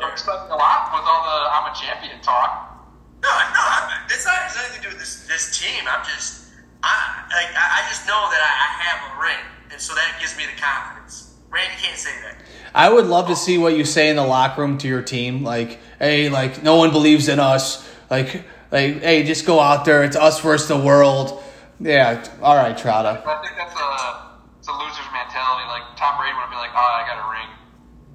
we're 0.00 0.10
expecting 0.12 0.50
a 0.50 0.56
lot 0.56 0.88
with 0.96 1.04
all 1.04 1.22
the 1.28 1.36
I'm 1.52 1.68
a 1.70 1.74
champion 1.76 2.16
talk. 2.24 2.80
no, 3.22 3.28
no, 3.28 3.60
I'm, 3.60 4.08
it's 4.08 4.24
not, 4.24 4.38
it's 4.48 4.56
nothing 4.56 4.80
to 4.80 4.82
do 4.82 4.88
with 4.88 4.98
this, 4.98 5.26
this 5.28 5.52
team. 5.60 5.84
I'm 5.84 6.04
just, 6.06 6.48
I, 6.82 7.28
like, 7.28 7.52
I, 7.52 7.84
I 7.84 7.88
just 7.92 8.06
know 8.08 8.26
that 8.32 8.40
I, 8.40 8.52
I 8.56 8.68
have 8.88 8.98
a 9.12 9.22
ring, 9.22 9.44
and 9.70 9.80
so 9.80 9.94
that 9.94 10.16
gives 10.20 10.36
me 10.36 10.44
the 10.48 10.58
confidence. 10.60 11.36
Randy 11.50 11.74
can't 11.80 11.98
say 11.98 12.10
that. 12.24 12.36
I 12.74 12.88
would 12.88 13.06
love 13.06 13.28
to 13.28 13.36
see 13.36 13.58
what 13.58 13.76
you 13.76 13.84
say 13.84 14.08
in 14.08 14.16
the 14.16 14.24
locker 14.24 14.60
room 14.62 14.78
to 14.78 14.88
your 14.88 15.02
team. 15.02 15.42
Like, 15.44 15.78
hey, 15.98 16.28
like 16.28 16.62
no 16.62 16.76
one 16.76 16.90
believes 16.90 17.28
in 17.28 17.40
us. 17.40 17.88
Like, 18.10 18.44
like, 18.70 19.02
hey, 19.02 19.24
just 19.24 19.46
go 19.46 19.60
out 19.60 19.84
there. 19.84 20.02
It's 20.04 20.16
us 20.16 20.40
versus 20.40 20.68
the 20.68 20.78
world. 20.78 21.42
Yeah, 21.80 22.24
all 22.42 22.56
right, 22.56 22.76
Trotta. 22.76 23.22
I 23.22 23.38
think 23.38 23.54
that's 23.54 23.74
a, 23.78 23.90
it's 24.58 24.68
a 24.68 24.74
loser's 24.74 25.08
mentality. 25.14 25.64
Like 25.70 25.94
Tom 25.94 26.18
Brady 26.18 26.34
would 26.34 26.50
be 26.50 26.58
like, 26.58 26.74
oh, 26.74 26.92
I 26.98 27.06
got 27.06 27.22
a 27.22 27.28
ring. 27.30 27.50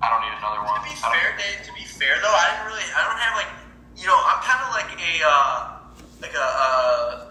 I 0.04 0.12
don't 0.12 0.20
need 0.20 0.36
another 0.36 0.60
one. 0.68 0.84
To 0.84 0.84
be 0.84 0.96
fair, 1.00 1.32
Dave, 1.40 1.64
to 1.64 1.72
be 1.72 1.88
fair 1.88 2.20
though, 2.20 2.36
I 2.36 2.44
didn't 2.52 2.68
really, 2.76 2.84
I 2.92 3.02
don't 3.08 3.22
have 3.24 3.36
like, 3.40 3.52
you 3.96 4.04
know, 4.04 4.20
I'm 4.20 4.44
kind 4.44 4.60
of 4.68 4.76
like 4.76 4.92
a, 5.00 5.14
uh, 5.24 5.56
like 6.20 6.36
a, 6.36 6.44
a, 6.44 6.70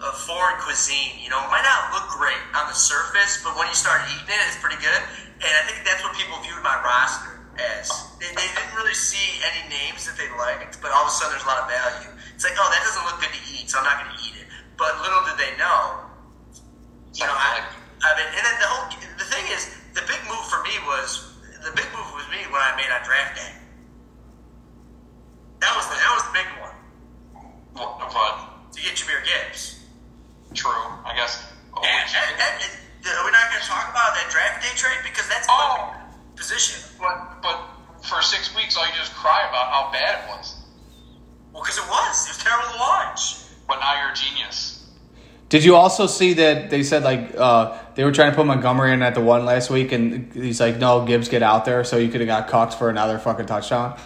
a 0.09 0.11
foreign 0.25 0.57
cuisine. 0.65 1.21
You 1.21 1.29
know, 1.29 1.37
it 1.37 1.53
might 1.53 1.61
not 1.61 1.93
look 1.93 2.09
great 2.17 2.41
on 2.57 2.65
the 2.65 2.73
surface, 2.73 3.45
but 3.45 3.53
when 3.53 3.69
you 3.69 3.77
start 3.77 4.01
eating 4.09 4.25
it, 4.25 4.41
it's 4.49 4.57
pretty 4.57 4.81
good. 4.81 5.01
And 5.37 5.53
I 5.53 5.61
think 5.69 5.85
that's 5.85 6.01
what 6.01 6.17
people 6.17 6.41
viewed 6.41 6.65
my 6.65 6.73
roster 6.81 7.45
as. 7.61 7.93
They, 8.17 8.33
they 8.33 8.49
didn't 8.57 8.73
really 8.73 8.97
see 8.97 9.37
any 9.45 9.69
names 9.69 10.09
that 10.09 10.17
they 10.17 10.29
liked, 10.33 10.81
but 10.81 10.89
all 10.97 11.05
of 11.05 11.09
a 11.09 11.13
sudden 11.13 11.37
there's 11.37 11.45
a 11.45 11.51
lot 11.51 11.61
of 11.61 11.69
value. 11.69 12.12
It's 12.35 12.43
like, 12.43 12.57
oh, 12.57 12.67
that 12.69 12.81
doesn't 12.83 13.05
look 13.05 13.19
good 13.21 13.33
to 13.33 13.43
eat, 13.53 13.69
so 13.69 13.79
I'm 13.79 13.85
not 13.85 14.03
going 14.03 14.11
to 14.13 14.19
eat 14.25 14.35
it. 14.41 14.47
But 14.77 14.99
little 15.01 15.21
did 15.29 15.37
they 15.37 15.53
know, 15.57 16.09
you 17.13 17.23
know, 17.25 17.33
I, 17.37 17.61
I 18.01 18.09
mean, 18.17 18.27
and 18.33 18.43
then 18.43 18.55
the 18.59 18.67
whole 18.67 18.89
the 19.17 19.27
thing 19.29 19.45
is, 19.53 19.69
the 19.93 20.01
big 20.09 20.19
move 20.27 20.43
for 20.49 20.59
me 20.65 20.73
was 20.89 21.37
the 21.63 21.71
big 21.77 21.85
move 21.93 22.09
was 22.17 22.25
me 22.33 22.41
when 22.49 22.59
I 22.59 22.73
made 22.75 22.89
on 22.89 23.05
draft 23.05 23.37
day. 23.37 23.53
That 25.61 25.71
was 25.77 25.85
the 25.87 25.95
that 25.95 26.11
was 26.11 26.23
the 26.27 26.33
big 26.35 26.49
one 26.59 26.75
What, 27.77 28.73
to 28.73 28.77
get 28.81 28.97
Jahmyr 28.97 29.21
Gibbs. 29.23 29.85
True. 30.53 30.73
I 31.05 31.13
guess. 31.15 31.39
Oh, 31.73 31.81
And, 31.81 32.03
and, 32.09 32.33
and, 32.41 32.53
and 32.61 33.13
are 33.17 33.25
we 33.25 33.31
not 33.31 33.49
going 33.49 33.61
to 33.61 33.67
talk 33.69 33.89
about 33.89 34.13
that 34.17 34.27
draft 34.29 34.61
day 34.61 34.73
trade 34.75 34.99
because 35.05 35.29
that's 35.29 35.47
Oh. 35.49 35.93
position. 36.35 36.81
but 36.99 37.41
but 37.41 37.57
for 38.03 38.21
six 38.21 38.53
weeks, 38.55 38.75
all 38.75 38.85
you 38.85 38.93
just 38.97 39.13
cry 39.13 39.47
about 39.47 39.71
how 39.71 39.91
bad 39.93 40.25
it 40.25 40.29
was. 40.35 40.55
Well, 41.53 41.61
because 41.61 41.77
it 41.77 41.87
was 41.87 42.25
it 42.25 42.29
was 42.29 42.43
terrible 42.43 42.71
to 42.73 42.79
watch. 42.79 43.37
But 43.67 43.79
now 43.79 44.01
you're 44.01 44.11
a 44.11 44.15
genius. 44.15 44.73
Did 45.49 45.63
you 45.63 45.75
also 45.75 46.07
see 46.07 46.33
that 46.33 46.71
they 46.71 46.81
said 46.81 47.03
like 47.03 47.35
uh, 47.37 47.77
they 47.93 48.03
were 48.03 48.11
trying 48.11 48.31
to 48.31 48.35
put 48.35 48.45
Montgomery 48.47 48.91
in 48.91 49.03
at 49.03 49.13
the 49.13 49.21
one 49.21 49.45
last 49.45 49.69
week, 49.69 49.91
and 49.91 50.33
he's 50.33 50.59
like, 50.59 50.77
"No, 50.77 51.05
Gibbs, 51.05 51.29
get 51.29 51.43
out 51.43 51.63
there," 51.63 51.83
so 51.83 51.97
you 51.97 52.09
could 52.09 52.21
have 52.21 52.27
got 52.27 52.47
cucked 52.47 52.73
for 52.73 52.89
another 52.89 53.19
fucking 53.19 53.45
touchdown. 53.45 53.97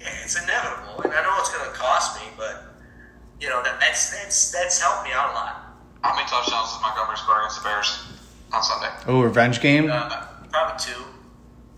Yeah, 0.00 0.08
it's 0.24 0.42
inevitable, 0.42 1.02
and 1.02 1.12
I 1.12 1.22
know 1.22 1.36
it's 1.38 1.54
going 1.54 1.70
to 1.70 1.76
cost 1.76 2.18
me, 2.18 2.28
but 2.36 2.64
you 3.40 3.50
know 3.50 3.62
that 3.62 3.78
that's 3.78 4.10
that's 4.10 4.50
that's 4.50 4.80
helped 4.80 5.04
me 5.04 5.12
out 5.12 5.30
a 5.30 5.34
lot. 5.34 5.64
How 6.02 6.14
many 6.14 6.26
touchdowns 6.28 6.72
does 6.72 6.80
Montgomery 6.80 7.18
score 7.18 7.40
against 7.40 7.62
the 7.62 7.68
Bears 7.68 8.06
on 8.52 8.62
Sunday? 8.62 8.88
Oh, 9.06 9.20
revenge 9.20 9.60
game. 9.60 9.90
Uh, 9.90 10.08
probably 10.50 10.78
two. 10.78 11.02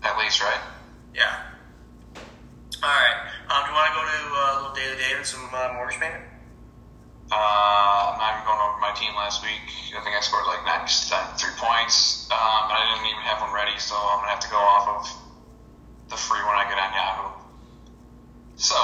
At 0.03 0.17
least, 0.17 0.41
right? 0.41 0.61
Yeah. 1.13 1.43
All 2.81 2.89
right. 2.89 3.30
Um, 3.51 3.67
do 3.67 3.71
you 3.71 3.75
want 3.75 3.91
to 3.91 3.95
go 3.99 4.03
to 4.07 4.19
uh, 4.31 4.39
a 4.39 4.55
little 4.55 4.71
daily 4.71 4.95
David, 4.95 5.27
some 5.27 5.43
uh, 5.51 5.75
mortgage 5.75 5.99
payment? 5.99 6.23
Uh, 7.27 7.35
I'm 7.35 8.15
not 8.15 8.31
even 8.39 8.47
going 8.47 8.63
over 8.63 8.79
my 8.79 8.95
team 8.95 9.11
last 9.11 9.43
week. 9.43 9.59
I 9.91 9.99
think 9.99 10.15
I 10.15 10.23
scored 10.23 10.47
like 10.47 10.63
93 10.63 11.59
points, 11.59 12.31
um, 12.31 12.71
but 12.71 12.79
I 12.79 12.95
didn't 12.95 13.11
even 13.11 13.27
have 13.27 13.43
one 13.43 13.51
ready, 13.51 13.75
so 13.75 13.99
I'm 13.99 14.23
gonna 14.23 14.31
have 14.31 14.39
to 14.47 14.51
go 14.55 14.55
off 14.55 14.87
of 14.87 15.03
the 16.07 16.15
free 16.15 16.39
one 16.47 16.55
I 16.55 16.63
get 16.63 16.79
on 16.79 16.95
Yahoo. 16.95 17.31
So, 18.55 18.79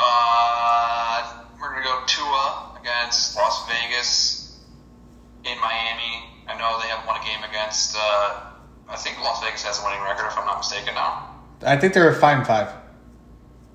uh, 0.00 1.44
we're 1.60 1.68
gonna 1.68 1.84
go 1.84 2.00
Tua 2.08 2.80
against 2.80 3.36
Las 3.36 3.68
Vegas 3.68 4.56
in 5.44 5.60
Miami. 5.60 6.32
I 6.48 6.56
know 6.56 6.80
they 6.80 6.88
haven't 6.88 7.04
won 7.04 7.20
a 7.20 7.24
game 7.28 7.44
against. 7.44 7.92
Uh, 7.92 8.56
I 8.88 8.96
think 8.96 9.20
Las 9.20 9.44
Vegas 9.44 9.62
has 9.64 9.80
a 9.80 9.84
winning 9.84 10.00
record, 10.00 10.32
if 10.32 10.38
I'm 10.38 10.48
not 10.48 10.64
mistaken. 10.64 10.94
Now. 10.94 11.33
I 11.64 11.76
think 11.76 11.94
they're 11.94 12.08
a 12.08 12.14
fine 12.14 12.44
five. 12.44 12.68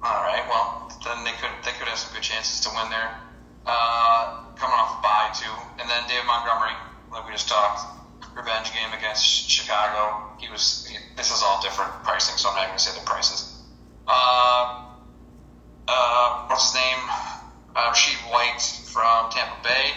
All 0.03 0.23
right. 0.23 0.43
Well, 0.47 0.91
then 1.03 1.23
they 1.23 1.31
could 1.31 1.51
they 1.63 1.71
could 1.77 1.87
have 1.87 1.97
some 1.97 2.13
good 2.13 2.23
chances 2.23 2.61
to 2.65 2.69
win 2.75 2.89
there. 2.89 3.15
Uh, 3.65 4.43
coming 4.55 4.75
off 4.77 4.99
a 4.99 5.01
bye 5.01 5.29
too, 5.33 5.51
and 5.79 5.89
then 5.89 6.07
Dave 6.07 6.25
Montgomery, 6.25 6.73
like 7.11 7.25
we 7.25 7.31
just 7.31 7.49
talked, 7.49 7.81
revenge 8.35 8.73
game 8.73 8.91
against 8.97 9.23
Chicago. 9.49 10.31
He 10.39 10.49
was. 10.49 10.87
He, 10.89 10.97
this 11.15 11.31
is 11.31 11.43
all 11.43 11.61
different 11.61 11.91
pricing, 12.03 12.37
so 12.37 12.49
I'm 12.49 12.55
not 12.55 12.61
even 12.63 12.69
gonna 12.71 12.79
say 12.79 12.99
the 12.99 13.05
prices. 13.05 13.61
Uh, 14.07 14.85
uh, 15.87 16.47
what's 16.47 16.71
his 16.71 16.75
name? 16.75 17.39
uh, 17.75 17.91
Rachaad 17.91 18.31
White 18.31 18.61
from 18.61 19.31
Tampa 19.31 19.63
Bay 19.63 19.91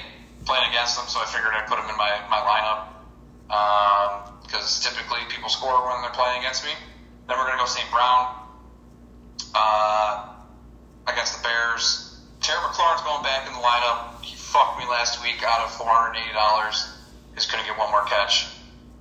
playing 0.44 0.68
against 0.70 0.96
them, 0.96 1.06
so 1.08 1.20
I 1.20 1.26
figured 1.26 1.52
I'd 1.54 1.66
put 1.66 1.78
him 1.78 1.88
in 1.88 1.96
my, 1.96 2.12
my 2.30 2.40
lineup 2.42 2.88
because 4.42 4.86
um, 4.86 4.92
typically 4.92 5.20
people 5.28 5.48
score 5.48 5.86
when 5.86 6.02
they're 6.02 6.10
playing 6.10 6.40
against 6.40 6.64
me. 6.64 6.72
Then 7.28 7.38
we're 7.38 7.46
going 7.46 7.58
to 7.58 7.62
go 7.62 7.70
St. 7.70 7.90
Brown 7.90 8.34
uh, 9.54 10.28
against 11.06 11.38
the 11.38 11.42
Bears. 11.48 12.20
Terry 12.40 12.58
McLaurin's 12.58 13.02
going 13.02 13.22
back 13.22 13.46
in 13.46 13.52
the 13.54 13.62
lineup. 13.62 14.20
He 14.22 14.34
fucked 14.36 14.78
me 14.78 14.84
last 14.90 15.22
week 15.22 15.42
out 15.44 15.60
of 15.60 15.70
$480. 15.78 16.18
He's 17.34 17.46
going 17.46 17.62
to 17.62 17.68
get 17.68 17.78
one 17.78 17.90
more 17.90 18.04
catch. 18.04 18.48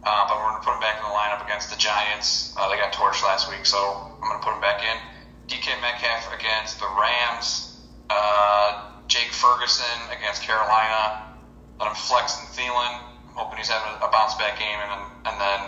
Uh, 0.04 0.26
but 0.28 0.38
we're 0.38 0.50
going 0.50 0.62
to 0.62 0.66
put 0.66 0.74
him 0.74 0.82
back 0.82 0.98
in 0.98 1.06
the 1.06 1.14
lineup 1.14 1.46
against 1.46 1.70
the 1.70 1.78
Giants. 1.78 2.56
Uh, 2.58 2.70
they 2.70 2.78
got 2.78 2.94
torched 2.94 3.22
last 3.22 3.50
week, 3.50 3.66
so 3.66 3.78
I'm 3.78 4.30
going 4.30 4.40
to 4.40 4.46
put 4.46 4.54
him 4.56 4.62
back 4.62 4.82
in. 4.82 4.98
DK 5.46 5.80
Metcalf 5.82 6.34
against 6.34 6.80
the 6.80 6.88
Rams. 6.98 7.78
Uh, 8.10 8.92
Jake 9.08 9.30
Ferguson 9.30 10.00
against 10.10 10.42
Carolina. 10.42 11.38
Then 11.78 11.88
I'm 11.90 11.96
flexing 11.96 12.48
Thielen. 12.56 12.98
I'm 13.30 13.36
hoping 13.36 13.58
he's 13.58 13.70
having 13.70 13.94
a 14.02 14.10
bounce 14.10 14.34
back 14.36 14.58
game. 14.58 14.80
And 14.80 14.90
then, 14.90 15.34
and 15.34 15.36
then 15.42 15.60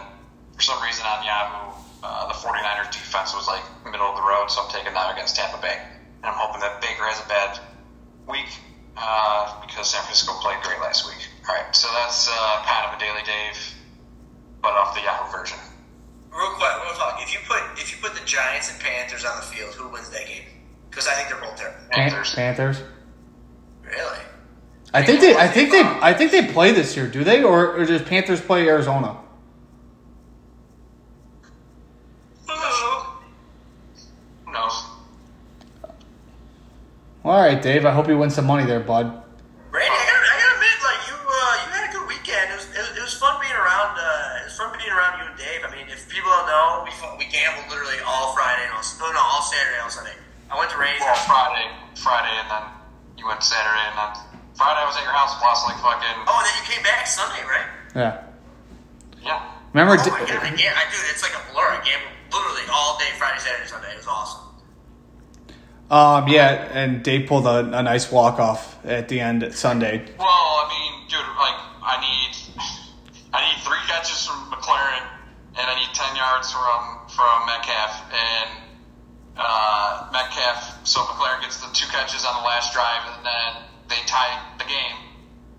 for 0.55 0.61
some 0.61 0.81
reason 0.81 1.05
on 1.05 1.25
Yahoo, 1.25 1.72
uh, 2.03 2.27
the 2.27 2.35
49ers 2.35 2.91
defense 2.91 3.33
was 3.33 3.47
like 3.47 3.63
middle 3.87 4.07
of 4.07 4.15
the 4.19 4.27
road, 4.27 4.51
so 4.51 4.61
I'm 4.61 4.69
taking 4.69 4.91
them 4.93 5.09
against 5.09 5.35
Tampa 5.35 5.61
Bay. 5.61 5.79
And 6.19 6.25
I'm 6.27 6.35
hoping 6.35 6.59
that 6.59 6.81
Baker 6.81 7.07
has 7.07 7.23
a 7.23 7.27
bad 7.31 7.59
week 8.27 8.51
uh, 8.97 9.61
because 9.63 9.89
San 9.89 10.03
Francisco 10.03 10.35
played 10.43 10.59
great 10.63 10.79
last 10.83 11.07
week. 11.07 11.23
All 11.47 11.55
right, 11.55 11.73
so 11.73 11.87
that's 11.95 12.27
uh, 12.27 12.63
kind 12.67 12.91
of 12.91 12.97
a 12.97 12.99
daily 12.99 13.23
Dave, 13.23 13.55
but 14.61 14.75
off 14.75 14.93
the 14.93 15.01
Yahoo 15.01 15.31
version. 15.31 15.57
Real 16.27 16.51
quick, 16.59 16.75
real 16.83 16.93
talk. 16.99 17.23
If 17.23 17.31
you 17.31 17.39
put 17.47 17.61
if 17.79 17.91
you 17.91 17.97
put 18.01 18.19
the 18.19 18.25
Giants 18.25 18.71
and 18.71 18.79
Panthers 18.79 19.23
on 19.23 19.37
the 19.37 19.45
field, 19.47 19.73
who 19.75 19.87
wins 19.87 20.09
that 20.09 20.27
game? 20.27 20.43
Because 20.89 21.07
I 21.07 21.13
think 21.13 21.29
they're 21.29 21.39
both 21.39 21.55
terrible. 21.55 21.79
Panthers. 21.91 22.33
Panthers. 22.35 22.81
Really? 23.83 24.19
I 24.93 25.03
think 25.03 25.21
they. 25.21 25.35
I 25.35 25.47
think 25.47 25.71
they. 25.71 25.81
I 25.81 26.13
think 26.13 26.31
they 26.31 26.51
play 26.51 26.71
this 26.71 26.97
year. 26.97 27.07
Do 27.07 27.23
they, 27.23 27.43
or, 27.43 27.77
or 27.77 27.85
does 27.85 28.01
Panthers 28.01 28.41
play 28.41 28.67
Arizona? 28.67 29.22
All 37.23 37.39
right, 37.39 37.59
Dave. 37.61 37.85
I 37.87 37.91
hope 37.91 38.07
you 38.11 38.17
win 38.17 38.29
some 38.29 38.45
money 38.45 38.65
there, 38.67 38.83
bud. 38.83 39.07
Randy, 39.71 39.95
I 39.95 40.03
gotta, 40.03 40.27
I 40.27 40.35
gotta 40.43 40.55
admit, 40.59 40.77
like 40.83 41.01
you, 41.07 41.15
uh, 41.15 41.53
you 41.63 41.67
had 41.71 41.83
a 41.87 41.91
good 41.95 42.05
weekend. 42.11 42.51
It 42.51 42.57
was, 42.59 42.67
it 42.75 42.83
was, 42.83 42.91
it 42.99 43.03
was 43.03 43.15
fun 43.15 43.39
being 43.39 43.55
around. 43.55 43.95
Uh, 43.95 44.43
it 44.43 44.51
was 44.51 44.55
fun 44.59 44.75
being 44.75 44.91
around 44.91 45.23
you 45.23 45.31
and 45.31 45.37
Dave. 45.39 45.63
I 45.63 45.71
mean, 45.71 45.87
if 45.87 46.03
people 46.11 46.27
don't 46.27 46.51
know, 46.51 46.83
we 46.83 46.91
we 47.23 47.25
gambled 47.31 47.71
literally 47.71 48.03
all 48.03 48.35
Friday 48.35 48.67
and 48.67 48.75
all, 48.75 48.83
no, 48.99 49.07
no, 49.15 49.23
all 49.23 49.39
Saturday 49.39 49.79
and 49.79 49.87
all 49.87 49.93
Sunday. 49.93 50.19
I 50.51 50.59
went 50.59 50.67
to 50.75 50.77
Randy's. 50.77 50.99
Well, 50.99 51.15
Friday, 51.23 51.65
Friday, 51.95 52.35
and 52.43 52.47
then 52.51 52.63
you 53.15 53.23
went 53.23 53.39
Saturday, 53.39 53.87
and 53.87 53.95
then 53.95 54.11
Friday 54.59 54.83
I 54.83 54.85
was 54.85 54.99
at 54.99 55.07
your 55.07 55.15
house 55.15 55.31
plus 55.39 55.63
like 55.63 55.79
fucking. 55.79 56.27
Oh, 56.27 56.35
and 56.35 56.43
then 56.43 56.55
you 56.59 56.65
came 56.67 56.83
back 56.83 57.07
Sunday, 57.07 57.41
right? 57.47 57.67
Yeah. 57.95 58.27
Yeah. 59.23 59.39
Remember? 59.71 59.95
Oh 59.95 60.11
my 60.11 60.27
god, 60.27 60.43
I, 60.43 60.51
gam- 60.53 60.75
I 60.75 60.83
dude, 60.91 61.07
it's 61.07 61.23
like 61.23 61.33
a 61.39 61.41
blur. 61.55 61.65
I 61.71 61.79
gambled 61.87 62.11
literally 62.35 62.67
all 62.67 62.99
day 62.99 63.09
Friday, 63.15 63.39
Saturday, 63.39 63.65
Sunday. 63.65 63.95
It 63.95 64.03
was 64.03 64.11
awesome. 64.11 64.52
Um, 65.91 66.27
yeah, 66.27 66.69
and 66.73 67.03
Dave 67.03 67.27
pulled 67.27 67.45
a, 67.45 67.59
a 67.77 67.83
nice 67.83 68.11
walk 68.11 68.39
off 68.39 68.83
at 68.83 69.09
the 69.09 69.19
end 69.19 69.43
at 69.43 69.53
Sunday. 69.53 70.01
Well, 70.17 70.27
I 70.27 70.65
mean, 70.71 71.07
dude, 71.07 71.21
like 71.37 71.59
I 71.85 72.01
need, 72.01 72.33
I 73.29 73.45
need 73.45 73.61
three 73.61 73.83
catches 73.85 74.25
from 74.25 74.49
McLaurin, 74.49 75.05
and 75.53 75.65
I 75.69 75.75
need 75.77 75.93
ten 75.93 76.15
yards 76.15 76.49
from 76.51 76.97
from 77.13 77.45
Metcalf, 77.45 78.09
and 78.09 78.49
uh, 79.37 80.09
Metcalf. 80.11 80.87
So 80.87 81.01
McLaurin 81.01 81.41
gets 81.41 81.61
the 81.61 81.69
two 81.73 81.85
catches 81.91 82.25
on 82.25 82.41
the 82.41 82.45
last 82.47 82.73
drive, 82.73 83.05
and 83.13 83.21
then 83.21 83.51
they 83.89 84.01
tie 84.07 84.33
the 84.57 84.65
game. 84.65 84.97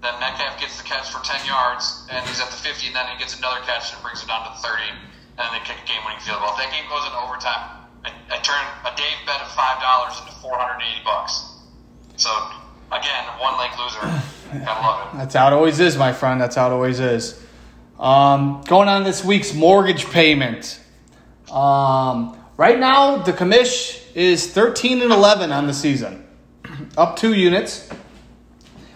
Then 0.02 0.18
Metcalf 0.18 0.58
gets 0.58 0.82
the 0.82 0.84
catch 0.88 1.14
for 1.14 1.22
ten 1.22 1.46
yards, 1.46 2.08
and 2.10 2.26
he's 2.26 2.40
at 2.40 2.50
the 2.50 2.58
fifty, 2.58 2.88
and 2.88 2.96
then 2.96 3.06
he 3.12 3.18
gets 3.22 3.38
another 3.38 3.62
catch 3.62 3.94
and 3.94 4.02
brings 4.02 4.18
it 4.18 4.26
down 4.26 4.42
to 4.48 4.50
the 4.50 4.66
thirty, 4.66 4.90
and 5.38 5.46
then 5.46 5.52
they 5.54 5.62
kick 5.62 5.78
a 5.78 5.86
game-winning 5.86 6.18
field 6.26 6.42
goal. 6.42 6.50
If 6.52 6.58
that 6.58 6.74
game 6.74 6.90
goes 6.90 7.06
into 7.06 7.22
overtime, 7.22 7.83
I, 8.04 8.10
I 8.30 8.38
turned 8.38 8.68
a 8.84 8.96
Dave 8.96 9.26
bet 9.26 9.40
of 9.40 9.48
five 9.52 9.80
dollars 9.80 10.18
into 10.20 10.32
four 10.40 10.56
hundred 10.56 10.84
eighty 10.84 11.04
bucks. 11.04 11.54
So 12.16 12.30
again, 12.92 13.24
one 13.40 13.58
leg 13.58 13.70
loser. 13.78 14.00
Gotta 14.64 14.80
love 14.86 15.14
it. 15.14 15.18
That's 15.18 15.34
how 15.34 15.48
it 15.48 15.52
always 15.52 15.80
is, 15.80 15.96
my 15.96 16.12
friend. 16.12 16.40
That's 16.40 16.56
how 16.56 16.70
it 16.70 16.72
always 16.72 17.00
is. 17.00 17.42
Um, 17.98 18.62
going 18.66 18.88
on 18.88 19.04
this 19.04 19.24
week's 19.24 19.54
mortgage 19.54 20.06
payment. 20.06 20.80
Um, 21.50 22.38
right 22.56 22.78
now, 22.78 23.18
the 23.18 23.32
commish 23.32 24.02
is 24.14 24.52
13 24.52 25.02
and 25.02 25.12
11 25.12 25.52
on 25.52 25.66
the 25.66 25.74
season, 25.74 26.26
up 26.96 27.16
two 27.16 27.34
units. 27.34 27.88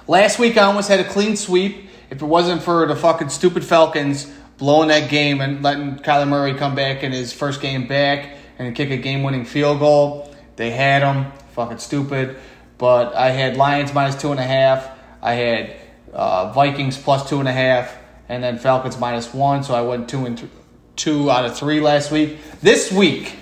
Last 0.06 0.38
week, 0.38 0.56
I 0.56 0.62
almost 0.62 0.88
had 0.88 1.00
a 1.00 1.08
clean 1.08 1.36
sweep. 1.36 1.88
If 2.10 2.22
it 2.22 2.24
wasn't 2.24 2.62
for 2.62 2.86
the 2.86 2.96
fucking 2.96 3.28
stupid 3.28 3.64
Falcons 3.64 4.32
blowing 4.56 4.88
that 4.88 5.10
game 5.10 5.40
and 5.40 5.62
letting 5.62 5.96
Kyler 5.96 6.26
Murray 6.26 6.54
come 6.54 6.74
back 6.74 7.02
in 7.04 7.12
his 7.12 7.32
first 7.32 7.60
game 7.60 7.86
back 7.86 8.37
and 8.58 8.74
kick 8.74 8.90
a 8.90 8.96
game 8.96 9.22
winning 9.22 9.44
field 9.44 9.78
goal, 9.78 10.34
they 10.56 10.70
had 10.70 11.02
them. 11.02 11.32
Fucking 11.52 11.78
stupid. 11.78 12.36
But 12.76 13.14
I 13.14 13.30
had 13.30 13.56
Lions 13.56 13.92
minus 13.92 14.20
two 14.20 14.30
and 14.30 14.40
a 14.40 14.44
half. 14.44 14.88
I 15.22 15.34
had 15.34 15.76
uh, 16.12 16.52
Vikings 16.52 16.96
plus 16.96 17.28
two 17.28 17.40
and 17.40 17.48
a 17.48 17.52
half, 17.52 17.96
and 18.28 18.42
then 18.42 18.58
Falcons 18.58 18.98
minus 18.98 19.32
one. 19.34 19.64
So 19.64 19.74
I 19.74 19.82
went 19.82 20.08
two 20.08 20.26
and 20.26 20.38
th- 20.38 20.50
two 20.96 21.30
out 21.30 21.44
of 21.44 21.56
three 21.56 21.80
last 21.80 22.10
week. 22.10 22.38
This 22.60 22.92
week, 22.92 23.34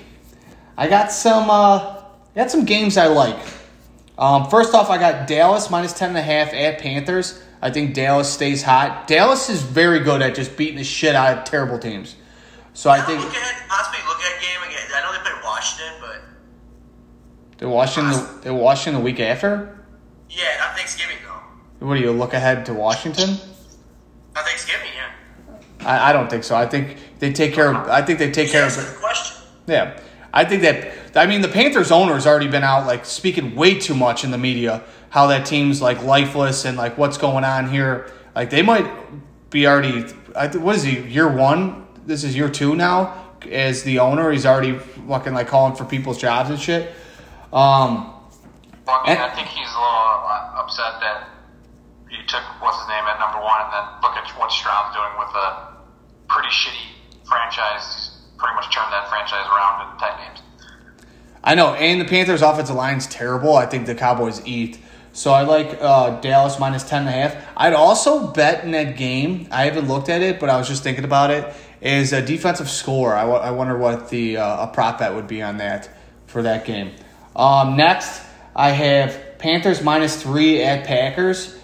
I 0.76 0.88
got 0.88 1.12
some 1.12 1.50
uh, 1.50 2.02
got 2.34 2.50
some 2.50 2.64
games 2.64 2.96
I 2.96 3.06
like. 3.06 3.38
Um, 4.18 4.48
first 4.48 4.74
off, 4.74 4.88
I 4.88 4.96
got 4.96 5.26
Dallas 5.26 5.70
minus 5.70 5.92
ten 5.92 6.10
and 6.10 6.18
a 6.18 6.22
half 6.22 6.54
at 6.54 6.80
Panthers. 6.80 7.42
I 7.60 7.70
think 7.70 7.94
Dallas 7.94 8.32
stays 8.32 8.62
hot. 8.62 9.06
Dallas 9.06 9.50
is 9.50 9.62
very 9.62 10.00
good 10.00 10.22
at 10.22 10.34
just 10.34 10.56
beating 10.56 10.76
the 10.76 10.84
shit 10.84 11.14
out 11.14 11.38
of 11.38 11.44
terrible 11.44 11.78
teams. 11.78 12.14
So 12.76 12.90
I 12.90 13.00
think 13.00 13.24
look 13.24 13.32
ahead, 13.32 13.66
possibly 13.70 14.00
look 14.06 14.20
at 14.20 14.38
game 14.38 14.62
again. 14.68 14.86
I 14.94 15.00
know 15.00 15.10
they 15.10 15.30
played 15.30 15.42
Washington, 15.42 15.94
but 15.98 16.20
they're 17.56 17.70
Washington. 17.70 18.12
The, 18.12 18.40
they're 18.42 18.54
Washington 18.54 19.00
the 19.00 19.04
week 19.04 19.18
after. 19.18 19.82
yeah, 20.28 20.58
not 20.58 20.76
Thanksgiving 20.76 21.16
though. 21.24 21.86
What 21.86 21.94
do 21.94 22.02
you 22.02 22.12
look 22.12 22.34
ahead 22.34 22.66
to 22.66 22.74
Washington? 22.74 23.30
Not 24.34 24.44
Thanksgiving, 24.44 24.90
yeah. 24.94 25.86
I, 25.88 26.10
I 26.10 26.12
don't 26.12 26.28
think 26.28 26.44
so. 26.44 26.54
I 26.54 26.66
think 26.66 26.98
they 27.18 27.32
take 27.32 27.54
care 27.54 27.74
of. 27.74 27.88
I 27.88 28.02
think 28.02 28.18
they 28.18 28.30
take 28.30 28.50
care 28.50 28.60
That's 28.60 28.76
of. 28.76 28.92
the 28.92 29.00
question. 29.00 29.42
Yeah, 29.66 29.98
I 30.34 30.44
think 30.44 30.60
that. 30.60 31.16
I 31.16 31.24
mean, 31.24 31.40
the 31.40 31.48
Panthers 31.48 31.90
owner 31.90 32.12
has 32.12 32.26
already 32.26 32.48
been 32.48 32.62
out 32.62 32.86
like 32.86 33.06
speaking 33.06 33.56
way 33.56 33.78
too 33.80 33.94
much 33.94 34.22
in 34.22 34.30
the 34.30 34.38
media. 34.38 34.82
How 35.08 35.28
that 35.28 35.46
team's 35.46 35.80
like 35.80 36.02
lifeless 36.02 36.66
and 36.66 36.76
like 36.76 36.98
what's 36.98 37.16
going 37.16 37.42
on 37.44 37.70
here. 37.70 38.12
Like 38.34 38.50
they 38.50 38.60
might 38.60 38.86
be 39.48 39.66
already. 39.66 40.02
What 40.58 40.76
is 40.76 40.82
he? 40.82 41.00
Year 41.00 41.26
one. 41.26 41.85
This 42.06 42.24
is 42.24 42.36
year 42.36 42.48
two 42.48 42.76
now. 42.76 43.24
As 43.50 43.82
the 43.82 43.98
owner, 43.98 44.30
he's 44.30 44.46
already 44.46 44.78
fucking 44.78 45.34
like 45.34 45.48
calling 45.48 45.76
for 45.76 45.84
people's 45.84 46.18
jobs 46.18 46.50
and 46.50 46.58
shit. 46.58 46.94
Um, 47.52 48.12
Well, 48.86 49.00
I 49.04 49.08
mean, 49.08 49.16
And- 49.16 49.30
I 49.32 49.34
think 49.34 49.48
he's 49.48 49.68
a 49.68 49.78
little 49.78 50.22
uh, 50.26 50.62
upset 50.62 51.00
that 51.00 51.28
you 52.10 52.18
took 52.28 52.42
what's 52.62 52.78
his 52.78 52.88
name 52.88 53.04
at 53.04 53.18
number 53.18 53.40
one, 53.42 53.60
and 53.60 53.72
then 53.72 53.84
look 54.02 54.16
at 54.16 54.28
what 54.38 54.50
Stroud's 54.52 54.94
doing 54.94 55.10
with 55.18 55.34
a 55.34 55.74
pretty 56.28 56.48
shitty 56.48 57.26
franchise. 57.28 57.82
He's 57.84 58.10
pretty 58.38 58.54
much 58.54 58.72
turned 58.74 58.92
that 58.92 59.08
franchise 59.08 59.46
around 59.52 59.92
in 59.92 59.98
ten 59.98 60.16
games. 60.18 60.42
I 61.42 61.54
know, 61.54 61.74
and 61.74 62.00
the 62.00 62.04
Panthers' 62.04 62.42
offensive 62.42 62.74
line's 62.76 63.06
terrible. 63.06 63.56
I 63.56 63.66
think 63.66 63.86
the 63.86 63.94
Cowboys 63.94 64.40
eat. 64.46 64.78
So 65.12 65.32
I 65.32 65.42
like 65.42 65.78
uh, 65.80 66.20
Dallas 66.20 66.58
minus 66.58 66.82
10 66.82 67.00
and 67.02 67.08
a 67.08 67.12
half. 67.12 67.36
I'd 67.56 67.72
also 67.72 68.26
bet 68.32 68.64
in 68.64 68.72
that 68.72 68.96
game. 68.98 69.48
I 69.50 69.64
haven't 69.64 69.88
looked 69.88 70.10
at 70.10 70.20
it, 70.20 70.38
but 70.38 70.50
I 70.50 70.58
was 70.58 70.68
just 70.68 70.82
thinking 70.82 71.04
about 71.04 71.30
it. 71.30 71.54
Is 71.80 72.12
a 72.12 72.22
defensive 72.22 72.70
score. 72.70 73.14
I, 73.14 73.22
w- 73.22 73.38
I 73.38 73.50
wonder 73.50 73.76
what 73.76 74.08
the 74.08 74.38
uh, 74.38 74.64
a 74.64 74.66
prop 74.68 74.98
bet 74.98 75.14
would 75.14 75.26
be 75.28 75.42
on 75.42 75.58
that 75.58 75.90
for 76.26 76.42
that 76.42 76.64
game. 76.64 76.92
Um, 77.34 77.76
next, 77.76 78.22
I 78.54 78.70
have 78.70 79.38
Panthers 79.38 79.82
minus 79.82 80.20
three 80.22 80.62
at 80.62 80.86
Packers. 80.86 81.54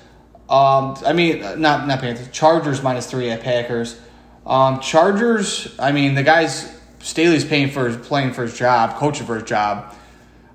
Um, 0.50 0.96
I 1.06 1.14
mean, 1.14 1.42
uh, 1.42 1.54
not 1.54 1.86
not 1.86 2.00
Panthers. 2.00 2.28
Chargers 2.28 2.82
minus 2.82 3.10
three 3.10 3.30
at 3.30 3.40
Packers. 3.40 3.98
Um, 4.44 4.80
Chargers. 4.80 5.74
I 5.78 5.92
mean, 5.92 6.14
the 6.14 6.22
guys 6.22 6.70
Staley's 7.02 7.44
paying 7.44 7.70
for 7.70 7.88
his, 7.88 7.96
playing 7.96 8.32
for 8.32 8.42
his 8.42 8.56
job, 8.56 8.96
coaching 8.96 9.26
for 9.26 9.34
his 9.34 9.44
job. 9.44 9.94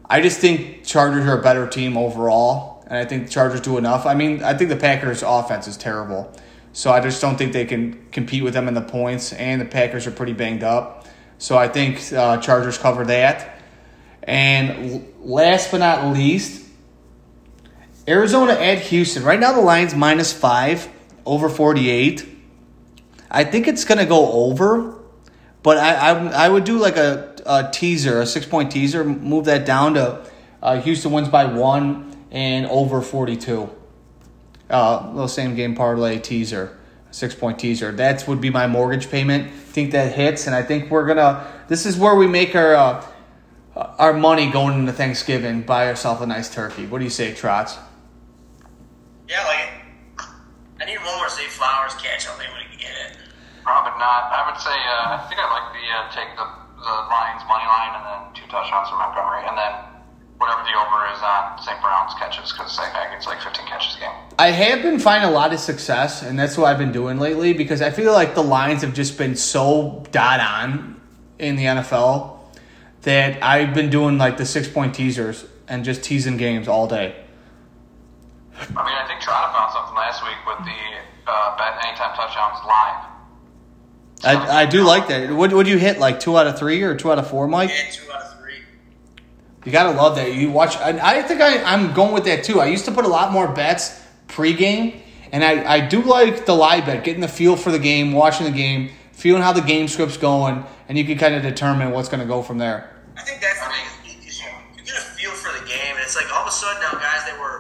I 0.09 0.21
just 0.21 0.39
think 0.39 0.85
Chargers 0.85 1.25
are 1.25 1.39
a 1.39 1.41
better 1.41 1.67
team 1.67 1.97
overall, 1.97 2.85
and 2.87 2.97
I 2.97 3.05
think 3.05 3.29
Chargers 3.29 3.61
do 3.61 3.77
enough. 3.77 4.05
I 4.05 4.13
mean, 4.13 4.41
I 4.43 4.53
think 4.53 4.69
the 4.69 4.77
Packers' 4.77 5.23
offense 5.23 5.67
is 5.67 5.75
terrible, 5.75 6.31
so 6.78 6.91
I 6.91 6.99
just 6.99 7.19
don't 7.23 7.38
think 7.38 7.53
they 7.53 7.65
can 7.65 8.07
compete 8.11 8.43
with 8.43 8.53
them 8.53 8.67
in 8.67 8.75
the 8.75 8.84
points. 8.84 9.34
And 9.34 9.59
the 9.59 9.65
Packers 9.65 10.05
are 10.05 10.11
pretty 10.11 10.34
banged 10.34 10.61
up, 10.63 11.07
so 11.39 11.57
I 11.57 11.67
think 11.67 12.13
uh, 12.13 12.38
Chargers 12.38 12.78
cover 12.78 13.03
that. 13.05 13.59
And 14.21 15.11
last 15.19 15.71
but 15.71 15.80
not 15.80 16.13
least, 16.13 16.63
Arizona 18.07 18.51
at 18.53 18.78
Houston. 18.78 19.23
Right 19.23 19.39
now, 19.39 19.53
the 19.53 19.61
line's 19.61 19.95
minus 19.95 20.32
five 20.32 20.88
over 21.25 21.49
forty-eight. 21.49 22.30
I 23.32 23.43
think 23.43 23.67
it's 23.67 23.84
gonna 23.84 24.05
go 24.05 24.32
over, 24.34 24.99
but 25.63 25.80
I 25.80 25.95
I, 25.95 26.45
I 26.45 26.49
would 26.49 26.63
do 26.63 26.78
like 26.78 26.97
a, 26.97 27.38
a 27.47 27.71
teaser, 27.73 28.21
a 28.21 28.28
six 28.28 28.45
point 28.45 28.71
teaser, 28.71 29.03
move 29.03 29.45
that 29.45 29.65
down 29.65 29.95
to 29.95 30.23
uh, 30.61 30.80
Houston 30.82 31.11
wins 31.11 31.28
by 31.28 31.45
one 31.45 32.15
and 32.30 32.67
over 32.67 33.01
42. 33.01 33.67
Uh, 34.70 35.09
little 35.11 35.28
same 35.28 35.55
game 35.55 35.76
parlay 35.76 36.20
teaser, 36.20 36.78
six 37.11 37.34
point 37.34 37.57
teaser. 37.57 37.91
That 37.91 38.28
would 38.28 38.41
be 38.41 38.49
my 38.49 38.68
mortgage 38.68 39.09
payment. 39.09 39.47
I 39.47 39.49
think 39.49 39.91
that 39.91 40.13
hits, 40.13 40.45
and 40.45 40.55
I 40.55 40.63
think 40.63 40.91
we're 40.91 41.07
gonna. 41.07 41.47
This 41.68 41.86
is 41.86 41.97
where 41.97 42.15
we 42.15 42.28
make 42.28 42.55
our 42.55 42.76
uh, 42.76 43.05
our 43.76 44.13
money 44.13 44.51
going 44.51 44.80
into 44.80 44.91
Thanksgiving. 44.91 45.61
Buy 45.61 45.88
ourselves 45.88 46.22
a 46.22 46.26
nice 46.26 46.53
turkey. 46.53 46.86
What 46.86 46.99
do 46.99 47.05
you 47.05 47.09
say, 47.09 47.34
Trots? 47.34 47.78
Yeah, 49.30 49.43
like. 49.45 49.70
I 50.80 50.86
need 50.86 50.97
one 50.99 51.15
more 51.18 51.30
Zay 51.30 51.47
Flowers 51.47 51.95
catch. 51.95 52.28
I 52.28 52.30
don't 52.30 52.38
think 52.38 52.51
I'm 52.51 52.61
gonna 52.61 52.78
get 52.78 52.93
it. 53.09 53.18
Probably 53.63 53.97
not. 53.97 54.30
I 54.30 54.45
would 54.51 54.59
say 54.61 54.76
uh, 54.76 55.15
I 55.15 55.26
think 55.26 55.39
I'd 55.41 55.49
like 55.49 55.74
the 55.74 55.86
uh, 55.89 56.11
take 56.11 56.32
the 56.36 56.45
the 56.78 56.93
Lions 57.09 57.41
money 57.49 57.65
line 57.65 57.97
and 57.97 58.03
then 58.05 58.22
two 58.36 58.45
touchdowns 58.51 58.89
from 58.89 58.99
Montgomery, 58.99 59.47
and 59.47 59.57
then 59.57 59.74
whatever 60.38 60.61
the 60.63 60.77
over 60.77 61.05
is 61.13 61.19
on 61.21 61.61
St. 61.61 61.81
Brown's 61.81 62.13
catches 62.15 62.51
because 62.51 62.75
St. 62.75 62.89
It's 63.15 63.25
like 63.25 63.41
15 63.41 63.65
catches 63.65 63.95
a 63.95 63.99
game. 63.99 64.11
I 64.38 64.51
have 64.51 64.81
been 64.81 64.99
finding 64.99 65.29
a 65.29 65.33
lot 65.33 65.53
of 65.53 65.59
success, 65.59 66.21
and 66.21 66.38
that's 66.38 66.57
what 66.57 66.67
I've 66.67 66.77
been 66.77 66.91
doing 66.91 67.17
lately 67.19 67.53
because 67.53 67.81
I 67.81 67.89
feel 67.89 68.13
like 68.13 68.35
the 68.35 68.43
lines 68.43 68.81
have 68.83 68.93
just 68.93 69.17
been 69.17 69.35
so 69.35 70.05
dot 70.11 70.39
on 70.39 71.01
in 71.39 71.55
the 71.55 71.65
NFL 71.65 72.38
that 73.01 73.41
I've 73.43 73.73
been 73.73 73.89
doing 73.89 74.17
like 74.17 74.38
the 74.38 74.45
six 74.45 74.67
point 74.67 74.93
teasers 74.93 75.45
and 75.67 75.83
just 75.83 76.03
teasing 76.03 76.38
games 76.38 76.67
all 76.67 76.88
day. 76.88 77.15
I 78.59 78.65
mean, 78.65 78.75
I 78.75 79.07
think 79.07 79.21
Trotta 79.21 79.53
found 79.53 79.71
something 79.71 79.95
last 79.95 80.23
week 80.23 80.38
with 80.45 80.65
the 80.65 81.31
uh, 81.31 81.57
bet 81.57 81.85
anytime 81.85 82.15
touchdowns 82.15 82.65
live. 82.65 83.03
I, 84.23 84.61
I 84.61 84.65
do 84.65 84.83
like 84.83 85.07
that. 85.09 85.29
Would 85.29 85.53
would 85.53 85.67
you 85.67 85.77
hit 85.77 85.99
like 85.99 86.19
two 86.19 86.38
out 86.38 86.47
of 86.47 86.57
three 86.57 86.81
or 86.81 86.95
two 86.95 87.11
out 87.11 87.19
of 87.19 87.29
four, 87.29 87.47
Mike? 87.47 87.69
Yeah, 87.69 87.91
two 87.91 88.11
out 88.11 88.23
of 88.23 88.39
three. 88.39 88.61
You 89.68 89.74
gotta 89.74 89.97
love 89.97 90.15
that. 90.15 90.34
You 90.34 90.49
watch. 90.49 90.78
I, 90.78 91.18
I 91.18 91.22
think 91.24 91.41
I, 91.41 91.61
I'm 91.61 91.93
going 91.93 92.13
with 92.13 92.24
that 92.24 92.45
too. 92.45 92.61
I 92.61 92.68
used 92.68 92.86
to 92.86 92.91
put 92.93 93.03
a 93.03 93.09
lot 93.09 93.34
more 93.34 93.49
bets 93.49 94.01
pregame, 94.30 95.01
and 95.34 95.43
I, 95.43 95.70
I 95.70 95.86
do 95.86 96.01
like 96.03 96.45
the 96.45 96.53
live 96.53 96.86
bet, 96.86 97.03
getting 97.03 97.20
the 97.20 97.28
feel 97.28 97.57
for 97.57 97.70
the 97.70 97.78
game, 97.78 98.13
watching 98.13 98.45
the 98.45 98.57
game, 98.57 98.91
feeling 99.11 99.41
how 99.41 99.51
the 99.51 99.59
game 99.59 99.89
script's 99.89 100.15
going, 100.15 100.63
and 100.88 100.97
you 100.97 101.03
can 101.03 101.18
kind 101.18 101.36
of 101.36 101.41
determine 101.41 101.91
what's 101.91 102.07
going 102.07 102.22
to 102.22 102.26
go 102.26 102.41
from 102.41 102.59
there. 102.59 102.95
I 103.18 103.24
think 103.24 103.41
that's 103.41 103.59
the 103.59 103.65
thing. 104.05 104.18
is 104.26 104.39
You, 104.39 104.45
get 104.86 104.95
a 104.95 105.01
feel 105.01 105.32
for 105.32 105.51
the 105.59 105.65
game, 105.68 105.95
and 105.95 105.99
it's 105.99 106.15
like 106.15 106.34
all 106.34 106.43
of 106.43 106.47
a 106.47 106.51
sudden 106.51 106.82
now, 106.82 106.91
guys 106.91 107.26
that 107.26 107.38
were 107.38 107.56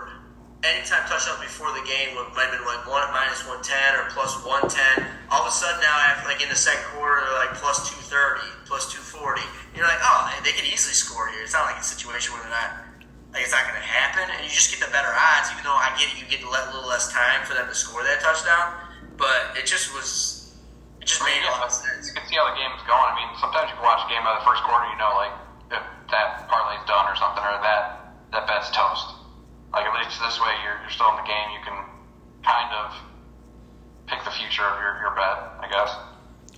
anytime 0.67 1.07
touchdown 1.07 1.39
before 1.39 1.71
the 1.71 1.83
game 1.87 2.13
would 2.19 2.27
might 2.35 2.51
have 2.51 2.59
been 2.59 2.67
like 2.67 2.83
one 2.83 3.07
minus 3.15 3.41
one 3.47 3.63
ten 3.63 3.95
or 3.95 4.11
plus 4.11 4.35
one 4.43 4.67
ten. 4.67 5.07
All 5.31 5.43
of 5.43 5.47
a 5.47 5.55
sudden 5.55 5.79
now, 5.79 5.95
after 6.11 6.27
like 6.27 6.43
in 6.43 6.51
the 6.51 6.59
second 6.59 6.83
quarter, 6.95 7.23
they're 7.23 7.39
like 7.39 7.55
plus 7.55 7.87
two 7.87 7.99
thirty, 8.11 8.45
plus 8.67 8.91
two 8.91 8.99
forty. 8.99 9.43
You're 9.71 9.87
like, 9.87 10.01
oh, 10.03 10.27
they, 10.29 10.51
they 10.51 10.53
could 10.55 10.67
easily 10.67 10.93
score 10.93 11.31
here. 11.31 11.41
It's 11.41 11.55
not 11.55 11.65
like 11.65 11.79
a 11.79 11.87
situation 11.87 12.35
where 12.35 12.43
they're 12.43 12.53
not 12.53 12.87
like 13.31 13.43
it's 13.43 13.55
not 13.55 13.67
going 13.67 13.79
to 13.79 13.87
happen, 13.87 14.27
and 14.27 14.43
you 14.43 14.51
just 14.51 14.71
get 14.71 14.83
the 14.83 14.91
better 14.91 15.11
odds. 15.11 15.51
Even 15.51 15.63
though 15.63 15.75
I 15.75 15.91
get 15.95 16.11
it, 16.11 16.19
you 16.19 16.25
get 16.27 16.43
a 16.43 16.49
little 16.51 16.87
less 16.87 17.11
time 17.11 17.43
for 17.47 17.55
them 17.55 17.67
to 17.67 17.75
score 17.75 18.03
that 18.03 18.19
touchdown, 18.19 18.91
but 19.15 19.55
it 19.55 19.65
just 19.65 19.95
was. 19.95 20.35
It 20.99 21.07
just 21.07 21.23
made 21.23 21.39
yeah, 21.39 21.55
you 21.55 22.11
can 22.11 22.25
see 22.27 22.35
how 22.35 22.51
the 22.51 22.57
game's 22.59 22.83
going. 22.83 23.07
I 23.07 23.15
mean, 23.15 23.31
sometimes 23.39 23.71
you 23.71 23.79
can 23.79 23.85
watch 23.85 24.03
a 24.03 24.09
game 24.11 24.23
by 24.27 24.35
the 24.35 24.43
first 24.43 24.59
quarter, 24.67 24.91
you 24.91 24.99
know, 24.99 25.15
like 25.15 25.31
if 25.71 25.83
that 26.11 26.47
parlay's 26.51 26.83
done 26.83 27.07
or 27.07 27.15
something, 27.15 27.39
or 27.39 27.63
that 27.63 28.11
that 28.35 28.43
bet's 28.43 28.67
toast. 28.75 29.16
Like 29.73 29.85
at 29.85 29.93
least 30.03 30.19
this 30.19 30.39
way, 30.39 30.53
you're 30.63 30.79
you're 30.81 30.89
still 30.91 31.09
in 31.11 31.17
the 31.17 31.27
game. 31.27 31.47
You 31.53 31.61
can 31.65 31.77
kind 32.43 32.73
of 32.73 32.93
pick 34.07 34.23
the 34.23 34.31
future 34.31 34.63
of 34.63 34.79
your, 34.79 34.97
your 35.03 35.15
bet, 35.15 35.37
I 35.59 35.67
guess. 35.69 35.91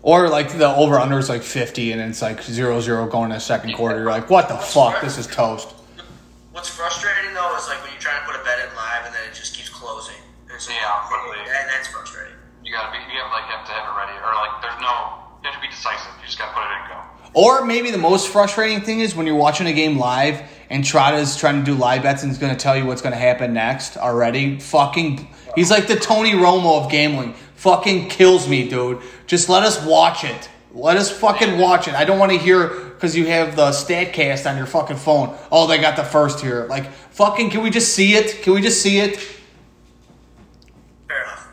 Or 0.01 0.29
like 0.29 0.53
the 0.57 0.67
over 0.75 0.97
under 0.99 1.17
is 1.19 1.27
like 1.27 1.41
50 1.43 1.91
and 1.91 1.99
it's 2.01 2.21
like 2.21 2.41
0 2.41 2.79
0 2.79 3.07
going 3.07 3.29
to 3.29 3.35
the 3.35 3.39
second 3.41 3.73
quarter. 3.73 3.97
You're 3.99 4.09
like, 4.11 4.29
what 4.29 4.47
the 4.47 4.55
fuck? 4.57 5.01
This 5.01 5.17
is 5.17 5.27
toast. 5.27 5.73
What's 6.51 6.69
frustrating 6.69 7.33
though 7.33 7.55
is 7.57 7.67
like 7.67 7.81
when 7.83 7.91
you're 7.91 7.99
trying 7.99 8.21
to 8.21 8.25
put 8.31 8.39
a 8.39 8.43
bet 8.45 8.59
in 8.59 8.73
live 8.75 9.05
and 9.05 9.13
then 9.15 9.23
it 9.29 9.33
just 9.35 9.55
keeps 9.55 9.69
closing. 9.69 10.15
And 10.51 10.61
so 10.61 10.71
Yeah, 10.71 11.03
quickly. 11.07 11.39
and 11.41 11.69
that's 11.69 11.87
frustrating. 11.89 12.35
You 12.63 12.71
gotta 12.73 12.91
be, 12.91 12.99
you 13.11 13.19
have 13.19 13.31
like 13.31 13.43
have 13.45 13.65
to 13.65 13.71
have 13.73 13.89
it 13.91 13.97
ready, 13.97 14.17
or 14.23 14.31
like 14.35 14.61
there's 14.61 14.79
no, 14.81 15.25
you 15.43 15.49
have 15.49 15.55
to 15.55 15.61
be 15.61 15.67
decisive. 15.67 16.11
You 16.21 16.25
just 16.27 16.37
gotta 16.37 16.53
put 16.53 16.61
it 16.63 16.71
in 16.71 16.79
and 16.79 16.89
go. 16.89 16.99
Or 17.33 17.65
maybe 17.65 17.91
the 17.91 17.97
most 17.97 18.29
frustrating 18.29 18.81
thing 18.81 18.99
is 19.01 19.15
when 19.15 19.25
you're 19.27 19.35
watching 19.35 19.67
a 19.67 19.73
game 19.73 19.97
live 19.97 20.41
and 20.69 20.83
Trotta's 20.83 21.35
trying 21.35 21.59
to 21.59 21.65
do 21.65 21.75
live 21.75 22.03
bets 22.03 22.23
and 22.23 22.31
is 22.31 22.37
going 22.37 22.53
to 22.53 22.59
tell 22.59 22.77
you 22.77 22.85
what's 22.85 23.01
going 23.01 23.13
to 23.13 23.19
happen 23.19 23.53
next 23.53 23.97
already. 23.97 24.59
Fucking, 24.59 25.27
he's 25.55 25.71
like 25.71 25.87
the 25.87 25.95
Tony 25.95 26.33
Romo 26.33 26.83
of 26.83 26.91
gambling. 26.91 27.33
Fucking 27.55 28.09
kills 28.09 28.47
me, 28.47 28.69
dude. 28.69 29.01
Just 29.27 29.49
let 29.49 29.63
us 29.63 29.83
watch 29.85 30.23
it. 30.23 30.49
Let 30.71 30.97
us 30.97 31.11
fucking 31.11 31.57
watch 31.57 31.87
it. 31.87 31.95
I 31.95 32.05
don't 32.05 32.19
want 32.19 32.31
to 32.31 32.37
hear 32.37 32.67
because 32.67 33.15
you 33.17 33.25
have 33.25 33.55
the 33.55 33.71
Statcast 33.71 34.49
on 34.49 34.55
your 34.55 34.67
fucking 34.67 34.97
phone. 34.97 35.35
Oh, 35.51 35.67
they 35.67 35.79
got 35.79 35.95
the 35.95 36.03
first 36.03 36.41
here. 36.41 36.65
Like, 36.67 36.91
fucking, 37.11 37.49
can 37.49 37.63
we 37.63 37.71
just 37.71 37.95
see 37.95 38.13
it? 38.13 38.43
Can 38.43 38.53
we 38.53 38.61
just 38.61 38.81
see 38.81 38.99
it? 38.99 39.17
Fair 41.07 41.23
enough. 41.23 41.47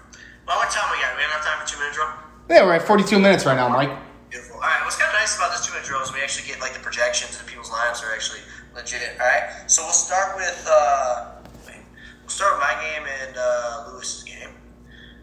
Well, 0.47 0.59
what 0.59 0.71
time 0.71 0.91
we 0.93 1.01
got? 1.01 1.17
We 1.17 1.23
have 1.23 1.31
enough 1.31 1.47
time 1.47 1.65
for 1.65 1.67
two 1.67 1.79
minute 1.79 1.95
drill? 1.95 2.09
Yeah, 2.51 2.65
we're 2.65 2.75
at 2.75 2.83
42 2.83 3.19
minutes 3.19 3.47
right 3.47 3.57
now, 3.57 3.69
Mike. 3.69 3.97
Beautiful. 4.29 4.57
All 4.57 4.63
right. 4.63 4.85
What's 4.85 4.97
kind 4.97 5.09
of 5.09 5.19
nice 5.19 5.35
about 5.37 5.51
this 5.53 5.65
two 5.65 5.73
minute 5.73 5.87
drill 5.87 6.03
is 6.03 6.13
we 6.13 6.21
actually 6.21 6.47
get 6.47 6.61
like 6.61 6.75
the 6.75 6.81
projections 6.81 7.39
and 7.39 7.49
people's 7.49 7.71
lives 7.71 8.03
are 8.03 8.13
actually 8.13 8.41
legit. 8.77 9.17
All 9.19 9.27
right. 9.27 9.65
So 9.67 9.83
we'll 9.83 9.93
start 9.93 10.37
with 10.37 10.69
uh, 10.69 11.41
wait. 11.67 11.81
We'll 12.23 12.29
start 12.29 12.55
with 12.55 12.63
my 12.63 12.77
game 12.85 13.03
and 13.03 13.37
uh, 13.37 13.91
Lewis's 13.91 14.23
game. 14.23 14.53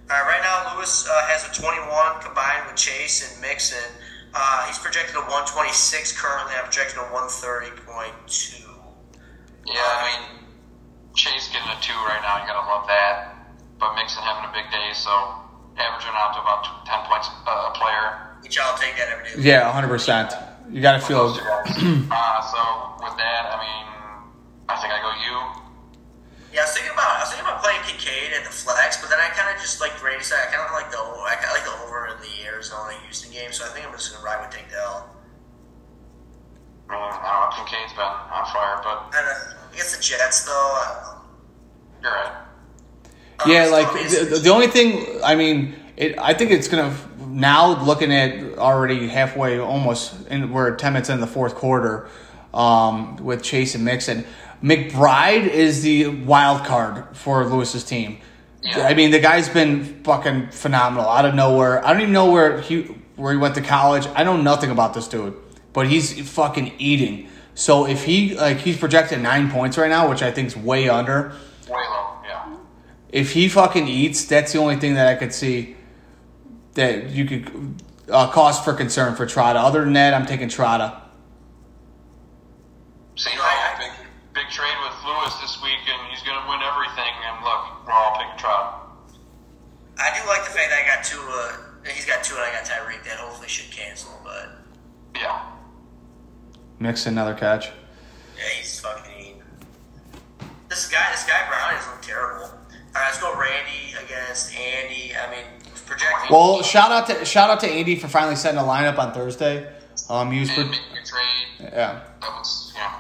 All 0.10 0.18
right. 0.18 0.26
Right 0.26 0.42
now, 0.42 0.76
Lewis 0.76 1.08
uh, 1.08 1.14
has 1.30 1.46
a 1.48 1.54
21 1.54 2.22
combined 2.22 2.68
with 2.68 2.76
Chase 2.76 3.22
and 3.24 3.42
Mixon. 3.42 3.94
Uh, 4.34 4.66
he's 4.66 4.80
projected 4.80 5.16
a 5.16 5.22
126 5.30 5.78
currently. 6.20 6.58
I'm 6.58 6.66
projecting 6.66 6.98
a 6.98 7.08
130.2. 7.14 8.66
Yeah, 9.66 9.80
I 9.80 10.02
mean, 10.10 10.44
Chase 11.16 11.48
getting 11.54 11.70
a 11.70 11.78
two 11.80 11.94
right 12.10 12.20
now, 12.26 12.42
you 12.42 12.50
gotta 12.50 12.68
love 12.68 12.88
that. 12.88 13.46
But 13.80 13.94
Mixon 13.96 14.24
having 14.24 14.50
a 14.50 14.54
big 14.54 14.68
day, 14.74 14.90
so 14.98 15.14
averaging 15.78 16.12
out 16.18 16.34
to 16.34 16.42
about 16.42 16.66
10 16.86 17.06
points 17.06 17.30
uh, 17.46 17.70
a 17.70 17.78
player. 17.78 18.34
Which 18.42 18.60
I'll 18.60 18.78
take 18.78 18.98
that 18.98 19.08
every 19.08 19.42
day. 19.42 19.50
Yeah, 19.50 19.72
100%. 19.72 20.53
You 20.74 20.82
got 20.82 20.98
to 21.00 21.06
feel. 21.06 21.28
those 21.30 21.38
uh, 21.46 22.42
so 22.42 22.60
with 23.06 23.16
that, 23.22 23.44
I 23.54 23.58
mean, 23.62 23.86
I 24.68 24.76
think 24.82 24.90
I 24.90 24.98
go 25.06 25.14
you. 25.22 25.38
Yeah, 26.50 26.62
I 26.62 26.64
was 26.66 26.74
thinking 26.74 26.94
about 26.94 27.10
I 27.18 27.20
was 27.22 27.30
thinking 27.30 27.46
about 27.46 27.62
playing 27.62 27.82
Kincaid 27.86 28.34
at 28.34 28.44
the 28.44 28.50
flex, 28.54 28.98
but 29.02 29.10
then 29.10 29.20
I 29.22 29.30
kind 29.38 29.54
of 29.54 29.62
just 29.62 29.82
like 29.82 29.94
Brady 30.02 30.24
said, 30.26 30.38
I 30.42 30.54
kind 30.54 30.66
of 30.66 30.74
like 30.74 30.90
the 30.90 30.98
I 30.98 31.38
kind 31.38 31.50
of 31.54 31.58
like 31.62 31.66
the 31.66 31.78
over 31.86 32.10
in 32.14 32.18
the 32.26 32.34
Arizona 32.50 32.94
Houston 33.06 33.30
game, 33.34 33.52
so 33.54 33.66
I 33.66 33.70
think 33.70 33.86
I'm 33.86 33.94
just 33.94 34.14
gonna 34.14 34.26
ride 34.26 34.42
with 34.46 34.54
Tank 34.54 34.70
Dell. 34.70 35.10
I 36.90 36.94
mean, 36.94 37.02
I 37.02 37.10
don't 37.10 37.22
know, 37.22 37.66
Kincaid's 37.70 37.94
been 37.94 38.06
on 38.06 38.46
fire, 38.54 38.82
but 38.84 39.14
And 39.18 39.26
uh, 39.26 39.74
against 39.74 39.96
the 39.98 40.02
Jets, 40.02 40.46
though, 40.46 40.52
I 40.54 40.84
don't 40.90 41.04
know. 41.06 41.22
you're 42.02 42.12
right. 42.12 42.34
Um, 43.40 43.50
Yeah, 43.52 43.66
like 43.74 43.90
amazing. 43.92 44.30
the, 44.30 44.40
the 44.40 44.50
only 44.50 44.68
thing 44.68 45.22
I 45.24 45.34
mean, 45.36 45.74
it, 45.98 46.18
I 46.20 46.34
think 46.34 46.52
it's 46.52 46.68
gonna 46.68 46.94
now 47.34 47.84
looking 47.84 48.14
at 48.14 48.58
already 48.58 49.08
halfway, 49.08 49.60
almost, 49.60 50.14
and 50.30 50.54
we're 50.54 50.76
ten 50.76 50.94
minutes 50.94 51.10
in 51.10 51.20
the 51.20 51.28
fourth 51.28 51.56
quarter, 51.56 52.08
um, 52.54 53.18
with 53.18 53.44
Chase 53.44 53.76
and 53.76 53.84
Mixon. 53.84 54.26
McBride 54.64 55.48
is 55.48 55.82
the 55.82 56.08
wild 56.08 56.66
card 56.66 57.18
for 57.18 57.44
Lewis's 57.46 57.84
team. 57.84 58.20
Yeah. 58.62 58.88
I 58.88 58.94
mean, 58.94 59.12
the 59.12 59.20
guy's 59.20 59.50
been 59.50 60.04
fucking 60.04 60.52
phenomenal 60.52 61.10
out 61.10 61.26
of 61.26 61.36
nowhere. 61.36 61.86
I 61.86 61.92
don't 61.92 62.02
even 62.02 62.14
know 62.14 62.32
where 62.32 62.62
he 62.62 62.84
where 63.18 63.34
he 63.34 63.38
went 63.38 63.56
to 63.56 63.62
college. 63.62 64.08
I 64.16 64.24
know 64.24 64.38
nothing 64.38 64.72
about 64.72 64.94
this 64.94 65.08
dude, 65.08 65.36
but 65.74 65.88
he's 65.88 66.30
fucking 66.30 66.74
eating. 66.78 67.28
So 67.56 67.86
if 67.86 68.06
he 68.06 68.36
like 68.36 68.60
he's 68.60 68.78
projected 68.78 69.20
nine 69.20 69.52
points 69.52 69.78
right 69.78 69.90
now, 69.90 70.10
which 70.10 70.22
I 70.22 70.32
think 70.32 70.48
is 70.48 70.56
way 70.58 70.88
under 70.88 71.34
Way 71.70 71.82
low, 71.90 72.18
yeah. 72.26 72.56
if 73.10 73.32
he 73.32 73.50
fucking 73.50 73.88
eats, 73.88 74.26
that's 74.26 74.54
the 74.54 74.60
only 74.60 74.78
thing 74.78 74.96
that 74.96 75.08
I 75.08 75.16
could 75.16 75.34
see 75.34 75.76
that 76.76 77.10
you 77.10 77.26
could 77.26 77.82
uh, 78.10 78.30
cause 78.32 78.60
for 78.60 78.74
concern 78.74 79.16
for 79.16 79.26
Trotta. 79.26 79.56
Other 79.56 79.84
than 79.84 79.94
that, 79.94 80.14
I'm 80.14 80.26
taking 80.26 80.48
Trotta. 80.50 81.00
St. 83.16 83.36
No, 83.36 83.44
I- 83.44 83.76
Paul, 83.78 83.78
big, 83.80 84.44
big 84.44 84.50
trade 84.52 84.74
with 84.84 84.94
Lewis 85.06 85.36
this 85.42 85.62
week, 85.62 85.78
and 85.88 86.10
he's 86.12 86.24
going 86.24 86.42
to 86.42 86.48
win 86.50 86.60
everything. 86.62 87.14
And 87.30 87.44
look, 87.44 87.86
we're 87.86 87.94
all 87.94 88.18
picking 88.18 88.38
Trout. 88.38 88.80
I 90.00 90.10
do 90.20 90.28
like 90.28 90.44
the 90.44 90.50
fact 90.50 90.70
that 90.72 90.82
I 90.84 90.96
got 90.96 91.04
two. 91.04 91.22
Uh, 91.22 91.92
he's 91.94 92.06
got 92.06 92.24
two, 92.24 92.34
and 92.36 92.44
I 92.44 92.52
got 92.52 92.66
Tyreek. 92.66 93.04
That 93.06 93.18
hopefully 93.18 93.48
should 93.48 93.72
cancel, 93.72 94.20
but 94.24 94.50
Yeah. 95.16 95.40
Mix 96.80 97.06
another 97.06 97.36
catch. 97.36 97.68
yeah, 98.36 98.50
he's 98.58 98.80
fucking. 98.80 99.42
This 100.70 100.90
guy, 100.90 101.12
this 101.12 101.24
guy 101.26 101.48
Brown 101.48 101.76
is 101.80 101.86
look 101.88 102.02
terrible. 102.02 102.46
All 102.46 102.52
right, 102.96 103.06
let's 103.06 103.22
go 103.22 103.32
Randy 103.40 103.94
against 104.04 104.56
Andy. 104.56 105.14
I 105.16 105.30
mean, 105.30 105.46
projecting. 105.86 106.30
Well, 106.32 106.62
shout 106.64 106.92
out 106.92 107.08
to 107.08 107.26
shout 107.26 107.50
out 107.50 107.60
to 107.62 107.68
Andy 107.70 107.96
for 107.96 108.08
finally 108.08 108.36
setting 108.36 108.60
a 108.60 108.64
lineup 108.64 108.98
on 109.00 109.14
Thursday. 109.14 109.68
Um, 110.10 110.32
he 110.32 110.40
was 110.42 110.50
And 110.50 110.58
pro- 110.58 110.66
making 110.72 110.98
a 110.98 111.06
trade. 111.06 111.72
yeah. 111.74 112.02
That 112.22 112.32
was, 112.40 112.74
yeah. 112.76 112.96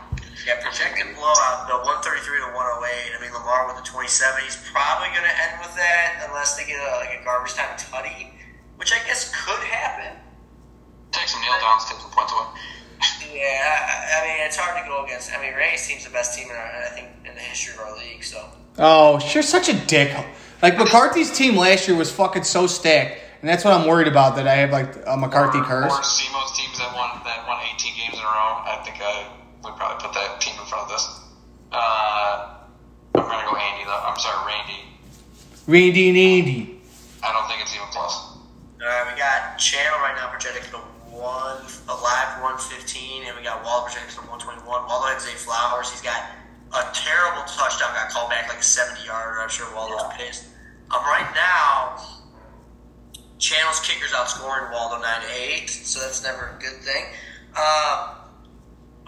Yeah, 0.46 0.60
projected 0.62 1.16
blowout, 1.16 1.68
the 1.72 1.80
133 1.88 2.20
to 2.44 2.52
108. 2.52 3.16
I 3.16 3.22
mean, 3.24 3.32
Lamar 3.34 3.66
with 3.68 3.80
the 3.80 3.88
27. 3.88 4.44
He's 4.44 4.60
probably 4.76 5.08
going 5.16 5.24
to 5.24 5.36
end 5.40 5.56
with 5.64 5.74
that 5.80 6.28
unless 6.28 6.56
they 6.60 6.66
get 6.68 6.78
a, 6.84 7.00
like 7.00 7.16
a 7.16 7.24
garbage 7.24 7.56
time 7.56 7.72
tutty, 7.80 8.36
which 8.76 8.92
I 8.92 9.00
guess 9.08 9.32
could 9.32 9.64
happen. 9.64 10.20
Take 11.12 11.28
some 11.30 11.42
nail 11.42 11.56
downs, 11.64 11.86
take 11.88 12.00
some 12.00 12.12
points 12.12 12.34
away. 12.34 12.60
Yeah, 13.34 13.42
I, 13.42 14.22
I 14.22 14.28
mean 14.28 14.46
it's 14.46 14.56
hard 14.58 14.82
to 14.84 14.88
go 14.88 15.04
against. 15.06 15.32
I 15.34 15.42
mean 15.42 15.54
Ray's 15.56 15.88
team's 15.88 16.04
the 16.06 16.12
best 16.12 16.38
team 16.38 16.50
in 16.50 16.56
our, 16.56 16.72
I 16.86 16.90
think 16.94 17.08
in 17.26 17.34
the 17.36 17.42
history 17.42 17.74
of 17.76 17.80
our 17.82 17.96
league. 17.98 18.24
So 18.24 18.44
Oh, 18.78 19.20
you're 19.34 19.44
such 19.44 19.70
a 19.70 19.74
dick. 19.88 20.12
Like 20.64 20.78
McCarthy's 20.78 21.30
team 21.30 21.58
last 21.58 21.90
year 21.90 21.98
was 21.98 22.10
fucking 22.10 22.46
so 22.46 22.68
stacked, 22.68 23.20
and 23.42 23.50
that's 23.50 23.66
what 23.66 23.74
I'm 23.74 23.86
worried 23.86 24.08
about. 24.08 24.38
That 24.38 24.48
I 24.48 24.56
have 24.64 24.72
like 24.72 24.96
a 25.06 25.18
McCarthy 25.18 25.60
or, 25.60 25.68
curse. 25.68 25.92
Or 25.92 26.00
Simo's 26.00 26.56
teams 26.56 26.80
that 26.80 26.88
won 26.96 27.20
that 27.28 27.44
won 27.46 27.60
18 27.76 27.92
games 28.00 28.16
in 28.16 28.24
a 28.24 28.32
row. 28.32 28.64
I 28.64 28.80
think 28.88 28.96
I 29.04 29.28
would 29.60 29.76
probably 29.76 30.00
put 30.00 30.16
that 30.16 30.40
team 30.40 30.56
in 30.58 30.66
front 30.66 30.88
of 30.88 30.96
this. 30.96 31.04
Uh, 31.74 32.64
I'm 33.14 33.28
gonna 33.28 33.44
go 33.44 33.60
Andy 33.60 33.84
though. 33.84 34.08
I'm 34.08 34.18
sorry, 34.18 34.40
Randy. 34.48 34.80
Randy 35.68 36.08
and 36.08 36.18
Andy. 36.18 36.80
I 37.20 37.36
don't 37.36 37.44
think 37.52 37.60
it's 37.60 37.76
even 37.76 37.92
close. 37.92 38.16
all 38.16 38.88
right, 38.88 39.04
we 39.12 39.20
got 39.20 39.60
Channel 39.60 40.00
right 40.00 40.16
now 40.16 40.32
projected 40.32 40.64
to 40.72 40.80
one 41.12 41.60
alive 41.92 42.40
one 42.40 42.56
fifteen, 42.56 43.28
and 43.28 43.36
we 43.36 43.44
got 43.44 43.60
Waldo 43.68 43.92
projected 43.92 44.16
to 44.16 44.24
one 44.32 44.40
twenty 44.40 44.64
one. 44.64 44.88
Waldo 44.88 45.12
had 45.12 45.20
Zay 45.20 45.36
Flowers. 45.36 45.92
He's 45.92 46.00
got 46.00 46.24
a 46.72 46.88
terrible 46.96 47.44
touchdown. 47.52 47.92
Got 48.00 48.16
called 48.16 48.30
back 48.32 48.48
like 48.48 48.60
a 48.60 48.64
seventy 48.64 49.04
yarder. 49.04 49.44
I'm 49.44 49.52
sure 49.52 49.68
Waldo's 49.76 50.08
pissed. 50.16 50.53
Um, 50.94 51.04
right 51.06 51.32
now, 51.34 51.98
Channel's 53.40 53.80
kickers 53.80 54.12
outscoring 54.12 54.72
Waldo 54.72 55.02
nine 55.02 55.22
to 55.22 55.28
eight, 55.34 55.70
so 55.70 56.00
that's 56.00 56.24
never 56.24 56.56
a 56.58 56.62
good 56.62 56.82
thing. 56.82 57.06
Um, 57.56 58.16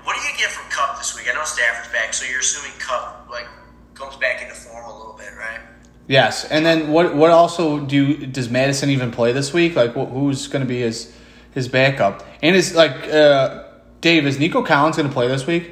what 0.03 0.15
do 0.15 0.21
you 0.21 0.37
get 0.37 0.51
from 0.51 0.69
Kupp 0.71 0.97
this 0.97 1.15
week? 1.15 1.27
I 1.29 1.33
know 1.33 1.43
Stafford's 1.43 1.91
back, 1.91 2.13
so 2.13 2.25
you're 2.29 2.39
assuming 2.39 2.77
Kupp 2.79 3.27
like 3.29 3.47
comes 3.93 4.15
back 4.17 4.41
into 4.41 4.53
form 4.53 4.85
a 4.85 4.97
little 4.97 5.15
bit, 5.17 5.29
right? 5.37 5.59
Yes, 6.07 6.45
and 6.45 6.65
then 6.65 6.91
what? 6.91 7.15
What 7.15 7.31
also 7.31 7.79
do 7.79 7.95
you, 7.95 8.27
does 8.27 8.49
Mattison 8.49 8.89
even 8.89 9.11
play 9.11 9.31
this 9.31 9.53
week? 9.53 9.75
Like, 9.75 9.93
wh- 9.93 10.09
who's 10.11 10.47
going 10.47 10.61
to 10.61 10.67
be 10.67 10.81
his 10.81 11.15
his 11.51 11.67
backup? 11.67 12.23
And 12.43 12.55
is 12.55 12.75
like 12.75 13.07
uh, 13.11 13.63
Dave 14.01 14.27
is 14.27 14.37
Nico 14.37 14.61
Collins 14.63 14.97
going 14.97 15.07
to 15.07 15.13
play 15.13 15.27
this 15.27 15.47
week? 15.47 15.71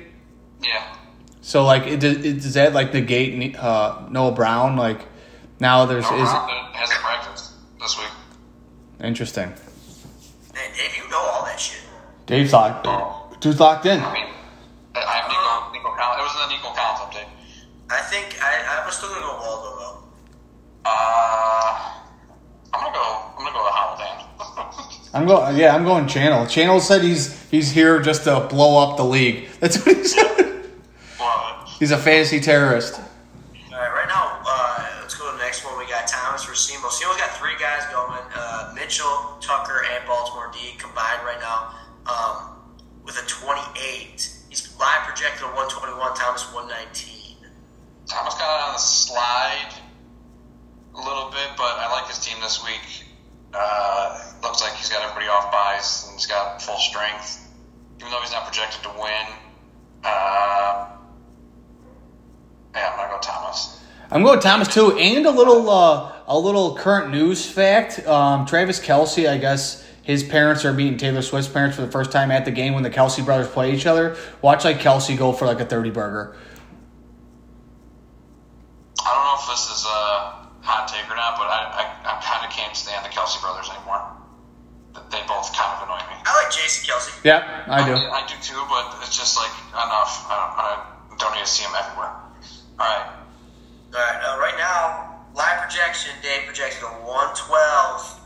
Yeah. 0.64 0.95
So 1.41 1.66
like, 1.66 1.86
it, 1.86 2.03
it, 2.03 2.22
does 2.41 2.55
that 2.55 2.74
like 2.74 2.93
negate 2.93 3.55
uh, 3.57 4.07
Noah 4.09 4.32
Brown? 4.32 4.76
Like 4.76 5.01
now 5.64 5.86
there's 5.86 6.03
No, 6.11 6.22
is 6.22 6.30
hasn't 6.30 6.99
practiced 6.99 7.53
this 7.80 7.97
week. 7.97 8.11
interesting. 9.01 9.47
Man, 10.53 10.70
Dave, 10.78 10.95
you 10.97 11.09
know 11.09 11.18
all 11.18 11.45
that 11.45 11.59
shit. 11.59 11.82
Dave's 12.26 12.51
locked. 12.53 12.86
Dude's 13.41 13.59
locked 13.59 13.86
in. 13.86 13.99
I 13.99 14.14
mean, 14.14 14.28
I 14.93 14.99
I 14.99 15.14
have 15.18 15.28
Nico, 15.32 15.72
Nico 15.74 15.95
Collins. 15.97 16.20
It 16.20 16.24
was 16.28 16.34
in 16.36 16.41
the 16.43 16.55
Nico 16.55 16.70
Collins 16.76 17.01
update. 17.16 17.30
I 17.89 18.01
think 18.11 18.26
I, 18.43 18.84
I'm 18.86 18.91
still 18.91 19.09
gonna 19.09 19.22
go 19.22 19.36
Waldo 19.39 19.70
though. 19.80 19.97
Uh, 20.86 21.91
I'm 22.74 22.80
gonna 22.84 22.93
go. 22.93 23.07
I'm 23.38 23.43
gonna 23.45 23.57
go 23.57 23.64
with 23.64 23.74
Holiday. 23.74 24.14
I'm 25.14 25.26
going. 25.26 25.57
Yeah, 25.57 25.76
I'm 25.76 25.84
going. 25.86 26.07
Channel. 26.07 26.45
Channel 26.47 26.80
said 26.82 27.01
he's 27.03 27.24
he's 27.49 27.72
here 27.72 28.01
just 28.01 28.26
to 28.26 28.41
blow 28.49 28.84
up 28.84 28.97
the 28.97 29.05
league. 29.05 29.47
That's 29.59 29.78
what 29.86 29.95
he 29.97 30.03
said. 30.03 30.66
Love 31.20 31.68
it. 31.68 31.70
He's 31.80 31.91
a 31.91 31.97
fantasy 31.97 32.39
terrorist. 32.41 32.99
Mitchell, 38.84 39.38
Tucker, 39.39 39.86
and 39.95 40.05
Baltimore 40.05 40.51
D 40.51 40.75
combined 40.77 41.23
right 41.23 41.39
now 41.39 41.71
um, 42.05 42.59
with 43.05 43.15
a 43.15 43.25
28. 43.25 44.43
He's 44.49 44.77
live 44.77 45.07
projected 45.07 45.47
at 45.47 45.55
121. 45.55 46.13
Thomas 46.15 46.43
119. 46.51 47.38
Thomas 48.05 48.34
got 48.34 48.67
on 48.67 48.73
the 48.73 48.79
slide 48.79 49.71
a 50.95 50.97
little 50.97 51.31
bit, 51.31 51.47
but 51.55 51.79
I 51.79 51.89
like 51.93 52.09
his 52.09 52.19
team 52.19 52.36
this 52.41 52.61
week. 52.65 53.07
Uh, 53.53 54.19
looks 54.43 54.61
like 54.61 54.73
he's 54.73 54.89
got 54.89 55.01
everybody 55.01 55.27
off 55.27 55.49
buys 55.49 56.03
and 56.07 56.19
he's 56.19 56.27
got 56.27 56.61
full 56.61 56.77
strength, 56.77 57.39
even 57.99 58.11
though 58.11 58.19
he's 58.19 58.34
not 58.34 58.43
projected 58.43 58.84
to 58.84 58.89
win. 58.99 59.27
Uh, 60.03 60.91
yeah, 62.75 62.89
I'm 62.91 62.97
gonna 62.97 63.13
go 63.13 63.19
Thomas. 63.21 63.79
I'm 64.11 64.23
going 64.23 64.41
Thomas 64.41 64.67
too, 64.67 64.91
and 64.97 65.25
a 65.25 65.31
little 65.31 65.69
uh, 65.69 66.12
a 66.28 66.38
little 66.38 66.76
current 66.76 67.11
news 67.11 67.45
fact. 67.49 68.05
Um, 68.07 68.45
Travis 68.45 68.80
Kelce, 68.80 69.30
I 69.30 69.38
guess 69.38 69.88
his 70.03 70.24
parents 70.24 70.65
are 70.65 70.74
meeting 70.74 70.97
Taylor 70.97 71.21
Swift's 71.21 71.51
parents 71.51 71.76
for 71.76 71.82
the 71.84 71.91
first 71.91 72.11
time 72.11 72.32
at 72.32 72.45
the 72.45 72.51
game 72.51 72.74
when 72.74 72.84
the 72.84 72.89
Kelce 72.89 73.24
brothers 73.24 73.47
play 73.47 73.74
each 73.74 73.86
other. 73.86 74.15
Watch 74.41 74.65
like 74.65 74.80
Kelce 74.80 75.17
go 75.17 75.32
for 75.32 75.45
like 75.45 75.59
a 75.59 75.65
thirty 75.65 75.89
burger. 75.89 76.36
I 78.99 79.09
don't 79.11 79.24
know 79.24 79.36
if 79.39 79.47
this 79.49 79.69
is 79.69 79.86
a 79.86 80.47
hot 80.63 80.88
take 80.88 81.09
or 81.11 81.15
not, 81.15 81.36
but 81.38 81.47
I, 81.47 81.91
I, 82.03 82.17
I 82.17 82.21
kind 82.24 82.45
of 82.45 82.51
can't 82.51 82.76
stand 82.76 83.03
the 83.05 83.09
Kelce 83.09 83.39
brothers 83.41 83.69
anymore. 83.69 83.99
They 85.11 85.21
both 85.28 85.51
kind 85.53 85.74
of 85.76 85.84
annoy 85.84 85.99
me. 86.07 86.15
I 86.26 86.43
like 86.43 86.53
Jason 86.53 86.88
Kelce. 86.88 87.11
Yeah, 87.24 87.65
I 87.67 87.86
do. 87.86 87.93
I, 87.95 88.26
do 88.28 88.36
too, 88.41 88.61
but 88.69 88.95
it's 89.01 89.17
just 89.17 89.38
like 89.38 89.51
enough. 89.74 90.26
I 90.30 90.36
don't, 90.38 90.53
I 90.55 91.17
don't 91.17 91.34
need 91.36 91.45
to 91.45 91.49
see 91.49 91.63
him 91.63 91.74
everywhere. 91.76 92.13
All 92.80 92.88
right. 92.88 93.09
All 93.93 93.99
right, 94.01 94.24
uh, 94.26 94.39
right 94.39 94.57
now, 94.57 95.12
live 95.34 95.61
projection, 95.61 96.11
Dave 96.21 96.45
projected 96.45 96.84
a 96.84 96.91
112, 97.05 98.21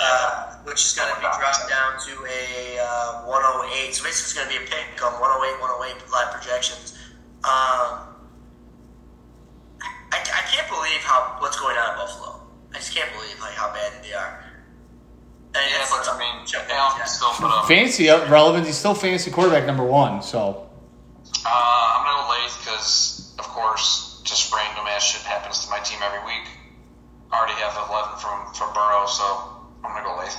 uh, 0.00 0.56
which 0.64 0.84
is 0.84 0.92
going 0.94 1.08
to 1.08 1.16
be 1.16 1.26
dropped 1.26 1.68
down 1.68 1.96
to 2.06 2.12
a 2.28 2.78
uh, 2.80 3.24
108. 3.26 3.94
So 3.94 4.04
basically, 4.04 4.08
it's 4.28 4.34
going 4.34 4.48
to 4.48 4.52
be 4.52 4.60
a 4.64 4.66
pick 4.68 5.00
on 5.04 5.12
108, 5.20 5.60
108 5.60 6.12
live 6.12 6.30
projections. 6.34 6.98
Um, 7.44 8.12
I, 10.12 10.18
I 10.20 10.42
can't 10.52 10.68
believe 10.68 11.00
how 11.02 11.36
what's 11.40 11.58
going 11.58 11.76
on 11.76 11.90
in 11.92 11.96
Buffalo. 11.96 12.40
I 12.72 12.76
just 12.78 12.94
can't 12.94 13.10
believe 13.12 13.38
like 13.40 13.54
how 13.54 13.72
bad 13.72 13.92
they 14.04 14.12
are. 14.12 14.44
And 15.54 15.64
Yeah, 15.70 15.76
it's- 15.76 15.90
but 15.90 16.06
I 16.14 16.18
mean, 16.18 16.44
Allen 16.70 16.98
can 16.98 17.06
still 17.06 17.30
put 17.30 17.46
up. 17.50 17.66
Fancy 17.66 18.10
uh, 18.10 18.28
relevant. 18.28 18.66
He's 18.66 18.76
still 18.76 18.94
fantasy 18.94 19.30
quarterback 19.30 19.64
number 19.66 19.84
one. 19.84 20.22
So 20.22 20.68
Uh, 21.44 21.48
I'm 21.48 22.04
gonna 22.04 22.22
go 22.22 22.28
Lath 22.28 22.58
because, 22.60 23.34
of 23.38 23.44
course, 23.48 24.05
just 24.26 24.52
random 24.52 24.84
ass 24.88 25.04
shit 25.04 25.22
happens 25.22 25.64
to 25.64 25.70
my 25.70 25.78
team 25.80 25.98
every 26.02 26.20
week. 26.26 26.48
I 27.32 27.38
already 27.38 27.54
have 27.62 27.74
11 27.88 28.18
from 28.18 28.52
from 28.54 28.74
Burrow, 28.74 29.06
so 29.06 29.24
I'm 29.84 29.94
gonna 29.94 30.04
go 30.04 30.16
Lath. 30.16 30.36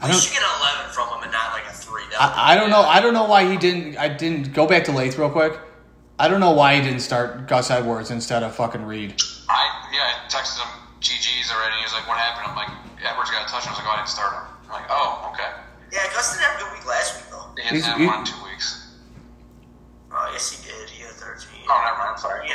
I 0.00 0.06
you 0.06 0.12
don't. 0.12 0.20
should 0.20 0.32
get 0.32 0.42
an 0.42 0.60
11 0.84 0.92
from 0.92 1.08
him 1.08 1.22
and 1.24 1.32
not 1.32 1.52
like 1.52 1.64
a 1.68 1.72
3. 1.72 2.02
I, 2.18 2.52
I 2.52 2.54
don't 2.56 2.68
know. 2.68 2.82
I 2.82 3.00
don't 3.00 3.14
know 3.14 3.24
why 3.24 3.48
he 3.48 3.56
didn't. 3.56 3.96
I 3.96 4.08
didn't 4.08 4.52
go 4.52 4.66
back 4.66 4.84
to 4.84 4.92
Lath 4.92 5.16
real 5.18 5.30
quick. 5.30 5.58
I 6.18 6.28
don't 6.28 6.40
know 6.40 6.52
why 6.52 6.76
he 6.76 6.82
didn't 6.82 7.00
start 7.00 7.46
Gus 7.48 7.70
Edwards 7.70 8.10
instead 8.10 8.42
of 8.42 8.54
fucking 8.56 8.84
Reed. 8.84 9.20
I 9.48 9.88
yeah, 9.92 10.24
I 10.24 10.28
texted 10.28 10.60
him 10.60 10.72
GG's 11.00 11.52
already. 11.52 11.76
He 11.76 11.84
was 11.84 11.92
like, 11.92 12.08
"What 12.08 12.16
happened?" 12.18 12.48
I'm 12.48 12.56
like, 12.56 12.72
"Edwards 13.04 13.30
got 13.30 13.44
a 13.46 13.50
touchdown." 13.52 13.72
I 13.72 13.76
was 13.76 13.84
like, 13.84 13.88
"Oh, 13.88 13.92
I 13.92 13.96
didn't 13.96 14.08
start 14.08 14.32
him." 14.32 14.44
I'm 14.64 14.72
like, 14.72 14.88
"Oh, 14.90 15.30
okay." 15.32 15.50
yeah, 15.92 16.08
Gus 16.12 16.32
didn't 16.32 16.44
have 16.48 16.60
a 16.60 16.64
good 16.64 16.72
week 16.72 16.86
last 16.88 17.16
week, 17.16 17.28
though. 17.30 17.46
He 17.56 17.80
had 17.80 17.96
he- 18.00 18.06
one 18.06 18.20
in 18.20 18.24
two 18.24 18.42
weeks. 18.44 18.96
Oh, 20.12 20.28
yes, 20.32 20.48
he 20.50 20.64
did. 20.64 20.88
He 20.88 21.02
had 21.04 21.12
13. 21.12 21.60
Oh, 21.68 21.82
never 21.84 21.98
mind. 21.98 22.16
I'm 22.16 22.18
sorry. 22.18 22.48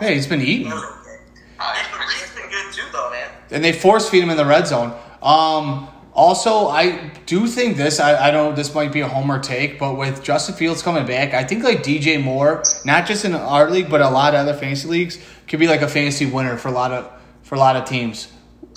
Yeah. 0.00 0.08
Yeah, 0.08 0.14
he's 0.14 0.26
been 0.26 0.40
eating. 0.42 0.68
That 0.68 0.74
was 0.76 0.84
okay. 0.84 1.16
Uh, 1.58 1.74
Reed's 1.98 2.34
been 2.34 2.50
good 2.50 2.72
too, 2.72 2.84
though, 2.92 3.10
man. 3.10 3.30
and 3.50 3.64
they 3.64 3.72
force 3.72 4.08
feed 4.08 4.22
him 4.22 4.30
in 4.30 4.36
the 4.36 4.46
red 4.46 4.66
zone. 4.66 4.96
Um, 5.22 5.88
also, 6.14 6.66
I 6.68 7.10
do 7.26 7.46
think 7.46 7.76
this. 7.76 8.00
I, 8.00 8.28
I 8.28 8.30
know 8.32 8.52
this 8.52 8.74
might 8.74 8.92
be 8.92 9.00
a 9.00 9.08
homer 9.08 9.38
take, 9.38 9.78
but 9.78 9.96
with 9.96 10.22
Justin 10.22 10.54
Fields 10.56 10.82
coming 10.82 11.06
back, 11.06 11.32
I 11.34 11.44
think 11.44 11.62
like 11.64 11.82
DJ 11.82 12.22
Moore, 12.22 12.62
not 12.84 13.06
just 13.06 13.24
in 13.24 13.34
our 13.34 13.70
league, 13.70 13.88
but 13.88 14.00
a 14.00 14.08
lot 14.10 14.34
of 14.34 14.40
other 14.40 14.54
fantasy 14.54 14.88
leagues, 14.88 15.18
could 15.46 15.60
be 15.60 15.68
like 15.68 15.80
a 15.82 15.88
fantasy 15.88 16.26
winner 16.26 16.56
for 16.56 16.68
a 16.68 16.72
lot 16.72 16.92
of 16.92 17.10
for 17.42 17.54
a 17.54 17.58
lot 17.58 17.76
of 17.76 17.84
teams. 17.84 18.28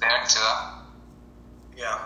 yeah, 0.02 0.08
I 0.08 0.18
can 0.20 0.30
see 0.30 0.40
that. 0.40 0.74
Yeah. 1.78 1.88
All 1.94 2.00